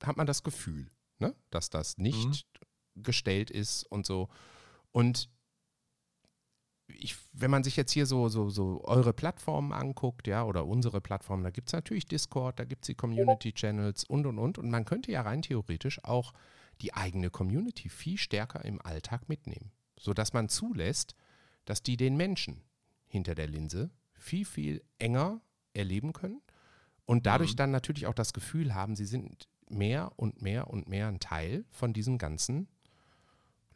hat 0.03 0.17
man 0.17 0.27
das 0.27 0.43
Gefühl, 0.43 0.91
ne? 1.19 1.37
dass 1.51 1.71
das 1.71 1.99
nicht 1.99 2.47
mhm. 2.95 3.03
gestellt 3.03 3.51
ist 3.51 3.85
und 3.85 4.07
so. 4.07 4.29
Und 4.91 5.31
ich, 6.89 7.17
wenn 7.33 7.51
man 7.51 7.65
sich 7.65 7.77
jetzt 7.77 7.93
hier 7.93 8.07
so, 8.07 8.29
so, 8.29 8.51
so 8.51 8.83
eure 8.85 9.13
Plattformen 9.13 9.73
anguckt, 9.73 10.27
ja, 10.27 10.45
oder 10.45 10.67
unsere 10.67 11.01
Plattformen, 11.01 11.45
da 11.45 11.51
gibt 11.51 11.69
es 11.69 11.73
natürlich 11.73 12.07
Discord, 12.07 12.59
da 12.59 12.65
gibt 12.65 12.85
es 12.85 12.87
die 12.89 12.95
Community-Channels 12.95 14.05
und 14.05 14.27
und 14.27 14.39
und. 14.39 14.59
Und 14.59 14.71
man 14.71 14.85
könnte 14.85 15.13
ja 15.13 15.23
rein 15.23 15.43
theoretisch 15.43 16.03
auch 16.05 16.33
die 16.81 16.95
eigene 16.95 17.31
Community 17.31 17.89
viel 17.89 18.19
stärker 18.19 18.65
im 18.65 18.81
Alltag 18.83 19.29
mitnehmen, 19.29 19.71
sodass 19.99 20.33
man 20.33 20.49
zulässt, 20.49 21.15
dass 21.65 21.83
die 21.83 21.97
den 21.97 22.17
Menschen 22.17 22.63
hinter 23.13 23.35
der 23.35 23.47
Linse 23.47 23.91
viel, 24.15 24.47
viel 24.47 24.83
enger 24.99 25.43
erleben 25.75 26.15
können 26.15 26.41
und 27.05 27.27
dadurch 27.27 27.53
mhm. 27.53 27.57
dann 27.57 27.71
natürlich 27.71 28.07
auch 28.07 28.15
das 28.15 28.33
Gefühl 28.33 28.75
haben, 28.75 28.97
sie 28.97 29.05
sind 29.05 29.49
mehr 29.69 30.13
und 30.17 30.41
mehr 30.41 30.69
und 30.69 30.89
mehr 30.89 31.09
ein 31.09 31.21
Teil 31.21 31.67
von 31.71 31.93
diesem 31.93 32.17
ganzen 32.17 32.69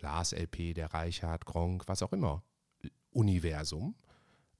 Lars 0.00 0.32
LP, 0.32 0.74
der 0.74 0.94
Reichhardt, 0.94 1.44
Gronk, 1.44 1.86
was 1.86 2.02
auch 2.02 2.12
immer, 2.12 2.42
Universum. 3.10 3.94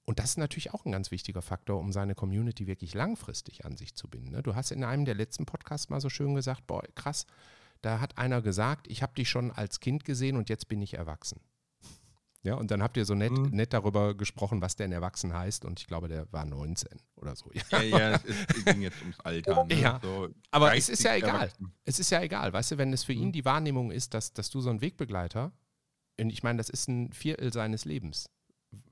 Und 0.05 0.19
das 0.19 0.31
ist 0.31 0.37
natürlich 0.37 0.73
auch 0.73 0.85
ein 0.85 0.91
ganz 0.91 1.09
wichtiger 1.09 1.41
Faktor, 1.41 1.79
um 1.79 1.91
seine 1.91 2.13
Community 2.13 2.67
wirklich 2.67 2.93
langfristig 2.93 3.65
an 3.65 3.77
sich 3.77 3.95
zu 3.95 4.07
binden. 4.07 4.31
Ne? 4.31 4.43
Du 4.43 4.55
hast 4.55 4.71
in 4.71 4.83
einem 4.83 5.05
der 5.05 5.15
letzten 5.15 5.45
Podcasts 5.45 5.89
mal 5.89 6.01
so 6.01 6.09
schön 6.09 6.35
gesagt, 6.35 6.67
boah, 6.67 6.83
krass, 6.93 7.25
da 7.81 7.99
hat 7.99 8.17
einer 8.17 8.41
gesagt, 8.43 8.87
ich 8.89 9.01
habe 9.01 9.15
dich 9.15 9.29
schon 9.29 9.51
als 9.51 9.79
Kind 9.79 10.05
gesehen 10.05 10.37
und 10.37 10.49
jetzt 10.49 10.67
bin 10.67 10.81
ich 10.81 10.93
erwachsen. 10.93 11.41
Ja, 12.47 12.55
und 12.55 12.71
dann 12.71 12.81
habt 12.81 12.95
ihr 12.95 13.03
so 13.03 13.13
nett, 13.13 13.33
mhm. 13.33 13.49
nett 13.49 13.73
darüber 13.73 14.15
gesprochen, 14.15 14.61
was 14.61 14.77
denn 14.77 14.93
erwachsen 14.93 15.33
heißt. 15.33 15.65
Und 15.65 15.81
ich 15.81 15.87
glaube, 15.87 16.07
der 16.07 16.31
war 16.31 16.45
19 16.45 16.97
oder 17.17 17.35
so. 17.35 17.51
Ja, 17.51 17.81
ja, 17.81 17.97
ja 17.97 18.21
es, 18.25 18.63
ging 18.63 18.81
jetzt 18.83 19.01
ums 19.01 19.19
Alter. 19.19 19.65
Ne? 19.67 19.75
Ja, 19.75 19.99
so 20.01 20.29
aber 20.51 20.77
es 20.77 20.87
ist 20.87 21.03
ja 21.03 21.15
egal. 21.15 21.51
Es 21.83 21.99
ist 21.99 22.09
ja 22.09 22.21
egal, 22.21 22.53
weißt 22.53 22.71
du, 22.71 22.77
wenn 22.77 22.93
es 22.93 23.03
für 23.03 23.13
mhm. 23.13 23.23
ihn 23.23 23.31
die 23.33 23.43
Wahrnehmung 23.43 23.91
ist, 23.91 24.13
dass, 24.13 24.31
dass 24.31 24.49
du 24.49 24.61
so 24.61 24.69
ein 24.69 24.79
Wegbegleiter, 24.79 25.51
und 26.21 26.29
ich 26.29 26.41
meine, 26.41 26.57
das 26.57 26.69
ist 26.69 26.87
ein 26.87 27.11
Viertel 27.11 27.51
seines 27.51 27.83
Lebens, 27.83 28.29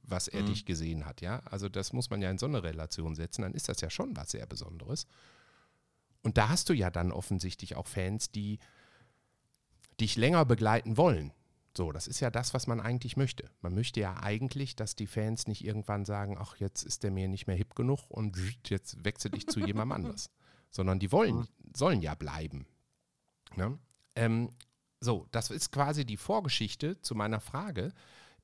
was 0.03 0.28
er 0.28 0.41
mhm. 0.41 0.47
dich 0.47 0.66
gesehen 0.66 1.06
hat, 1.06 1.22
ja. 1.22 1.39
Also 1.45 1.70
das 1.70 1.93
muss 1.93 2.10
man 2.10 2.22
ja 2.22 2.30
in 2.30 2.38
so 2.38 2.47
eine 2.47 2.62
Relation 2.62 3.16
setzen, 3.16 3.43
dann 3.43 3.53
ist 3.53 3.70
das 3.70 3.80
ja 3.80 3.89
schon 3.89 4.18
was 4.18 4.32
sehr 4.32 4.45
Besonderes. 4.47 5.08
Und 6.24 6.38
da 6.38 6.49
hast 6.49 6.68
du 6.68 6.74
ja 6.74 6.89
dann 6.89 7.14
offensichtlich 7.14 7.78
auch 7.78 7.88
Fans, 7.88 8.32
die 8.32 8.60
dich 10.01 10.18
länger 10.18 10.43
begleiten 10.43 10.97
wollen. 10.97 11.32
So, 11.78 11.91
das 11.91 12.07
ist 12.07 12.21
ja 12.21 12.32
das, 12.32 12.53
was 12.53 12.67
man 12.67 12.80
eigentlich 12.80 13.17
möchte. 13.17 13.49
Man 13.61 13.76
möchte 13.76 13.99
ja 13.99 14.17
eigentlich, 14.21 14.76
dass 14.76 14.95
die 14.95 15.07
Fans 15.07 15.47
nicht 15.47 15.63
irgendwann 15.63 16.05
sagen, 16.05 16.38
ach, 16.39 16.55
jetzt 16.57 16.84
ist 16.84 17.03
der 17.03 17.11
mir 17.11 17.28
nicht 17.28 17.47
mehr 17.47 17.55
hip 17.55 17.76
genug 17.76 18.09
und 18.09 18.38
jetzt 18.67 19.03
wechsle 19.03 19.32
ich 19.36 19.47
zu 19.47 19.59
jemandem 19.59 19.91
anders. 20.05 20.30
Sondern 20.69 20.99
die 20.99 21.11
wollen, 21.11 21.47
sollen 21.76 22.01
ja 22.01 22.15
bleiben. 22.15 22.65
Ne? 23.55 23.78
Ähm, 24.15 24.49
so, 25.01 25.28
das 25.32 25.51
ist 25.51 25.71
quasi 25.71 26.05
die 26.05 26.17
Vorgeschichte 26.17 27.01
zu 27.01 27.13
meiner 27.13 27.39
Frage. 27.39 27.93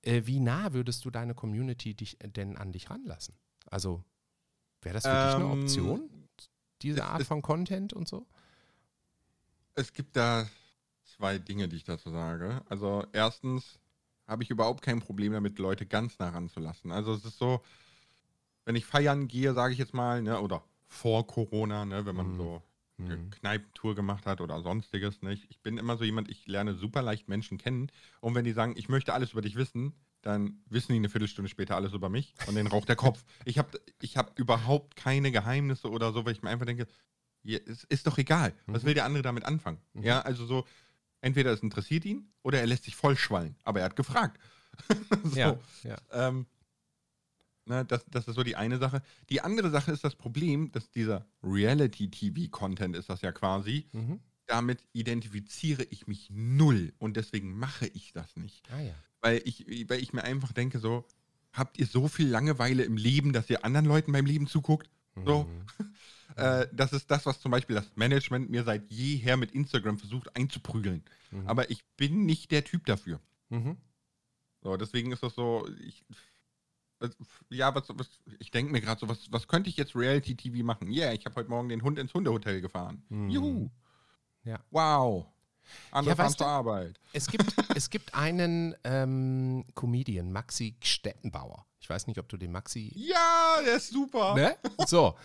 Äh, 0.02 0.24
wie 0.26 0.40
nah 0.40 0.74
würdest 0.74 1.06
du 1.06 1.10
deine 1.10 1.34
Community 1.34 1.94
dich 1.94 2.18
denn 2.22 2.58
an 2.58 2.72
dich 2.72 2.90
ranlassen? 2.90 3.36
Also, 3.66 4.04
wäre 4.82 4.96
das 4.96 5.04
für 5.04 5.10
ähm, 5.10 5.26
dich 5.26 5.36
eine 5.36 5.48
Option? 5.48 6.28
Diese 6.82 7.06
Art 7.06 7.24
von 7.24 7.42
Content 7.42 7.94
und 7.94 8.08
so? 8.08 8.28
Es 9.76 9.94
gibt 9.94 10.16
da 10.16 10.50
zwei 11.22 11.38
Dinge, 11.38 11.68
die 11.68 11.76
ich 11.76 11.84
dazu 11.84 12.10
sage. 12.10 12.62
Also 12.68 13.06
erstens 13.14 13.80
habe 14.28 14.44
ich 14.44 14.50
überhaupt 14.50 14.82
kein 14.82 15.00
Problem 15.00 15.34
damit, 15.34 15.60
Leute 15.60 15.86
ganz 15.86 16.18
nah 16.18 16.30
ranzulassen. 16.30 16.92
Also 16.92 17.14
es 17.14 17.24
ist 17.26 17.38
so, 17.38 17.62
wenn 18.66 18.76
ich 18.76 18.86
feiern 18.86 19.28
gehe, 19.28 19.54
sage 19.54 19.74
ich 19.74 19.80
jetzt 19.80 19.94
mal, 19.94 20.22
ne, 20.22 20.40
oder 20.42 20.64
vor 20.88 21.28
Corona, 21.28 21.86
ne, 21.86 22.06
wenn 22.06 22.16
man 22.16 22.34
mhm. 22.34 22.38
so 22.38 22.64
eine 22.98 23.18
mhm. 23.18 23.30
Kneipentour 23.30 23.94
gemacht 23.94 24.26
hat 24.26 24.42
oder 24.42 24.62
sonstiges. 24.62 25.22
Ne, 25.22 25.34
ich, 25.34 25.50
ich 25.52 25.60
bin 25.60 25.78
immer 25.78 25.96
so 25.98 26.04
jemand, 26.04 26.30
ich 26.30 26.48
lerne 26.48 26.74
super 26.74 27.04
leicht 27.04 27.30
Menschen 27.30 27.60
kennen. 27.60 27.92
Und 28.20 28.34
wenn 28.34 28.46
die 28.46 28.54
sagen, 28.54 28.74
ich 28.76 28.90
möchte 28.90 29.14
alles 29.14 29.34
über 29.34 29.42
dich 29.42 29.56
wissen, 29.56 29.94
dann 30.24 30.62
wissen 30.70 30.94
die 30.94 31.00
eine 31.00 31.10
Viertelstunde 31.10 31.50
später 31.50 31.76
alles 31.76 31.94
über 31.94 32.10
mich 32.10 32.34
und 32.48 32.56
den 32.56 32.68
raucht 32.68 32.90
der 32.90 32.96
Kopf. 32.96 33.24
Ich 33.46 33.60
habe 33.60 33.80
ich 34.02 34.18
hab 34.18 34.38
überhaupt 34.40 34.96
keine 34.96 35.32
Geheimnisse 35.32 35.90
oder 35.90 36.14
so, 36.14 36.26
weil 36.26 36.34
ich 36.34 36.42
mir 36.42 36.50
einfach 36.50 36.66
denke, 36.66 36.88
es 37.44 37.84
ist 37.86 38.08
doch 38.08 38.18
egal. 38.18 38.54
Was 38.66 38.84
mhm. 38.84 38.88
will 38.88 38.94
der 38.96 39.06
andere 39.06 39.24
damit 39.24 39.46
anfangen? 39.46 39.80
Mhm. 39.94 40.04
Ja, 40.04 40.22
also 40.22 40.46
so, 40.46 40.66
entweder 41.22 41.52
es 41.52 41.62
interessiert 41.62 42.06
ihn 42.06 42.32
oder 42.44 42.60
er 42.60 42.68
lässt 42.68 42.84
sich 42.84 42.96
vollschwallen. 42.96 43.56
Aber 43.64 43.80
er 43.80 43.86
hat 43.86 43.96
gefragt. 43.96 44.40
so. 45.24 45.38
Ja, 45.38 45.60
ja. 45.84 45.98
Ähm, 46.12 46.46
ne, 47.66 47.86
das, 47.86 48.06
das 48.10 48.28
ist 48.28 48.36
so 48.36 48.44
die 48.44 48.56
eine 48.56 48.78
Sache. 48.78 49.02
Die 49.30 49.42
andere 49.42 49.70
Sache 49.70 49.92
ist 49.92 50.04
das 50.04 50.16
Problem, 50.16 50.72
dass 50.72 50.90
dieser 50.92 51.26
Reality-TV-Content 51.44 52.96
ist 52.96 53.10
das 53.10 53.22
ja 53.22 53.32
quasi. 53.32 53.88
Mhm. 53.92 54.20
Damit 54.48 54.84
identifiziere 54.94 55.84
ich 55.84 56.08
mich 56.08 56.30
null 56.30 56.94
und 56.98 57.16
deswegen 57.16 57.58
mache 57.58 57.88
ich 57.88 58.12
das 58.12 58.36
nicht. 58.36 58.70
Ah, 58.72 58.82
ja. 58.82 58.94
weil, 59.22 59.42
ich, 59.46 59.66
weil 59.90 60.02
ich 60.02 60.14
mir 60.14 60.24
einfach 60.24 60.52
denke, 60.52 60.80
so, 60.80 61.06
habt 61.54 61.78
ihr 61.80 61.86
so 61.86 62.08
viel 62.08 62.28
Langeweile 62.28 62.84
im 62.84 62.98
Leben, 62.98 63.34
dass 63.34 63.50
ihr 63.50 63.64
anderen 63.64 63.86
Leuten 63.86 64.12
beim 64.12 64.26
Leben 64.26 64.48
zuguckt? 64.48 64.90
So. 65.26 65.44
Mhm. 65.44 65.66
Äh, 66.38 66.70
das 66.72 66.94
ist 66.94 67.12
das, 67.12 67.26
was 67.26 67.42
zum 67.42 67.52
Beispiel 67.52 67.76
das 67.76 67.92
Management 67.96 68.50
mir 68.50 68.64
seit 68.64 68.90
jeher 68.90 69.36
mit 69.36 69.52
Instagram 69.52 69.98
versucht 69.98 70.34
einzuprügeln. 70.34 71.04
Mhm. 71.30 71.46
Aber 71.46 71.70
ich 71.70 71.84
bin 71.98 72.26
nicht 72.26 72.52
der 72.52 72.64
Typ 72.64 72.86
dafür. 72.86 73.20
Mhm. 73.50 73.76
So, 74.64 74.78
deswegen 74.78 75.12
ist 75.12 75.24
das 75.24 75.36
so, 75.36 75.68
ich, 75.86 76.06
ja, 77.50 77.76
was, 77.76 77.90
was 77.90 78.22
ich 78.40 78.50
denke 78.52 78.72
mir 78.72 78.80
gerade 78.80 79.00
so, 79.00 79.10
was, 79.10 79.32
was 79.32 79.48
könnte 79.50 79.70
ich 79.70 79.78
jetzt 79.78 79.96
Reality-TV 79.96 80.64
machen? 80.64 80.92
Ja, 80.92 81.08
yeah, 81.08 81.14
ich 81.14 81.26
habe 81.26 81.36
heute 81.36 81.50
Morgen 81.50 81.68
den 81.68 81.84
Hund 81.84 82.00
ins 82.00 82.14
Hundehotel 82.14 82.62
gefahren. 82.62 83.04
Mhm. 83.10 83.30
Juhu. 83.30 83.70
Ja. 84.44 84.60
Wow. 84.70 85.28
Andere 85.92 86.12
ja, 86.12 86.16
fahren 86.16 86.38
zur 86.38 86.48
Arbeit. 86.48 87.00
Es 87.14 87.28
gibt, 87.28 87.54
es 87.76 87.90
gibt 87.90 88.14
einen 88.14 88.76
ähm, 88.84 89.66
Comedian, 89.76 90.32
Maxi 90.32 90.76
Stettenbauer. 90.82 91.66
Ich 91.80 91.90
weiß 91.90 92.08
nicht, 92.08 92.20
ob 92.20 92.30
du 92.30 92.38
den 92.38 92.52
Maxi. 92.52 92.92
Ja, 92.96 93.58
der 93.66 93.76
ist 93.76 93.90
super. 93.90 94.36
Ne? 94.36 94.56
So. 94.88 95.16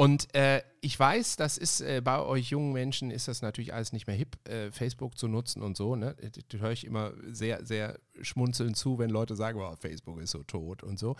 Und 0.00 0.34
äh, 0.34 0.62
ich 0.80 0.98
weiß, 0.98 1.36
das 1.36 1.58
ist 1.58 1.82
äh, 1.82 2.00
bei 2.02 2.20
euch 2.20 2.48
jungen 2.50 2.72
Menschen 2.72 3.10
ist 3.10 3.28
das 3.28 3.42
natürlich 3.42 3.74
alles 3.74 3.92
nicht 3.92 4.06
mehr 4.06 4.16
hip, 4.16 4.38
äh, 4.48 4.70
Facebook 4.70 5.18
zu 5.18 5.28
nutzen 5.28 5.60
und 5.62 5.76
so. 5.76 5.94
Ne? 5.94 6.16
Da 6.48 6.58
höre 6.58 6.70
ich 6.70 6.86
immer 6.86 7.12
sehr, 7.26 7.66
sehr 7.66 7.98
schmunzelnd 8.22 8.78
zu, 8.78 8.98
wenn 8.98 9.10
Leute 9.10 9.36
sagen, 9.36 9.60
oh, 9.60 9.76
Facebook 9.76 10.18
ist 10.20 10.30
so 10.30 10.42
tot 10.42 10.82
und 10.82 10.98
so. 10.98 11.16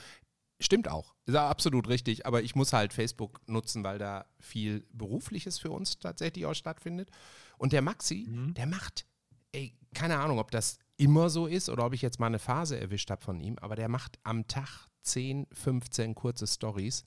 Stimmt 0.61 0.89
auch, 0.89 1.14
ist 1.26 1.37
auch 1.37 1.51
absolut 1.51 1.89
richtig, 1.89 2.24
aber 2.24 2.43
ich 2.43 2.55
muss 2.55 2.72
halt 2.72 2.93
Facebook 2.95 3.41
nutzen, 3.47 3.85
weil 3.85 3.99
da 3.99 4.24
viel 4.39 4.87
Berufliches 4.93 5.59
für 5.59 5.70
uns 5.70 5.99
tatsächlich 5.99 6.47
auch 6.47 6.55
stattfindet. 6.55 7.11
Und 7.61 7.75
der 7.75 7.83
Maxi, 7.83 8.27
mhm. 8.27 8.55
der 8.55 8.65
macht, 8.65 9.05
ey, 9.53 9.77
keine 9.93 10.19
Ahnung, 10.19 10.39
ob 10.39 10.51
das 10.51 10.79
immer 10.97 11.29
so 11.29 11.47
ist 11.47 11.69
oder 11.69 11.85
ob 11.85 11.93
ich 11.93 12.01
jetzt 12.01 12.19
mal 12.19 12.29
eine 12.29 12.39
Phase 12.39 12.81
erwischt 12.81 13.11
habe 13.11 13.21
von 13.21 13.39
ihm, 13.39 13.59
aber 13.59 13.77
der 13.77 13.91
macht 13.91 14.19
am 14.23 14.49
Tag 14.49 14.89
10, 15.03 15.47
15 15.53 16.15
kurze 16.15 16.47
Stories 16.47 17.05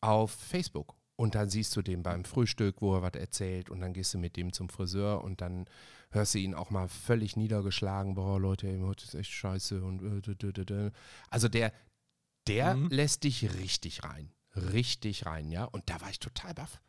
auf 0.00 0.30
Facebook. 0.30 0.96
Und 1.16 1.34
dann 1.34 1.50
siehst 1.50 1.76
du 1.76 1.82
den 1.82 2.02
beim 2.02 2.24
Frühstück, 2.24 2.80
wo 2.80 2.94
er 2.94 3.02
was 3.02 3.12
erzählt 3.12 3.68
und 3.68 3.80
dann 3.80 3.92
gehst 3.92 4.14
du 4.14 4.18
mit 4.18 4.38
dem 4.38 4.54
zum 4.54 4.70
Friseur 4.70 5.22
und 5.22 5.42
dann 5.42 5.66
hörst 6.12 6.32
du 6.32 6.38
ihn 6.38 6.54
auch 6.54 6.70
mal 6.70 6.88
völlig 6.88 7.36
niedergeschlagen, 7.36 8.14
boah 8.14 8.40
Leute, 8.40 8.78
das 8.78 9.04
ist 9.04 9.14
echt 9.14 9.32
scheiße 9.32 9.84
und 9.84 10.02
äh, 10.02 10.90
also 11.28 11.48
der, 11.48 11.74
der 12.46 12.74
mhm. 12.74 12.88
lässt 12.88 13.24
dich 13.24 13.52
richtig 13.54 14.02
rein, 14.02 14.32
richtig 14.56 15.26
rein, 15.26 15.50
ja. 15.50 15.64
Und 15.64 15.90
da 15.90 16.00
war 16.00 16.08
ich 16.08 16.20
total 16.20 16.54
baff. 16.54 16.80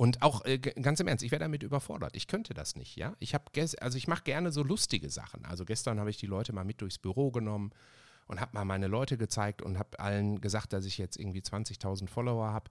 Und 0.00 0.22
auch 0.22 0.46
äh, 0.46 0.56
ganz 0.56 0.98
im 1.00 1.08
Ernst, 1.08 1.22
ich 1.22 1.30
wäre 1.30 1.40
damit 1.40 1.62
überfordert. 1.62 2.16
Ich 2.16 2.26
könnte 2.26 2.54
das 2.54 2.74
nicht, 2.74 2.96
ja. 2.96 3.14
Ich 3.18 3.34
habe 3.34 3.44
also 3.82 3.98
ich 3.98 4.08
mache 4.08 4.24
gerne 4.24 4.50
so 4.50 4.62
lustige 4.62 5.10
Sachen. 5.10 5.44
Also 5.44 5.66
gestern 5.66 6.00
habe 6.00 6.08
ich 6.08 6.16
die 6.16 6.24
Leute 6.26 6.54
mal 6.54 6.64
mit 6.64 6.80
durchs 6.80 6.96
Büro 6.96 7.30
genommen 7.30 7.70
und 8.26 8.40
habe 8.40 8.52
mal 8.54 8.64
meine 8.64 8.86
Leute 8.86 9.18
gezeigt 9.18 9.60
und 9.60 9.78
habe 9.78 10.00
allen 10.00 10.40
gesagt, 10.40 10.72
dass 10.72 10.86
ich 10.86 10.96
jetzt 10.96 11.18
irgendwie 11.18 11.40
20.000 11.40 12.08
Follower 12.08 12.46
habe 12.46 12.70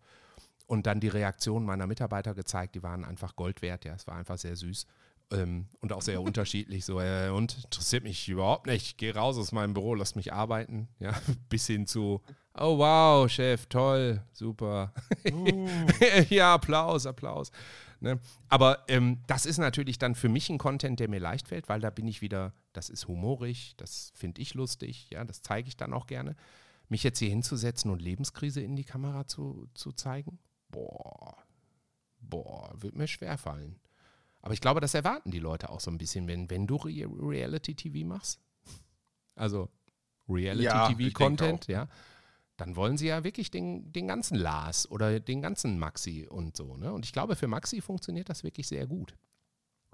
und 0.66 0.88
dann 0.88 1.00
die 1.00 1.08
Reaktion 1.08 1.66
meiner 1.66 1.86
Mitarbeiter 1.86 2.34
gezeigt, 2.34 2.74
die 2.74 2.82
waren 2.82 3.06
einfach 3.06 3.36
Gold 3.36 3.62
wert, 3.62 3.86
ja, 3.86 3.94
es 3.94 4.08
war 4.08 4.16
einfach 4.16 4.40
sehr 4.40 4.56
süß 4.56 4.88
ähm, 5.32 5.68
und 5.82 5.94
auch 5.94 6.02
sehr 6.02 6.22
unterschiedlich, 6.24 6.84
so, 6.84 7.00
äh, 7.00 7.30
und 7.30 7.64
interessiert 7.64 8.06
mich 8.06 8.28
überhaupt 8.28 8.66
nicht, 8.66 8.98
geh 8.98 9.12
raus 9.12 9.38
aus 9.38 9.52
meinem 9.52 9.76
Büro, 9.76 9.94
lass 9.94 10.16
mich 10.16 10.34
arbeiten, 10.34 10.88
ja, 10.98 11.14
bis 11.50 11.68
hin 11.68 11.86
zu, 11.86 12.24
oh 12.60 12.78
wow, 12.78 13.30
Chef, 13.30 13.66
toll, 13.68 14.22
super, 14.34 14.94
uh. 15.32 15.68
ja, 16.30 16.56
Applaus, 16.56 17.06
Applaus, 17.06 17.52
Ne? 18.02 18.20
Aber 18.48 18.86
ähm, 18.88 19.20
das 19.28 19.46
ist 19.46 19.58
natürlich 19.58 19.98
dann 19.98 20.16
für 20.16 20.30
mich 20.30 20.50
ein 20.50 20.58
Content, 20.58 21.00
der 21.00 21.10
mir 21.10 21.20
leicht 21.20 21.48
fällt, 21.48 21.68
weil 21.68 21.82
da 21.82 21.90
bin 21.90 22.08
ich 22.08 22.22
wieder, 22.22 22.54
das 22.72 22.90
ist 22.90 23.08
humorig, 23.08 23.74
das 23.76 24.14
finde 24.16 24.42
ich 24.42 24.54
lustig, 24.54 25.10
ja, 25.12 25.26
das 25.26 25.42
zeige 25.42 25.68
ich 25.68 25.76
dann 25.76 25.94
auch 25.94 26.08
gerne. 26.08 26.36
Mich 26.88 27.04
jetzt 27.04 27.20
hier 27.20 27.30
hinzusetzen 27.30 27.92
und 27.92 28.02
Lebenskrise 28.02 28.62
in 28.62 28.76
die 28.76 28.86
Kamera 28.86 29.28
zu, 29.28 29.68
zu 29.74 29.92
zeigen, 29.92 30.40
boah, 30.70 31.38
boah, 32.22 32.72
wird 32.78 32.96
mir 32.96 33.08
schwer 33.08 33.38
fallen. 33.38 33.80
Aber 34.42 34.54
ich 34.54 34.62
glaube, 34.62 34.80
das 34.80 34.94
erwarten 34.94 35.32
die 35.32 35.40
Leute 35.40 35.70
auch 35.70 35.82
so 35.82 35.92
ein 35.92 35.98
bisschen, 35.98 36.28
wenn, 36.28 36.50
wenn 36.50 36.68
du 36.68 36.78
Re 36.78 37.06
Reality-TV 37.06 38.08
machst. 38.08 38.40
Also 39.36 39.70
Reality-TV-Content, 40.30 41.68
ja. 41.68 41.90
Dann 42.60 42.76
wollen 42.76 42.98
sie 42.98 43.08
ja 43.08 43.24
wirklich 43.24 43.52
den, 43.52 43.92
den 43.94 44.08
ganzen 44.08 44.36
Lars 44.36 44.90
oder 44.92 45.20
den 45.20 45.42
ganzen 45.42 45.80
Maxi 45.80 46.28
und 46.30 46.58
so. 46.58 46.76
Ne? 46.76 46.92
Und 46.92 47.06
ich 47.06 47.14
glaube, 47.14 47.36
für 47.36 47.48
Maxi 47.48 47.82
funktioniert 47.82 48.30
das 48.30 48.44
wirklich 48.44 48.68
sehr 48.68 48.86
gut. 48.86 49.16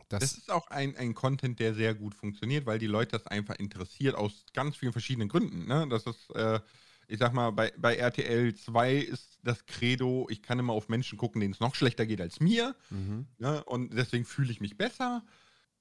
Das, 0.09 0.19
das 0.19 0.37
ist 0.37 0.51
auch 0.51 0.67
ein, 0.67 0.95
ein 0.97 1.13
Content, 1.13 1.59
der 1.59 1.73
sehr 1.73 1.93
gut 1.93 2.15
funktioniert, 2.15 2.65
weil 2.65 2.79
die 2.79 2.87
Leute 2.87 3.11
das 3.11 3.27
einfach 3.27 3.55
interessiert 3.55 4.15
aus 4.15 4.45
ganz 4.53 4.77
vielen 4.77 4.91
verschiedenen 4.91 5.29
Gründen. 5.29 5.67
Ne? 5.67 5.87
Das 5.89 6.05
ist, 6.05 6.29
äh, 6.35 6.59
ich 7.07 7.19
sag 7.19 7.33
mal, 7.33 7.51
bei, 7.51 7.71
bei 7.77 7.95
RTL 7.95 8.53
2 8.55 8.95
ist 8.95 9.37
das 9.43 9.65
Credo, 9.67 10.27
ich 10.29 10.41
kann 10.41 10.59
immer 10.59 10.73
auf 10.73 10.89
Menschen 10.89 11.17
gucken, 11.17 11.41
denen 11.41 11.53
es 11.53 11.59
noch 11.59 11.75
schlechter 11.75 12.05
geht 12.05 12.21
als 12.21 12.39
mir. 12.39 12.75
Mhm. 12.89 13.27
Ne? 13.37 13.63
Und 13.65 13.93
deswegen 13.93 14.25
fühle 14.25 14.51
ich 14.51 14.59
mich 14.61 14.77
besser. 14.77 15.23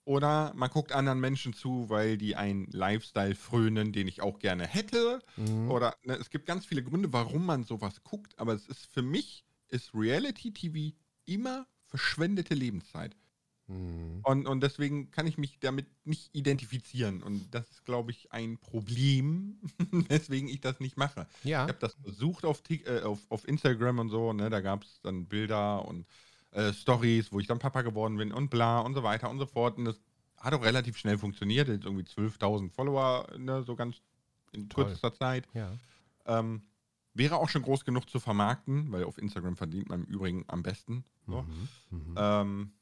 Oder 0.04 0.52
man 0.54 0.70
guckt 0.70 0.92
anderen 0.92 1.20
Menschen 1.20 1.54
zu, 1.54 1.88
weil 1.88 2.18
die 2.18 2.36
einen 2.36 2.66
Lifestyle 2.66 3.34
frönen, 3.34 3.92
den 3.92 4.06
ich 4.06 4.20
auch 4.20 4.38
gerne 4.38 4.66
hätte. 4.66 5.20
Mhm. 5.36 5.70
Oder 5.70 5.96
ne, 6.02 6.14
es 6.14 6.30
gibt 6.30 6.46
ganz 6.46 6.66
viele 6.66 6.82
Gründe, 6.82 7.12
warum 7.12 7.46
man 7.46 7.64
sowas 7.64 8.02
guckt. 8.04 8.38
Aber 8.38 8.52
es 8.52 8.66
ist 8.66 8.86
für 8.92 9.02
mich, 9.02 9.44
ist 9.68 9.94
Reality 9.94 10.52
TV 10.52 10.94
immer 11.24 11.66
verschwendete 11.86 12.54
Lebenszeit. 12.54 13.16
Mhm. 13.66 14.20
Und, 14.24 14.46
und 14.46 14.62
deswegen 14.62 15.10
kann 15.10 15.26
ich 15.26 15.38
mich 15.38 15.58
damit 15.58 15.86
nicht 16.04 16.34
identifizieren. 16.34 17.22
Und 17.22 17.54
das 17.54 17.70
ist, 17.70 17.84
glaube 17.86 18.10
ich, 18.10 18.30
ein 18.30 18.58
Problem, 18.58 19.58
weswegen 20.08 20.48
ich 20.48 20.60
das 20.60 20.80
nicht 20.80 20.98
mache. 20.98 21.26
Ja. 21.44 21.64
Ich 21.64 21.70
habe 21.70 21.80
das 21.80 21.94
versucht 21.94 22.44
auf, 22.44 22.62
äh, 22.68 23.00
auf, 23.00 23.20
auf 23.30 23.48
Instagram 23.48 24.00
und 24.00 24.10
so. 24.10 24.32
Ne? 24.34 24.50
Da 24.50 24.60
gab 24.60 24.82
es 24.82 25.00
dann 25.00 25.26
Bilder 25.26 25.86
und 25.86 26.06
äh, 26.54 26.72
Stories, 26.72 27.32
wo 27.32 27.40
ich 27.40 27.46
dann 27.46 27.58
Papa 27.58 27.82
geworden 27.82 28.16
bin 28.16 28.32
und 28.32 28.48
bla 28.48 28.80
und 28.80 28.94
so 28.94 29.02
weiter 29.02 29.28
und 29.28 29.38
so 29.38 29.46
fort. 29.46 29.76
Und 29.76 29.84
das 29.84 30.00
hat 30.38 30.54
auch 30.54 30.62
relativ 30.62 30.96
schnell 30.96 31.18
funktioniert. 31.18 31.68
Jetzt 31.68 31.84
irgendwie 31.84 32.04
12.000 32.04 32.70
Follower, 32.70 33.26
ne? 33.36 33.62
so 33.64 33.76
ganz 33.76 34.00
in 34.52 34.68
Toll. 34.68 34.84
kürzester 34.84 35.12
Zeit. 35.12 35.48
Ja. 35.52 35.72
Ähm, 36.26 36.62
wäre 37.12 37.36
auch 37.36 37.48
schon 37.48 37.62
groß 37.62 37.84
genug 37.84 38.08
zu 38.08 38.20
vermarkten, 38.20 38.90
weil 38.92 39.04
auf 39.04 39.18
Instagram 39.18 39.56
verdient 39.56 39.88
man 39.88 40.04
im 40.04 40.06
Übrigen 40.06 40.44
am 40.48 40.62
besten. 40.62 41.04
So. 41.26 41.42
Mhm, 41.42 41.68
mhm. 41.90 42.14
ähm, 42.16 42.72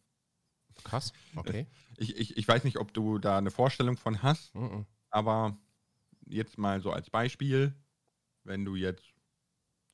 Krass, 0.84 1.12
okay. 1.36 1.66
Ich, 1.98 2.16
ich, 2.16 2.36
ich 2.36 2.48
weiß 2.48 2.64
nicht, 2.64 2.78
ob 2.78 2.94
du 2.94 3.18
da 3.18 3.38
eine 3.38 3.50
Vorstellung 3.50 3.96
von 3.96 4.22
hast, 4.22 4.54
mhm. 4.54 4.86
aber 5.10 5.56
jetzt 6.26 6.58
mal 6.58 6.80
so 6.80 6.90
als 6.90 7.10
Beispiel, 7.10 7.74
wenn 8.44 8.64
du 8.64 8.74
jetzt, 8.74 9.04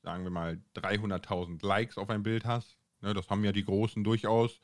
sagen 0.03 0.23
wir 0.23 0.31
mal, 0.31 0.61
300.000 0.77 1.65
Likes 1.67 1.99
auf 1.99 2.11
ein 2.11 2.23
Bild 2.23 2.45
hast, 2.45 2.78
ne, 3.01 3.15
das 3.15 3.29
haben 3.29 3.45
ja 3.45 3.53
die 3.53 3.65
Großen 3.65 4.05
durchaus, 4.05 4.61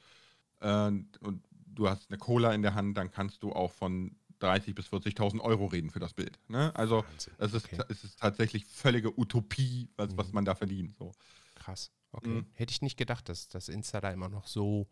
äh, 0.60 0.86
und 1.20 1.42
du 1.66 1.88
hast 1.88 2.10
eine 2.10 2.18
Cola 2.18 2.52
in 2.52 2.62
der 2.62 2.74
Hand, 2.74 2.96
dann 2.96 3.10
kannst 3.10 3.42
du 3.42 3.52
auch 3.52 3.72
von 3.72 4.16
30.000 4.40 4.74
bis 4.74 4.86
40.000 4.88 5.40
Euro 5.40 5.66
reden 5.66 5.90
für 5.90 6.00
das 6.00 6.12
Bild. 6.12 6.38
Ne? 6.48 6.74
Also 6.74 7.04
es 7.38 7.54
ist, 7.54 7.66
okay. 7.66 7.82
es 7.88 8.04
ist 8.04 8.18
tatsächlich 8.18 8.64
völlige 8.64 9.18
Utopie, 9.18 9.88
was, 9.96 10.12
mhm. 10.12 10.16
was 10.16 10.32
man 10.32 10.44
da 10.44 10.54
verdient. 10.54 10.96
So. 10.96 11.12
Krass, 11.54 11.90
okay. 12.12 12.28
Mhm. 12.28 12.46
Hätte 12.52 12.72
ich 12.72 12.82
nicht 12.82 12.96
gedacht, 12.96 13.28
dass 13.28 13.48
das 13.48 13.68
Insta 13.68 14.00
da 14.00 14.10
immer 14.10 14.28
noch 14.28 14.46
so 14.46 14.88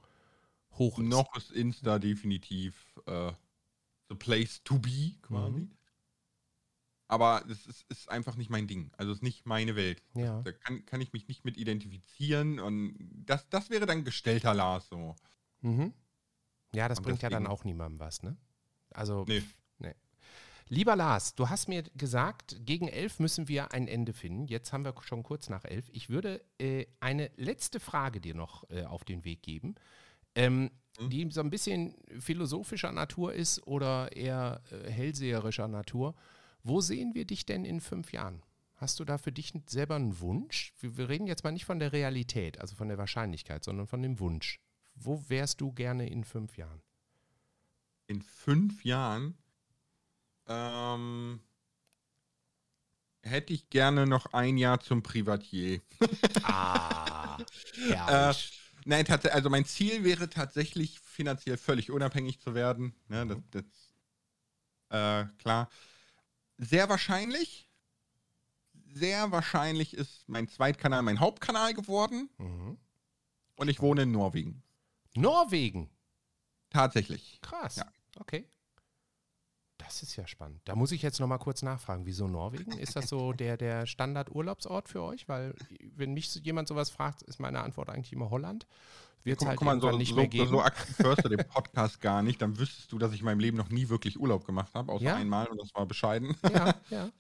hoch 0.73 0.99
ist. 0.99 1.07
Noch 1.07 1.37
ist 1.37 1.51
Insta 1.53 1.99
definitiv 1.99 3.01
äh, 3.07 3.33
the 4.09 4.15
place 4.15 4.63
to 4.65 4.79
be 4.79 5.17
quasi. 5.23 5.61
Mhm. 5.61 5.71
Aber 7.13 7.45
es 7.49 7.67
ist, 7.67 7.85
ist, 7.91 8.11
einfach 8.11 8.37
nicht 8.37 8.51
mein 8.51 8.67
Ding. 8.67 8.91
Also 8.97 9.13
es 9.13 9.19
ist 9.19 9.23
nicht 9.23 9.47
meine 9.47 9.77
Welt. 9.77 10.03
Ja. 10.15 10.41
Da 10.43 10.53
kann, 10.53 10.85
kann 10.87 11.01
ich 11.01 11.13
mich 11.13 11.29
nicht 11.29 11.45
mit 11.45 11.57
identifizieren 11.57 12.59
und 12.59 12.97
das, 13.27 13.49
das 13.51 13.71
wäre 13.71 13.87
dann 13.87 14.05
gestellter 14.05 14.55
Lars 14.55 14.89
so. 14.89 15.15
Mhm. 15.61 15.93
Ja, 16.75 16.89
das 16.89 16.99
und 16.99 17.05
bringt 17.05 17.23
deswegen, 17.23 17.33
ja 17.33 17.41
dann 17.41 17.47
auch 17.47 17.65
niemandem 17.65 18.01
was, 18.01 18.23
ne? 18.23 18.37
Also, 18.95 19.25
nee. 19.29 19.43
nee. 19.79 19.95
Lieber 20.69 20.97
Lars, 20.97 21.35
du 21.35 21.51
hast 21.51 21.69
mir 21.69 21.83
gesagt, 21.95 22.57
gegen 22.65 22.89
elf 22.89 23.19
müssen 23.19 23.47
wir 23.47 23.73
ein 23.73 23.89
Ende 23.89 24.15
finden. 24.15 24.47
Jetzt 24.47 24.73
haben 24.73 24.85
wir 24.85 24.95
schon 25.03 25.23
kurz 25.23 25.51
nach 25.51 25.65
elf. 25.65 25.91
Ich 25.93 26.09
würde 26.09 26.43
äh, 26.59 26.87
eine 27.01 27.31
letzte 27.37 27.79
Frage 27.79 28.21
dir 28.21 28.35
noch 28.35 28.69
äh, 28.71 28.85
auf 28.85 29.05
den 29.05 29.25
Weg 29.25 29.43
geben 29.43 29.75
ähm, 30.35 30.71
mhm. 30.99 31.11
die 31.11 31.29
so 31.31 31.41
ein 31.41 31.51
bisschen 31.51 31.95
philosophischer 32.19 32.93
Natur 32.93 33.33
ist 33.33 33.67
oder 33.67 34.15
eher 34.15 34.63
äh, 34.71 34.91
hellseherischer 34.91 35.69
Natur. 35.69 36.15
Wo 36.63 36.81
sehen 36.81 37.15
wir 37.15 37.25
dich 37.25 37.47
denn 37.47 37.65
in 37.65 37.81
fünf 37.81 38.13
Jahren? 38.13 38.43
Hast 38.77 38.99
du 39.01 39.05
da 39.05 39.19
für 39.19 39.33
dich 39.33 39.53
selber 39.67 39.97
einen 39.97 40.21
Wunsch? 40.21 40.73
Wir, 40.81 40.97
wir, 40.97 41.09
reden 41.09 41.27
jetzt 41.27 41.45
mal 41.45 41.53
nicht 41.53 41.65
von 41.65 41.79
der 41.79 41.93
Realität, 41.93 42.61
also 42.61 42.75
von 42.75 42.89
der 42.89 42.99
Wahrscheinlichkeit, 42.99 43.65
sondern 43.65 43.87
von 43.87 44.03
dem 44.03 44.19
Wunsch. 44.19 44.61
Wo 44.95 45.23
wärst 45.29 45.61
du 45.61 45.73
gerne 45.73 46.09
in 46.09 46.25
fünf 46.25 46.57
Jahren? 46.57 46.83
In 48.07 48.23
fünf 48.23 48.85
Jahren 48.85 49.37
ähm, 50.49 51.41
hätte 53.23 53.53
ich 53.53 53.71
gerne 53.71 54.07
noch 54.07 54.33
ein 54.33 54.59
Jahr 54.59 54.81
zum 54.81 55.03
Privatier. 55.03 55.81
ah, 56.43 57.39
herrlich. 57.89 58.53
äh, 58.59 58.63
Nein, 58.85 59.07
also 59.07 59.49
mein 59.49 59.65
Ziel 59.65 60.03
wäre 60.05 60.29
tatsächlich 60.29 60.99
finanziell 61.01 61.57
völlig 61.57 61.91
unabhängig 61.91 62.41
zu 62.41 62.55
werden. 62.55 62.95
Ne, 63.09 63.27
das, 63.27 63.39
das 63.51 63.65
äh, 64.91 65.27
klar. 65.39 65.71
Sehr 66.63 66.89
wahrscheinlich, 66.89 67.69
sehr 68.95 69.33
wahrscheinlich 69.33 69.95
ist 69.95 70.29
mein 70.29 70.47
Zweitkanal 70.47 71.03
mein 71.03 71.19
Hauptkanal 71.19 71.75
geworden. 71.75 72.31
Mhm. 72.39 72.79
Und 73.57 73.69
ich 73.69 73.81
wohne 73.81 74.03
in 74.03 74.13
Norwegen. 74.13 74.63
Norwegen? 75.17 75.91
Tatsächlich. 76.71 77.41
Krass. 77.43 77.77
Ja. 77.77 77.93
Okay. 78.17 78.49
Das 79.85 80.03
ist 80.03 80.17
ja 80.17 80.27
spannend. 80.27 80.61
Da 80.65 80.75
muss 80.75 80.93
ich 80.93 81.03
jetzt 81.03 81.21
noch 81.21 81.27
mal 81.27 81.39
kurz 81.39 81.63
nachfragen, 81.63 82.07
wieso 82.07 82.29
Norwegen? 82.29 82.73
Ist 82.73 82.97
das 82.97 83.09
so 83.09 83.33
der, 83.33 83.57
der 83.57 83.87
Standardurlaubsort 83.87 84.89
für 84.89 85.03
euch? 85.03 85.29
Weil, 85.29 85.55
wenn 85.97 86.15
mich 86.15 86.35
jemand 86.37 86.69
sowas 86.69 86.91
fragt, 86.91 87.23
ist 87.23 87.41
meine 87.41 87.61
Antwort 87.63 87.89
eigentlich 87.89 88.13
immer 88.13 88.31
Holland. 88.31 88.67
Wird 89.25 89.41
es 89.41 89.47
halt 89.47 89.59
guck 89.59 89.67
mal, 89.67 89.81
so, 89.81 89.97
nicht 89.97 90.11
so, 90.11 90.17
mehr 90.17 90.27
geben. 90.27 90.49
So 90.49 90.61
aktiv 90.61 90.99
hörst 90.99 91.25
du 91.25 91.29
den 91.29 91.47
Podcast 91.47 92.01
gar 92.01 92.23
nicht, 92.23 92.43
dann 92.43 92.59
wüsstest 92.59 92.91
du, 92.91 92.99
dass 92.99 93.13
ich 93.13 93.21
in 93.21 93.25
meinem 93.25 93.39
Leben 93.39 93.57
noch 93.57 93.71
nie 93.71 93.89
wirklich 93.89 94.19
Urlaub 94.19 94.45
gemacht 94.45 94.75
habe, 94.75 94.91
außer 94.91 95.05
ja? 95.05 95.17
einmal 95.17 95.47
und 95.47 95.61
das 95.61 95.73
war 95.75 95.87
bescheiden. 95.87 96.37
Ja, 96.53 96.75
ja. 96.91 97.11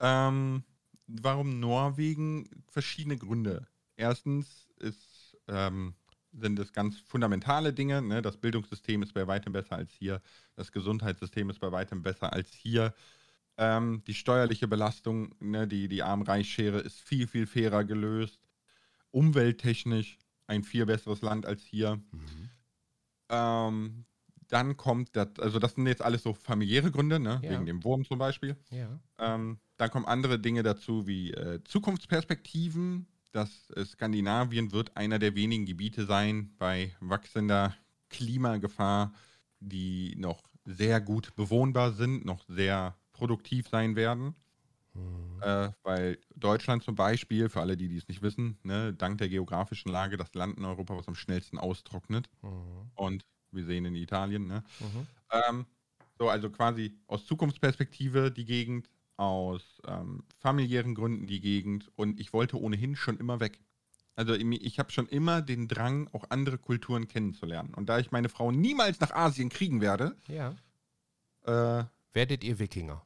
ähm, 0.28 0.64
warum 1.06 1.60
Norwegen? 1.60 2.48
Verschiedene 2.66 3.16
Gründe. 3.16 3.68
Erstens 3.96 4.68
ist 4.78 5.36
ähm, 5.46 5.94
sind 6.40 6.58
es 6.58 6.72
ganz 6.72 6.98
fundamentale 7.00 7.72
Dinge. 7.72 8.02
Ne? 8.02 8.22
Das 8.22 8.36
Bildungssystem 8.36 9.02
ist 9.02 9.14
bei 9.14 9.26
weitem 9.26 9.52
besser 9.52 9.76
als 9.76 9.92
hier. 9.92 10.20
Das 10.54 10.72
Gesundheitssystem 10.72 11.50
ist 11.50 11.60
bei 11.60 11.72
weitem 11.72 12.02
besser 12.02 12.32
als 12.32 12.52
hier. 12.52 12.94
Ähm, 13.56 14.02
die 14.06 14.14
steuerliche 14.14 14.68
Belastung, 14.68 15.34
ne? 15.40 15.66
die, 15.66 15.88
die 15.88 16.02
Arm-Reich-Schere 16.02 16.78
ist 16.78 17.00
viel, 17.00 17.26
viel 17.26 17.46
fairer 17.46 17.84
gelöst. 17.84 18.40
Umwelttechnisch 19.10 20.18
ein 20.46 20.64
viel 20.64 20.86
besseres 20.86 21.22
Land 21.22 21.46
als 21.46 21.62
hier. 21.62 21.96
Mhm. 21.96 22.50
Ähm, 23.28 24.04
dann 24.48 24.76
kommt 24.76 25.14
das, 25.14 25.38
also 25.38 25.58
das 25.58 25.74
sind 25.74 25.86
jetzt 25.86 26.02
alles 26.02 26.22
so 26.22 26.32
familiäre 26.32 26.90
Gründe, 26.90 27.20
ne? 27.20 27.40
Ja. 27.42 27.50
wegen 27.50 27.66
dem 27.66 27.84
Wurm 27.84 28.04
zum 28.04 28.18
Beispiel. 28.18 28.56
Ja. 28.70 28.98
Ähm, 29.18 29.58
dann 29.76 29.90
kommen 29.90 30.06
andere 30.06 30.38
Dinge 30.38 30.62
dazu 30.62 31.06
wie 31.06 31.32
äh, 31.32 31.62
Zukunftsperspektiven, 31.64 33.06
dass 33.32 33.70
äh, 33.70 33.84
Skandinavien 33.84 34.72
wird 34.72 34.96
einer 34.96 35.18
der 35.18 35.34
wenigen 35.34 35.66
Gebiete 35.66 36.06
sein 36.06 36.54
bei 36.58 36.94
wachsender 37.00 37.74
Klimagefahr, 38.08 39.12
die 39.60 40.14
noch 40.16 40.42
sehr 40.64 41.00
gut 41.00 41.34
bewohnbar 41.34 41.92
sind, 41.92 42.24
noch 42.24 42.44
sehr 42.48 42.96
produktiv 43.12 43.68
sein 43.68 43.96
werden. 43.96 44.34
Mhm. 44.94 45.42
Äh, 45.42 45.70
weil 45.82 46.18
Deutschland 46.34 46.82
zum 46.82 46.94
Beispiel, 46.94 47.48
für 47.48 47.60
alle, 47.60 47.76
die 47.76 47.88
dies 47.88 48.08
nicht 48.08 48.22
wissen, 48.22 48.58
ne, 48.62 48.92
dank 48.92 49.18
der 49.18 49.28
geografischen 49.28 49.90
Lage 49.90 50.16
das 50.16 50.34
Land 50.34 50.58
in 50.58 50.64
Europa, 50.64 50.96
was 50.96 51.08
am 51.08 51.14
schnellsten 51.14 51.58
austrocknet. 51.58 52.28
Mhm. 52.42 52.90
Und 52.94 53.24
wir 53.52 53.64
sehen 53.64 53.84
in 53.84 53.94
Italien. 53.94 54.46
Ne? 54.46 54.64
Mhm. 54.80 55.06
Ähm, 55.30 55.66
so, 56.18 56.28
also 56.28 56.50
quasi 56.50 56.98
aus 57.06 57.26
Zukunftsperspektive 57.26 58.30
die 58.30 58.44
Gegend 58.44 58.90
aus 59.18 59.62
ähm, 59.86 60.22
familiären 60.38 60.94
Gründen 60.94 61.26
die 61.26 61.40
Gegend 61.40 61.90
und 61.96 62.18
ich 62.20 62.32
wollte 62.32 62.58
ohnehin 62.58 62.96
schon 62.96 63.18
immer 63.18 63.40
weg. 63.40 63.60
Also 64.14 64.34
ich 64.34 64.78
habe 64.78 64.90
schon 64.90 65.06
immer 65.06 65.42
den 65.42 65.68
Drang, 65.68 66.08
auch 66.12 66.24
andere 66.30 66.58
Kulturen 66.58 67.06
kennenzulernen. 67.06 67.72
Und 67.74 67.88
da 67.88 67.98
ich 67.98 68.10
meine 68.10 68.28
Frau 68.28 68.50
niemals 68.50 68.98
nach 69.00 69.12
Asien 69.12 69.48
kriegen 69.48 69.80
werde, 69.80 70.16
ja. 70.26 70.54
äh, 71.44 71.84
werdet 72.12 72.42
ihr 72.42 72.58
Wikinger. 72.58 73.04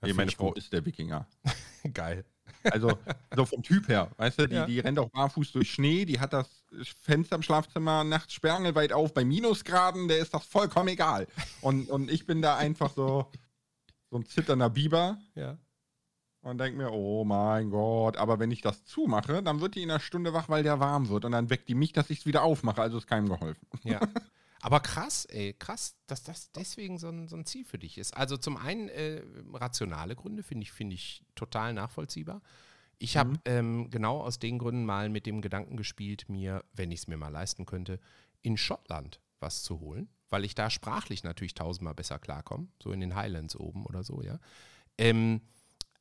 Das 0.00 0.08
nee, 0.08 0.14
meine 0.14 0.30
Frau 0.30 0.48
gut. 0.48 0.58
ist 0.58 0.72
der 0.72 0.84
Wikinger. 0.84 1.26
Geil. 1.92 2.24
Also 2.62 2.98
so 3.34 3.44
vom 3.44 3.62
Typ 3.62 3.88
her, 3.88 4.10
weißt 4.16 4.40
du, 4.40 4.48
die, 4.48 4.54
ja. 4.54 4.66
die 4.66 4.80
rennt 4.80 4.98
auch 4.98 5.10
barfuß 5.10 5.52
durch 5.52 5.70
Schnee, 5.70 6.04
die 6.06 6.20
hat 6.20 6.32
das 6.32 6.64
Fenster 7.02 7.36
im 7.36 7.42
Schlafzimmer 7.42 8.04
nachts 8.04 8.32
sperrangelweit 8.32 8.92
auf 8.92 9.12
bei 9.12 9.24
Minusgraden, 9.24 10.08
der 10.08 10.18
ist 10.18 10.32
das 10.32 10.44
vollkommen 10.44 10.88
egal. 10.88 11.26
Und, 11.60 11.90
und 11.90 12.10
ich 12.10 12.26
bin 12.26 12.40
da 12.40 12.56
einfach 12.56 12.92
so, 12.94 13.30
so 14.14 14.18
ein 14.20 14.26
zitternder 14.26 14.70
Biber. 14.70 15.18
Ja. 15.34 15.58
Und 16.42 16.58
denke 16.58 16.78
mir, 16.78 16.92
oh 16.92 17.24
mein 17.24 17.70
Gott, 17.70 18.16
aber 18.16 18.38
wenn 18.38 18.52
ich 18.52 18.60
das 18.60 18.84
zumache, 18.84 19.42
dann 19.42 19.60
wird 19.60 19.74
die 19.74 19.82
in 19.82 19.90
einer 19.90 19.98
Stunde 19.98 20.32
wach, 20.32 20.48
weil 20.48 20.62
der 20.62 20.78
warm 20.78 21.08
wird. 21.08 21.24
Und 21.24 21.32
dann 21.32 21.50
weckt 21.50 21.68
die 21.68 21.74
mich, 21.74 21.92
dass 21.92 22.10
ich 22.10 22.20
es 22.20 22.26
wieder 22.26 22.44
aufmache. 22.44 22.80
Also 22.80 22.98
ist 22.98 23.08
keinem 23.08 23.28
geholfen. 23.28 23.66
Ja. 23.82 24.00
Aber 24.60 24.78
krass, 24.78 25.24
ey, 25.26 25.52
krass, 25.52 25.96
dass 26.06 26.22
das 26.22 26.52
deswegen 26.52 26.96
so 26.98 27.08
ein, 27.08 27.26
so 27.26 27.34
ein 27.36 27.44
Ziel 27.44 27.64
für 27.64 27.78
dich 27.78 27.98
ist. 27.98 28.16
Also 28.16 28.36
zum 28.36 28.56
einen 28.56 28.88
äh, 28.88 29.20
rationale 29.52 30.14
Gründe 30.14 30.44
finde 30.44 30.62
ich, 30.62 30.70
finde 30.72 30.94
ich 30.94 31.24
total 31.34 31.72
nachvollziehbar. 31.74 32.40
Ich 32.98 33.16
habe 33.16 33.30
Mhm. 33.30 33.38
ähm, 33.46 33.90
genau 33.90 34.20
aus 34.20 34.38
den 34.38 34.58
Gründen 34.58 34.84
mal 34.84 35.08
mit 35.08 35.26
dem 35.26 35.40
Gedanken 35.40 35.76
gespielt, 35.76 36.28
mir, 36.28 36.62
wenn 36.72 36.92
ich 36.92 37.00
es 37.00 37.08
mir 37.08 37.16
mal 37.16 37.30
leisten 37.32 37.66
könnte, 37.66 37.98
in 38.42 38.56
Schottland 38.56 39.20
was 39.40 39.64
zu 39.64 39.80
holen, 39.80 40.08
weil 40.34 40.44
ich 40.44 40.56
da 40.56 40.68
sprachlich 40.68 41.22
natürlich 41.22 41.54
tausendmal 41.54 41.94
besser 41.94 42.18
klarkomme, 42.18 42.66
so 42.82 42.90
in 42.90 42.98
den 42.98 43.14
Highlands 43.14 43.54
oben 43.54 43.86
oder 43.86 44.02
so, 44.02 44.20
ja. 44.20 44.40
Ähm, 44.98 45.42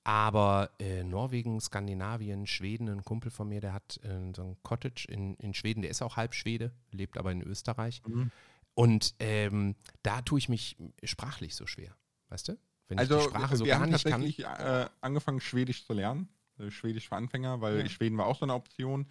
aber 0.04 0.72
äh, 0.80 1.04
Norwegen, 1.04 1.62
Skandinavien, 1.62 2.48
Schweden, 2.48 2.90
ein 2.90 3.04
Kumpel 3.04 3.30
von 3.30 3.48
mir, 3.48 3.62
der 3.62 3.74
hat 3.74 4.00
äh, 4.04 4.34
so 4.36 4.42
ein 4.44 4.58
Cottage 4.64 5.06
in, 5.08 5.36
in 5.36 5.54
Schweden, 5.54 5.84
der 5.84 5.92
ist 5.92 6.02
auch 6.02 6.18
halb 6.18 6.34
Schwede, 6.34 6.72
lebt 6.90 7.20
aber 7.20 7.32
in 7.32 7.44
Österreich. 7.44 8.02
Mhm. 8.08 8.32
Und 8.74 9.14
ähm, 9.20 9.76
da 10.02 10.24
tue 10.24 10.40
ich 10.40 10.50
mich 10.50 10.78
sprachlich 11.04 11.54
so 11.54 11.68
schwer, 11.68 11.96
weißt 12.30 12.48
du? 12.48 12.58
Wenn 12.88 12.98
ich 12.98 13.02
Also 13.02 13.18
die 13.20 13.24
Sprache 13.26 13.52
wir, 13.52 13.58
so 13.58 13.66
wir 13.66 13.74
gar 13.74 13.82
haben 13.82 13.92
nicht 13.92 14.04
kann. 14.04 14.22
tatsächlich 14.24 14.48
äh, 14.48 14.88
angefangen, 15.02 15.42
Schwedisch 15.42 15.86
zu 15.86 15.94
lernen. 15.94 16.28
Äh, 16.58 16.72
Schwedisch 16.72 17.08
für 17.08 17.18
Anfänger, 17.18 17.62
weil 17.62 17.82
Ja. 17.82 17.88
Schweden 17.88 18.18
war 18.18 18.26
auch 18.26 18.40
so 18.40 18.46
eine 18.46 18.56
Option. 18.56 19.06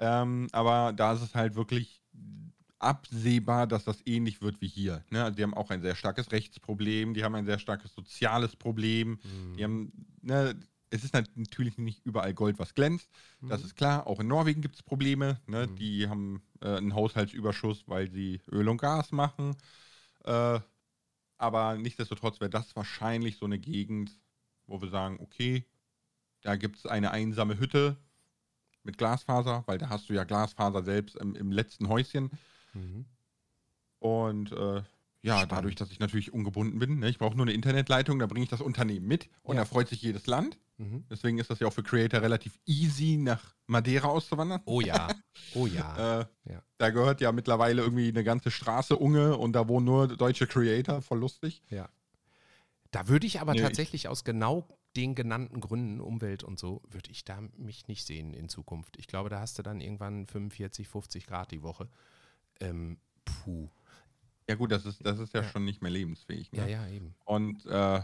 Ähm, 0.00 0.48
aber 0.50 0.92
da 0.94 1.12
ist 1.12 1.22
es 1.22 1.36
halt 1.36 1.54
wirklich 1.54 2.02
absehbar, 2.78 3.66
dass 3.66 3.84
das 3.84 3.98
ähnlich 4.06 4.40
wird 4.40 4.60
wie 4.60 4.68
hier. 4.68 5.04
Ne? 5.10 5.24
Also 5.24 5.36
die 5.36 5.42
haben 5.42 5.54
auch 5.54 5.70
ein 5.70 5.82
sehr 5.82 5.94
starkes 5.96 6.30
Rechtsproblem, 6.32 7.14
die 7.14 7.24
haben 7.24 7.34
ein 7.34 7.46
sehr 7.46 7.58
starkes 7.58 7.92
soziales 7.94 8.56
Problem. 8.56 9.18
Mhm. 9.22 9.56
Die 9.56 9.64
haben, 9.64 9.92
ne, 10.22 10.54
es 10.90 11.04
ist 11.04 11.12
nat- 11.14 11.30
natürlich 11.36 11.76
nicht 11.76 12.04
überall 12.06 12.32
Gold, 12.34 12.58
was 12.58 12.74
glänzt. 12.74 13.10
Das 13.42 13.60
Mhm. 13.60 13.66
ist 13.66 13.76
klar. 13.76 14.06
Auch 14.06 14.20
in 14.20 14.28
Norwegen 14.28 14.62
gibt 14.62 14.76
es 14.76 14.82
Probleme. 14.82 15.40
Ne? 15.46 15.66
Mhm. 15.66 15.76
Die 15.76 16.08
haben 16.08 16.42
äh, 16.60 16.76
einen 16.76 16.94
Haushaltsüberschuss, 16.94 17.84
weil 17.86 18.10
sie 18.10 18.40
Öl 18.50 18.68
und 18.68 18.78
Gas 18.80 19.12
machen. 19.12 19.56
Äh, 20.24 20.60
aber 21.36 21.76
nichtsdestotrotz 21.76 22.40
wäre 22.40 22.50
das 22.50 22.74
wahrscheinlich 22.74 23.36
so 23.36 23.44
eine 23.46 23.58
Gegend, 23.58 24.10
wo 24.66 24.80
wir 24.80 24.88
sagen, 24.88 25.18
okay, 25.20 25.64
da 26.42 26.56
gibt 26.56 26.76
es 26.78 26.86
eine 26.86 27.10
einsame 27.10 27.58
Hütte 27.58 27.96
mit 28.82 28.96
Glasfaser, 28.98 29.62
weil 29.66 29.78
da 29.78 29.88
hast 29.88 30.08
du 30.08 30.14
ja 30.14 30.24
Glasfaser 30.24 30.82
selbst 30.82 31.16
im, 31.16 31.34
im 31.34 31.52
letzten 31.52 31.88
Häuschen. 31.88 32.30
Mhm. 32.74 33.04
Und 33.98 34.52
äh, 34.52 34.82
ja, 35.22 35.34
Spannend. 35.34 35.52
dadurch, 35.52 35.74
dass 35.74 35.90
ich 35.90 35.98
natürlich 35.98 36.32
ungebunden 36.32 36.78
bin, 36.78 37.00
ne, 37.00 37.08
ich 37.08 37.18
brauche 37.18 37.36
nur 37.36 37.44
eine 37.44 37.52
Internetleitung, 37.52 38.18
da 38.20 38.26
bringe 38.26 38.44
ich 38.44 38.50
das 38.50 38.60
Unternehmen 38.60 39.06
mit 39.06 39.28
und 39.42 39.56
Ja. 39.56 39.62
da 39.62 39.64
freut 39.66 39.88
sich 39.88 40.00
jedes 40.02 40.26
Land. 40.26 40.58
Mhm. 40.76 41.04
Deswegen 41.10 41.38
ist 41.38 41.50
das 41.50 41.58
ja 41.58 41.66
auch 41.66 41.72
für 41.72 41.82
Creator 41.82 42.22
relativ 42.22 42.56
easy, 42.66 43.16
nach 43.16 43.56
Madeira 43.66 44.06
auszuwandern. 44.06 44.60
Oh 44.64 44.80
ja, 44.80 45.08
oh 45.54 45.66
ja. 45.66 46.20
Äh, 46.46 46.52
ja. 46.52 46.62
Da 46.78 46.90
gehört 46.90 47.20
ja 47.20 47.32
mittlerweile 47.32 47.82
irgendwie 47.82 48.08
eine 48.08 48.22
ganze 48.22 48.52
Straße 48.52 48.96
Unge 48.96 49.36
und 49.36 49.54
da 49.54 49.66
wohnen 49.66 49.86
nur 49.86 50.06
deutsche 50.06 50.46
Creator, 50.46 51.02
voll 51.02 51.18
lustig. 51.18 51.62
Ja. 51.68 51.88
Da 52.92 53.08
würde 53.08 53.26
ich 53.26 53.40
aber 53.40 53.52
Nee, 53.52 53.58
ich- 53.58 53.64
tatsächlich 53.64 54.06
aus 54.06 54.22
genau 54.22 54.68
den 54.96 55.16
genannten 55.16 55.60
Gründen, 55.60 56.00
Umwelt 56.00 56.44
und 56.44 56.58
so, 56.60 56.80
würde 56.88 57.10
ich 57.10 57.24
da 57.24 57.40
mich 57.56 57.88
nicht 57.88 58.06
sehen 58.06 58.32
in 58.32 58.48
Zukunft. 58.48 58.96
Ich 58.98 59.06
glaube, 59.08 59.28
da 59.30 59.40
hast 59.40 59.58
du 59.58 59.62
dann 59.62 59.80
irgendwann 59.80 60.26
45, 60.26 60.86
50 60.88 61.26
Grad 61.26 61.50
die 61.50 61.62
Woche. 61.62 61.88
Ähm, 62.60 62.98
puh. 63.24 63.68
Ja 64.48 64.54
gut, 64.54 64.72
das 64.72 64.86
ist, 64.86 65.04
das 65.04 65.18
ist 65.18 65.34
ja, 65.34 65.42
Ja. 65.42 65.48
schon 65.48 65.64
nicht 65.64 65.82
mehr 65.82 65.90
lebensfähig. 65.90 66.50
Ne? 66.52 66.58
Ja, 66.60 66.66
ja, 66.66 66.88
eben. 66.88 67.14
Und 67.24 67.66
äh, 67.66 68.00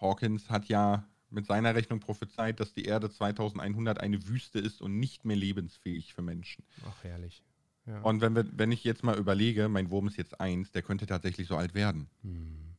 Hawkins 0.00 0.50
hat 0.50 0.66
ja 0.66 1.08
mit 1.30 1.46
seiner 1.46 1.74
Rechnung 1.74 2.00
prophezeit, 2.00 2.60
dass 2.60 2.74
die 2.74 2.84
Erde 2.84 3.10
2100 3.10 3.98
eine 4.00 4.26
Wüste 4.28 4.58
ist 4.58 4.80
und 4.82 4.98
nicht 5.00 5.24
mehr 5.24 5.36
lebensfähig 5.36 6.14
für 6.14 6.22
Menschen. 6.22 6.64
Ach, 6.86 7.02
herrlich. 7.02 7.42
Ja. 7.86 8.00
Und 8.02 8.20
wenn, 8.20 8.34
wir, 8.34 8.46
wenn 8.56 8.72
ich 8.72 8.84
jetzt 8.84 9.02
mal 9.02 9.18
überlege, 9.18 9.68
mein 9.68 9.90
Wurm 9.90 10.06
ist 10.06 10.16
jetzt 10.16 10.40
eins, 10.40 10.70
der 10.70 10.82
könnte 10.82 11.06
tatsächlich 11.06 11.48
so 11.48 11.56
alt 11.56 11.74
werden. 11.74 12.08
Hm. 12.22 12.76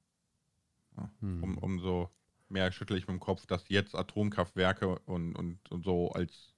Ja, 0.97 1.11
Hm. 1.19 1.43
Um, 1.43 1.57
umso 1.57 2.09
mehr 2.49 2.71
schüttle 2.71 2.97
ich 2.97 3.07
mit 3.07 3.15
dem 3.15 3.19
Kopf, 3.19 3.45
dass 3.45 3.67
jetzt 3.69 3.95
Atomkraftwerke 3.95 4.99
und, 4.99 5.35
und, 5.35 5.59
und 5.71 5.83
so 5.83 6.11
als 6.11 6.54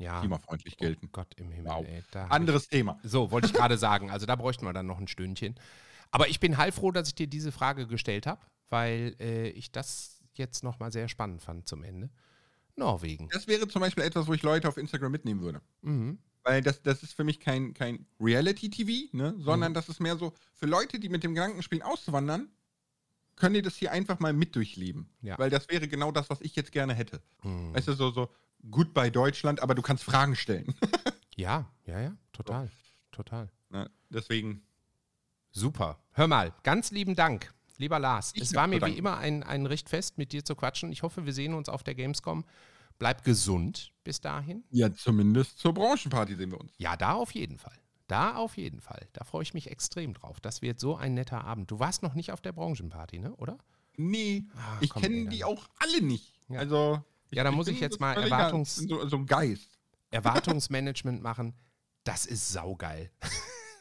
ja. 0.00 0.20
klimafreundlich 0.20 0.74
Oh 0.78 0.82
gelten. 0.82 1.08
Gott 1.12 1.34
im 1.36 1.52
Himmel, 1.52 1.70
Wow. 1.70 1.86
ey. 1.86 2.02
Anderes 2.28 2.68
Thema. 2.68 2.98
Ich, 3.04 3.10
so, 3.10 3.30
wollte 3.30 3.46
ich 3.46 3.52
gerade 3.52 3.78
sagen. 3.78 4.10
Also 4.10 4.26
da 4.26 4.34
bräuchten 4.36 4.64
wir 4.64 4.72
dann 4.72 4.86
noch 4.86 4.98
ein 4.98 5.08
Stündchen. 5.08 5.54
Aber 6.10 6.28
ich 6.28 6.40
bin 6.40 6.56
heilfroh, 6.58 6.90
dass 6.90 7.08
ich 7.08 7.14
dir 7.14 7.26
diese 7.28 7.52
Frage 7.52 7.86
gestellt 7.86 8.26
habe, 8.26 8.40
weil 8.68 9.14
äh, 9.20 9.48
ich 9.50 9.70
das 9.70 10.20
jetzt 10.34 10.64
nochmal 10.64 10.90
sehr 10.90 11.08
spannend 11.08 11.42
fand 11.42 11.68
zum 11.68 11.84
Ende. 11.84 12.10
Norwegen. 12.76 13.28
Das 13.30 13.46
wäre 13.46 13.68
zum 13.68 13.80
Beispiel 13.80 14.04
etwas, 14.04 14.26
wo 14.26 14.32
ich 14.32 14.42
Leute 14.42 14.66
auf 14.68 14.76
Instagram 14.76 15.12
mitnehmen 15.12 15.40
würde. 15.40 15.60
Mhm. 15.82 16.18
Weil 16.42 16.62
das, 16.62 16.82
das 16.82 17.02
ist 17.02 17.12
für 17.12 17.24
mich 17.24 17.38
kein, 17.38 17.74
kein 17.74 18.06
Reality-TV, 18.18 19.14
ne? 19.14 19.32
Mhm. 19.32 19.42
sondern 19.42 19.74
das 19.74 19.88
ist 19.88 20.00
mehr 20.00 20.16
so, 20.16 20.32
für 20.54 20.66
Leute, 20.66 20.98
die 20.98 21.10
mit 21.10 21.22
dem 21.22 21.34
Gedanken 21.34 21.62
spielen, 21.62 21.82
auszuwandern, 21.82 22.48
können 23.36 23.54
die 23.54 23.62
das 23.62 23.76
hier 23.76 23.92
einfach 23.92 24.18
mal 24.20 24.32
mit 24.32 24.56
durchleben. 24.56 25.10
Ja. 25.20 25.38
Weil 25.38 25.50
das 25.50 25.68
wäre 25.68 25.86
genau 25.88 26.12
das, 26.12 26.30
was 26.30 26.40
ich 26.40 26.56
jetzt 26.56 26.72
gerne 26.72 26.94
hätte. 26.94 27.20
Mhm. 27.42 27.74
Weißt 27.74 27.88
du, 27.88 27.92
so, 27.92 28.10
so 28.10 28.30
gut 28.70 28.92
bei 28.94 29.10
Deutschland, 29.10 29.62
aber 29.62 29.74
du 29.74 29.82
kannst 29.82 30.04
Fragen 30.04 30.36
stellen. 30.36 30.74
Ja, 31.36 31.70
ja, 31.86 31.98
ja, 32.00 32.16
total. 32.32 32.70
Total. 33.12 33.48
ne? 33.70 33.90
Deswegen, 34.10 34.62
Super. 35.52 35.98
Hör 36.12 36.26
mal, 36.26 36.52
ganz 36.64 36.90
lieben 36.90 37.14
Dank, 37.14 37.54
lieber 37.78 37.98
Lars. 37.98 38.32
Ich 38.34 38.42
es 38.42 38.54
war 38.54 38.66
mir 38.66 38.82
wie 38.82 38.98
immer 38.98 39.16
ein, 39.16 39.42
ein 39.42 39.64
Richtfest, 39.64 40.18
mit 40.18 40.32
dir 40.32 40.44
zu 40.44 40.54
quatschen. 40.54 40.92
Ich 40.92 41.02
hoffe, 41.02 41.24
wir 41.24 41.32
sehen 41.32 41.54
uns 41.54 41.70
auf 41.70 41.82
der 41.82 41.94
Gamescom. 41.94 42.44
Bleib 42.98 43.24
gesund 43.24 43.92
bis 44.04 44.20
dahin. 44.20 44.64
ja, 44.70 44.92
zumindest 44.92 45.58
zur 45.58 45.72
Branchenparty 45.72 46.34
sehen 46.36 46.50
wir 46.50 46.60
uns. 46.60 46.72
Ja, 46.76 46.94
da 46.96 47.14
auf 47.14 47.30
jeden 47.32 47.56
Fall. 47.56 47.78
Da 48.06 48.36
auf 48.36 48.58
jeden 48.58 48.80
Fall. 48.82 49.08
Da 49.14 49.24
freue 49.24 49.42
ich 49.42 49.54
mich 49.54 49.70
extrem 49.70 50.12
drauf. 50.12 50.40
Das 50.40 50.60
wird 50.60 50.78
so 50.78 50.96
ein 50.96 51.14
netter 51.14 51.42
Abend. 51.44 51.70
Du 51.70 51.78
warst 51.78 52.02
noch 52.02 52.14
nicht 52.14 52.32
auf 52.32 52.42
der 52.42 52.52
Branchenparty, 52.52 53.18
ne? 53.18 53.34
Oder? 53.36 53.56
Nee, 53.96 54.44
Ah, 54.56 54.76
ich 54.82 54.92
kenne 54.92 55.28
die 55.30 55.42
auch 55.44 55.66
alle 55.78 56.02
nicht. 56.02 56.34
Ja. 56.50 56.58
Also. 56.58 57.02
Ja, 57.32 57.44
da 57.44 57.50
muss 57.52 57.68
ich 57.68 57.80
jetzt 57.80 58.00
mal 58.00 58.16
Erwartungs- 58.16 58.88
So, 58.88 59.06
so 59.08 59.16
ein 59.16 59.26
Geist. 59.26 59.78
Erwartungsmanagement 60.10 61.22
machen. 61.22 61.54
Das 62.04 62.26
ist 62.26 62.50
saugeil. 62.50 63.10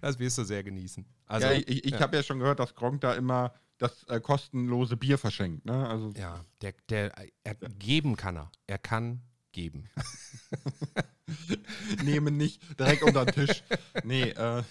das 0.00 0.18
wirst 0.18 0.38
du 0.38 0.44
sehr 0.44 0.62
genießen. 0.62 1.04
Also, 1.26 1.46
ja, 1.46 1.52
ich 1.54 1.84
ich 1.84 1.92
ja. 1.92 2.00
habe 2.00 2.16
ja 2.16 2.22
schon 2.22 2.38
gehört, 2.38 2.60
dass 2.60 2.74
Gronk 2.74 3.00
da 3.00 3.14
immer 3.14 3.54
das 3.78 4.04
äh, 4.04 4.20
kostenlose 4.20 4.96
Bier 4.96 5.18
verschenkt. 5.18 5.64
Ne? 5.64 5.88
Also, 5.88 6.10
Ja, 6.16 6.44
der, 6.60 6.74
der, 6.88 7.12
er, 7.42 7.54
geben 7.78 8.16
kann 8.16 8.36
er. 8.36 8.52
Er 8.66 8.78
kann 8.78 9.22
geben. 9.52 9.88
nehmen 12.04 12.36
nicht 12.36 12.60
direkt 12.78 13.02
unter 13.02 13.24
den 13.24 13.46
Tisch. 13.46 13.62
Nee, 14.04 14.30
äh, 14.30 14.62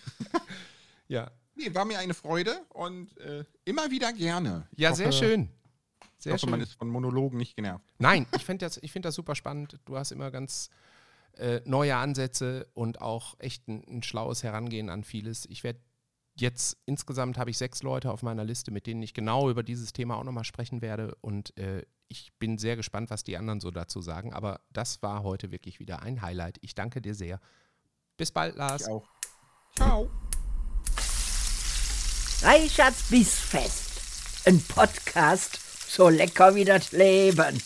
Ja. 1.08 1.32
nee, 1.56 1.74
war 1.74 1.86
mir 1.86 2.00
eine 2.00 2.14
Freude 2.14 2.62
und 2.70 3.18
äh, 3.18 3.44
immer 3.66 3.92
wieder 3.92 4.14
gerne. 4.14 4.68
Ja, 4.76 4.92
hoffe, 4.92 5.04
sehr 5.04 5.12
schön. 5.12 5.50
Ich 6.24 6.32
Sehr 6.32 6.34
hoffe, 6.36 6.48
man 6.48 6.62
schön. 6.62 6.70
ist 6.70 6.78
von 6.78 6.88
Monologen 6.88 7.38
nicht 7.38 7.58
genervt. 7.58 7.84
Nein, 7.98 8.28
ich 8.34 8.46
finde 8.46 8.66
das, 8.66 8.78
ich 8.78 8.94
find 8.94 9.04
das 9.04 9.14
super 9.14 9.36
spannend. 9.36 9.78
Du 9.84 9.98
hast 9.98 10.12
immer 10.12 10.32
ganz 10.32 10.70
äh, 11.34 11.60
neue 11.66 11.98
Ansätze 11.98 12.68
und 12.74 13.02
auch 13.02 13.36
echt 13.40 13.68
ein, 13.68 13.84
ein 13.90 14.04
schlaues 14.04 14.42
Herangehen 14.42 14.90
an 14.90 15.04
vieles. 15.04 15.46
Ich 15.48 15.66
werde 15.66 15.80
jetzt, 16.36 16.78
insgesamt 16.86 17.38
habe 17.38 17.50
ich 17.50 17.58
sechs 17.58 17.84
Leute 17.84 18.10
auf 18.10 18.24
meiner 18.24 18.46
Liste, 18.46 18.72
mit 18.72 18.88
denen 18.88 19.04
ich 19.04 19.14
genau 19.14 19.50
über 19.50 19.64
dieses 19.64 19.92
Thema 19.92 20.16
auch 20.16 20.24
nochmal 20.24 20.46
sprechen 20.46 20.82
werde. 20.82 21.16
Und 21.20 21.58
äh, 21.58 21.86
ich 22.08 22.32
bin 22.40 22.58
sehr 22.58 22.78
gespannt, 22.78 23.10
was 23.10 23.24
die 23.24 23.36
anderen 23.38 23.60
so 23.60 23.70
dazu 23.70 24.02
sagen. 24.02 24.32
Aber 24.32 24.62
das 24.72 25.02
war 25.02 25.24
heute 25.24 25.52
wirklich 25.52 25.82
wieder 25.82 26.04
ein 26.04 26.22
Highlight. 26.22 26.58
Ich 26.62 26.74
danke 26.74 27.02
dir 27.02 27.16
sehr. 27.16 27.42
Bis 28.16 28.32
bald, 28.32 28.56
Lars. 28.56 28.84
Ich 28.84 28.88
auch. 28.88 29.08
Ciao. 29.76 30.10
Reichards 32.42 33.10
Bissfest. 33.10 34.48
Ein 34.48 34.62
Podcast 34.62 35.58
so 35.94 36.10
lecker 36.10 36.56
wie 36.56 36.66
das 36.66 36.92
Leben. 36.92 37.62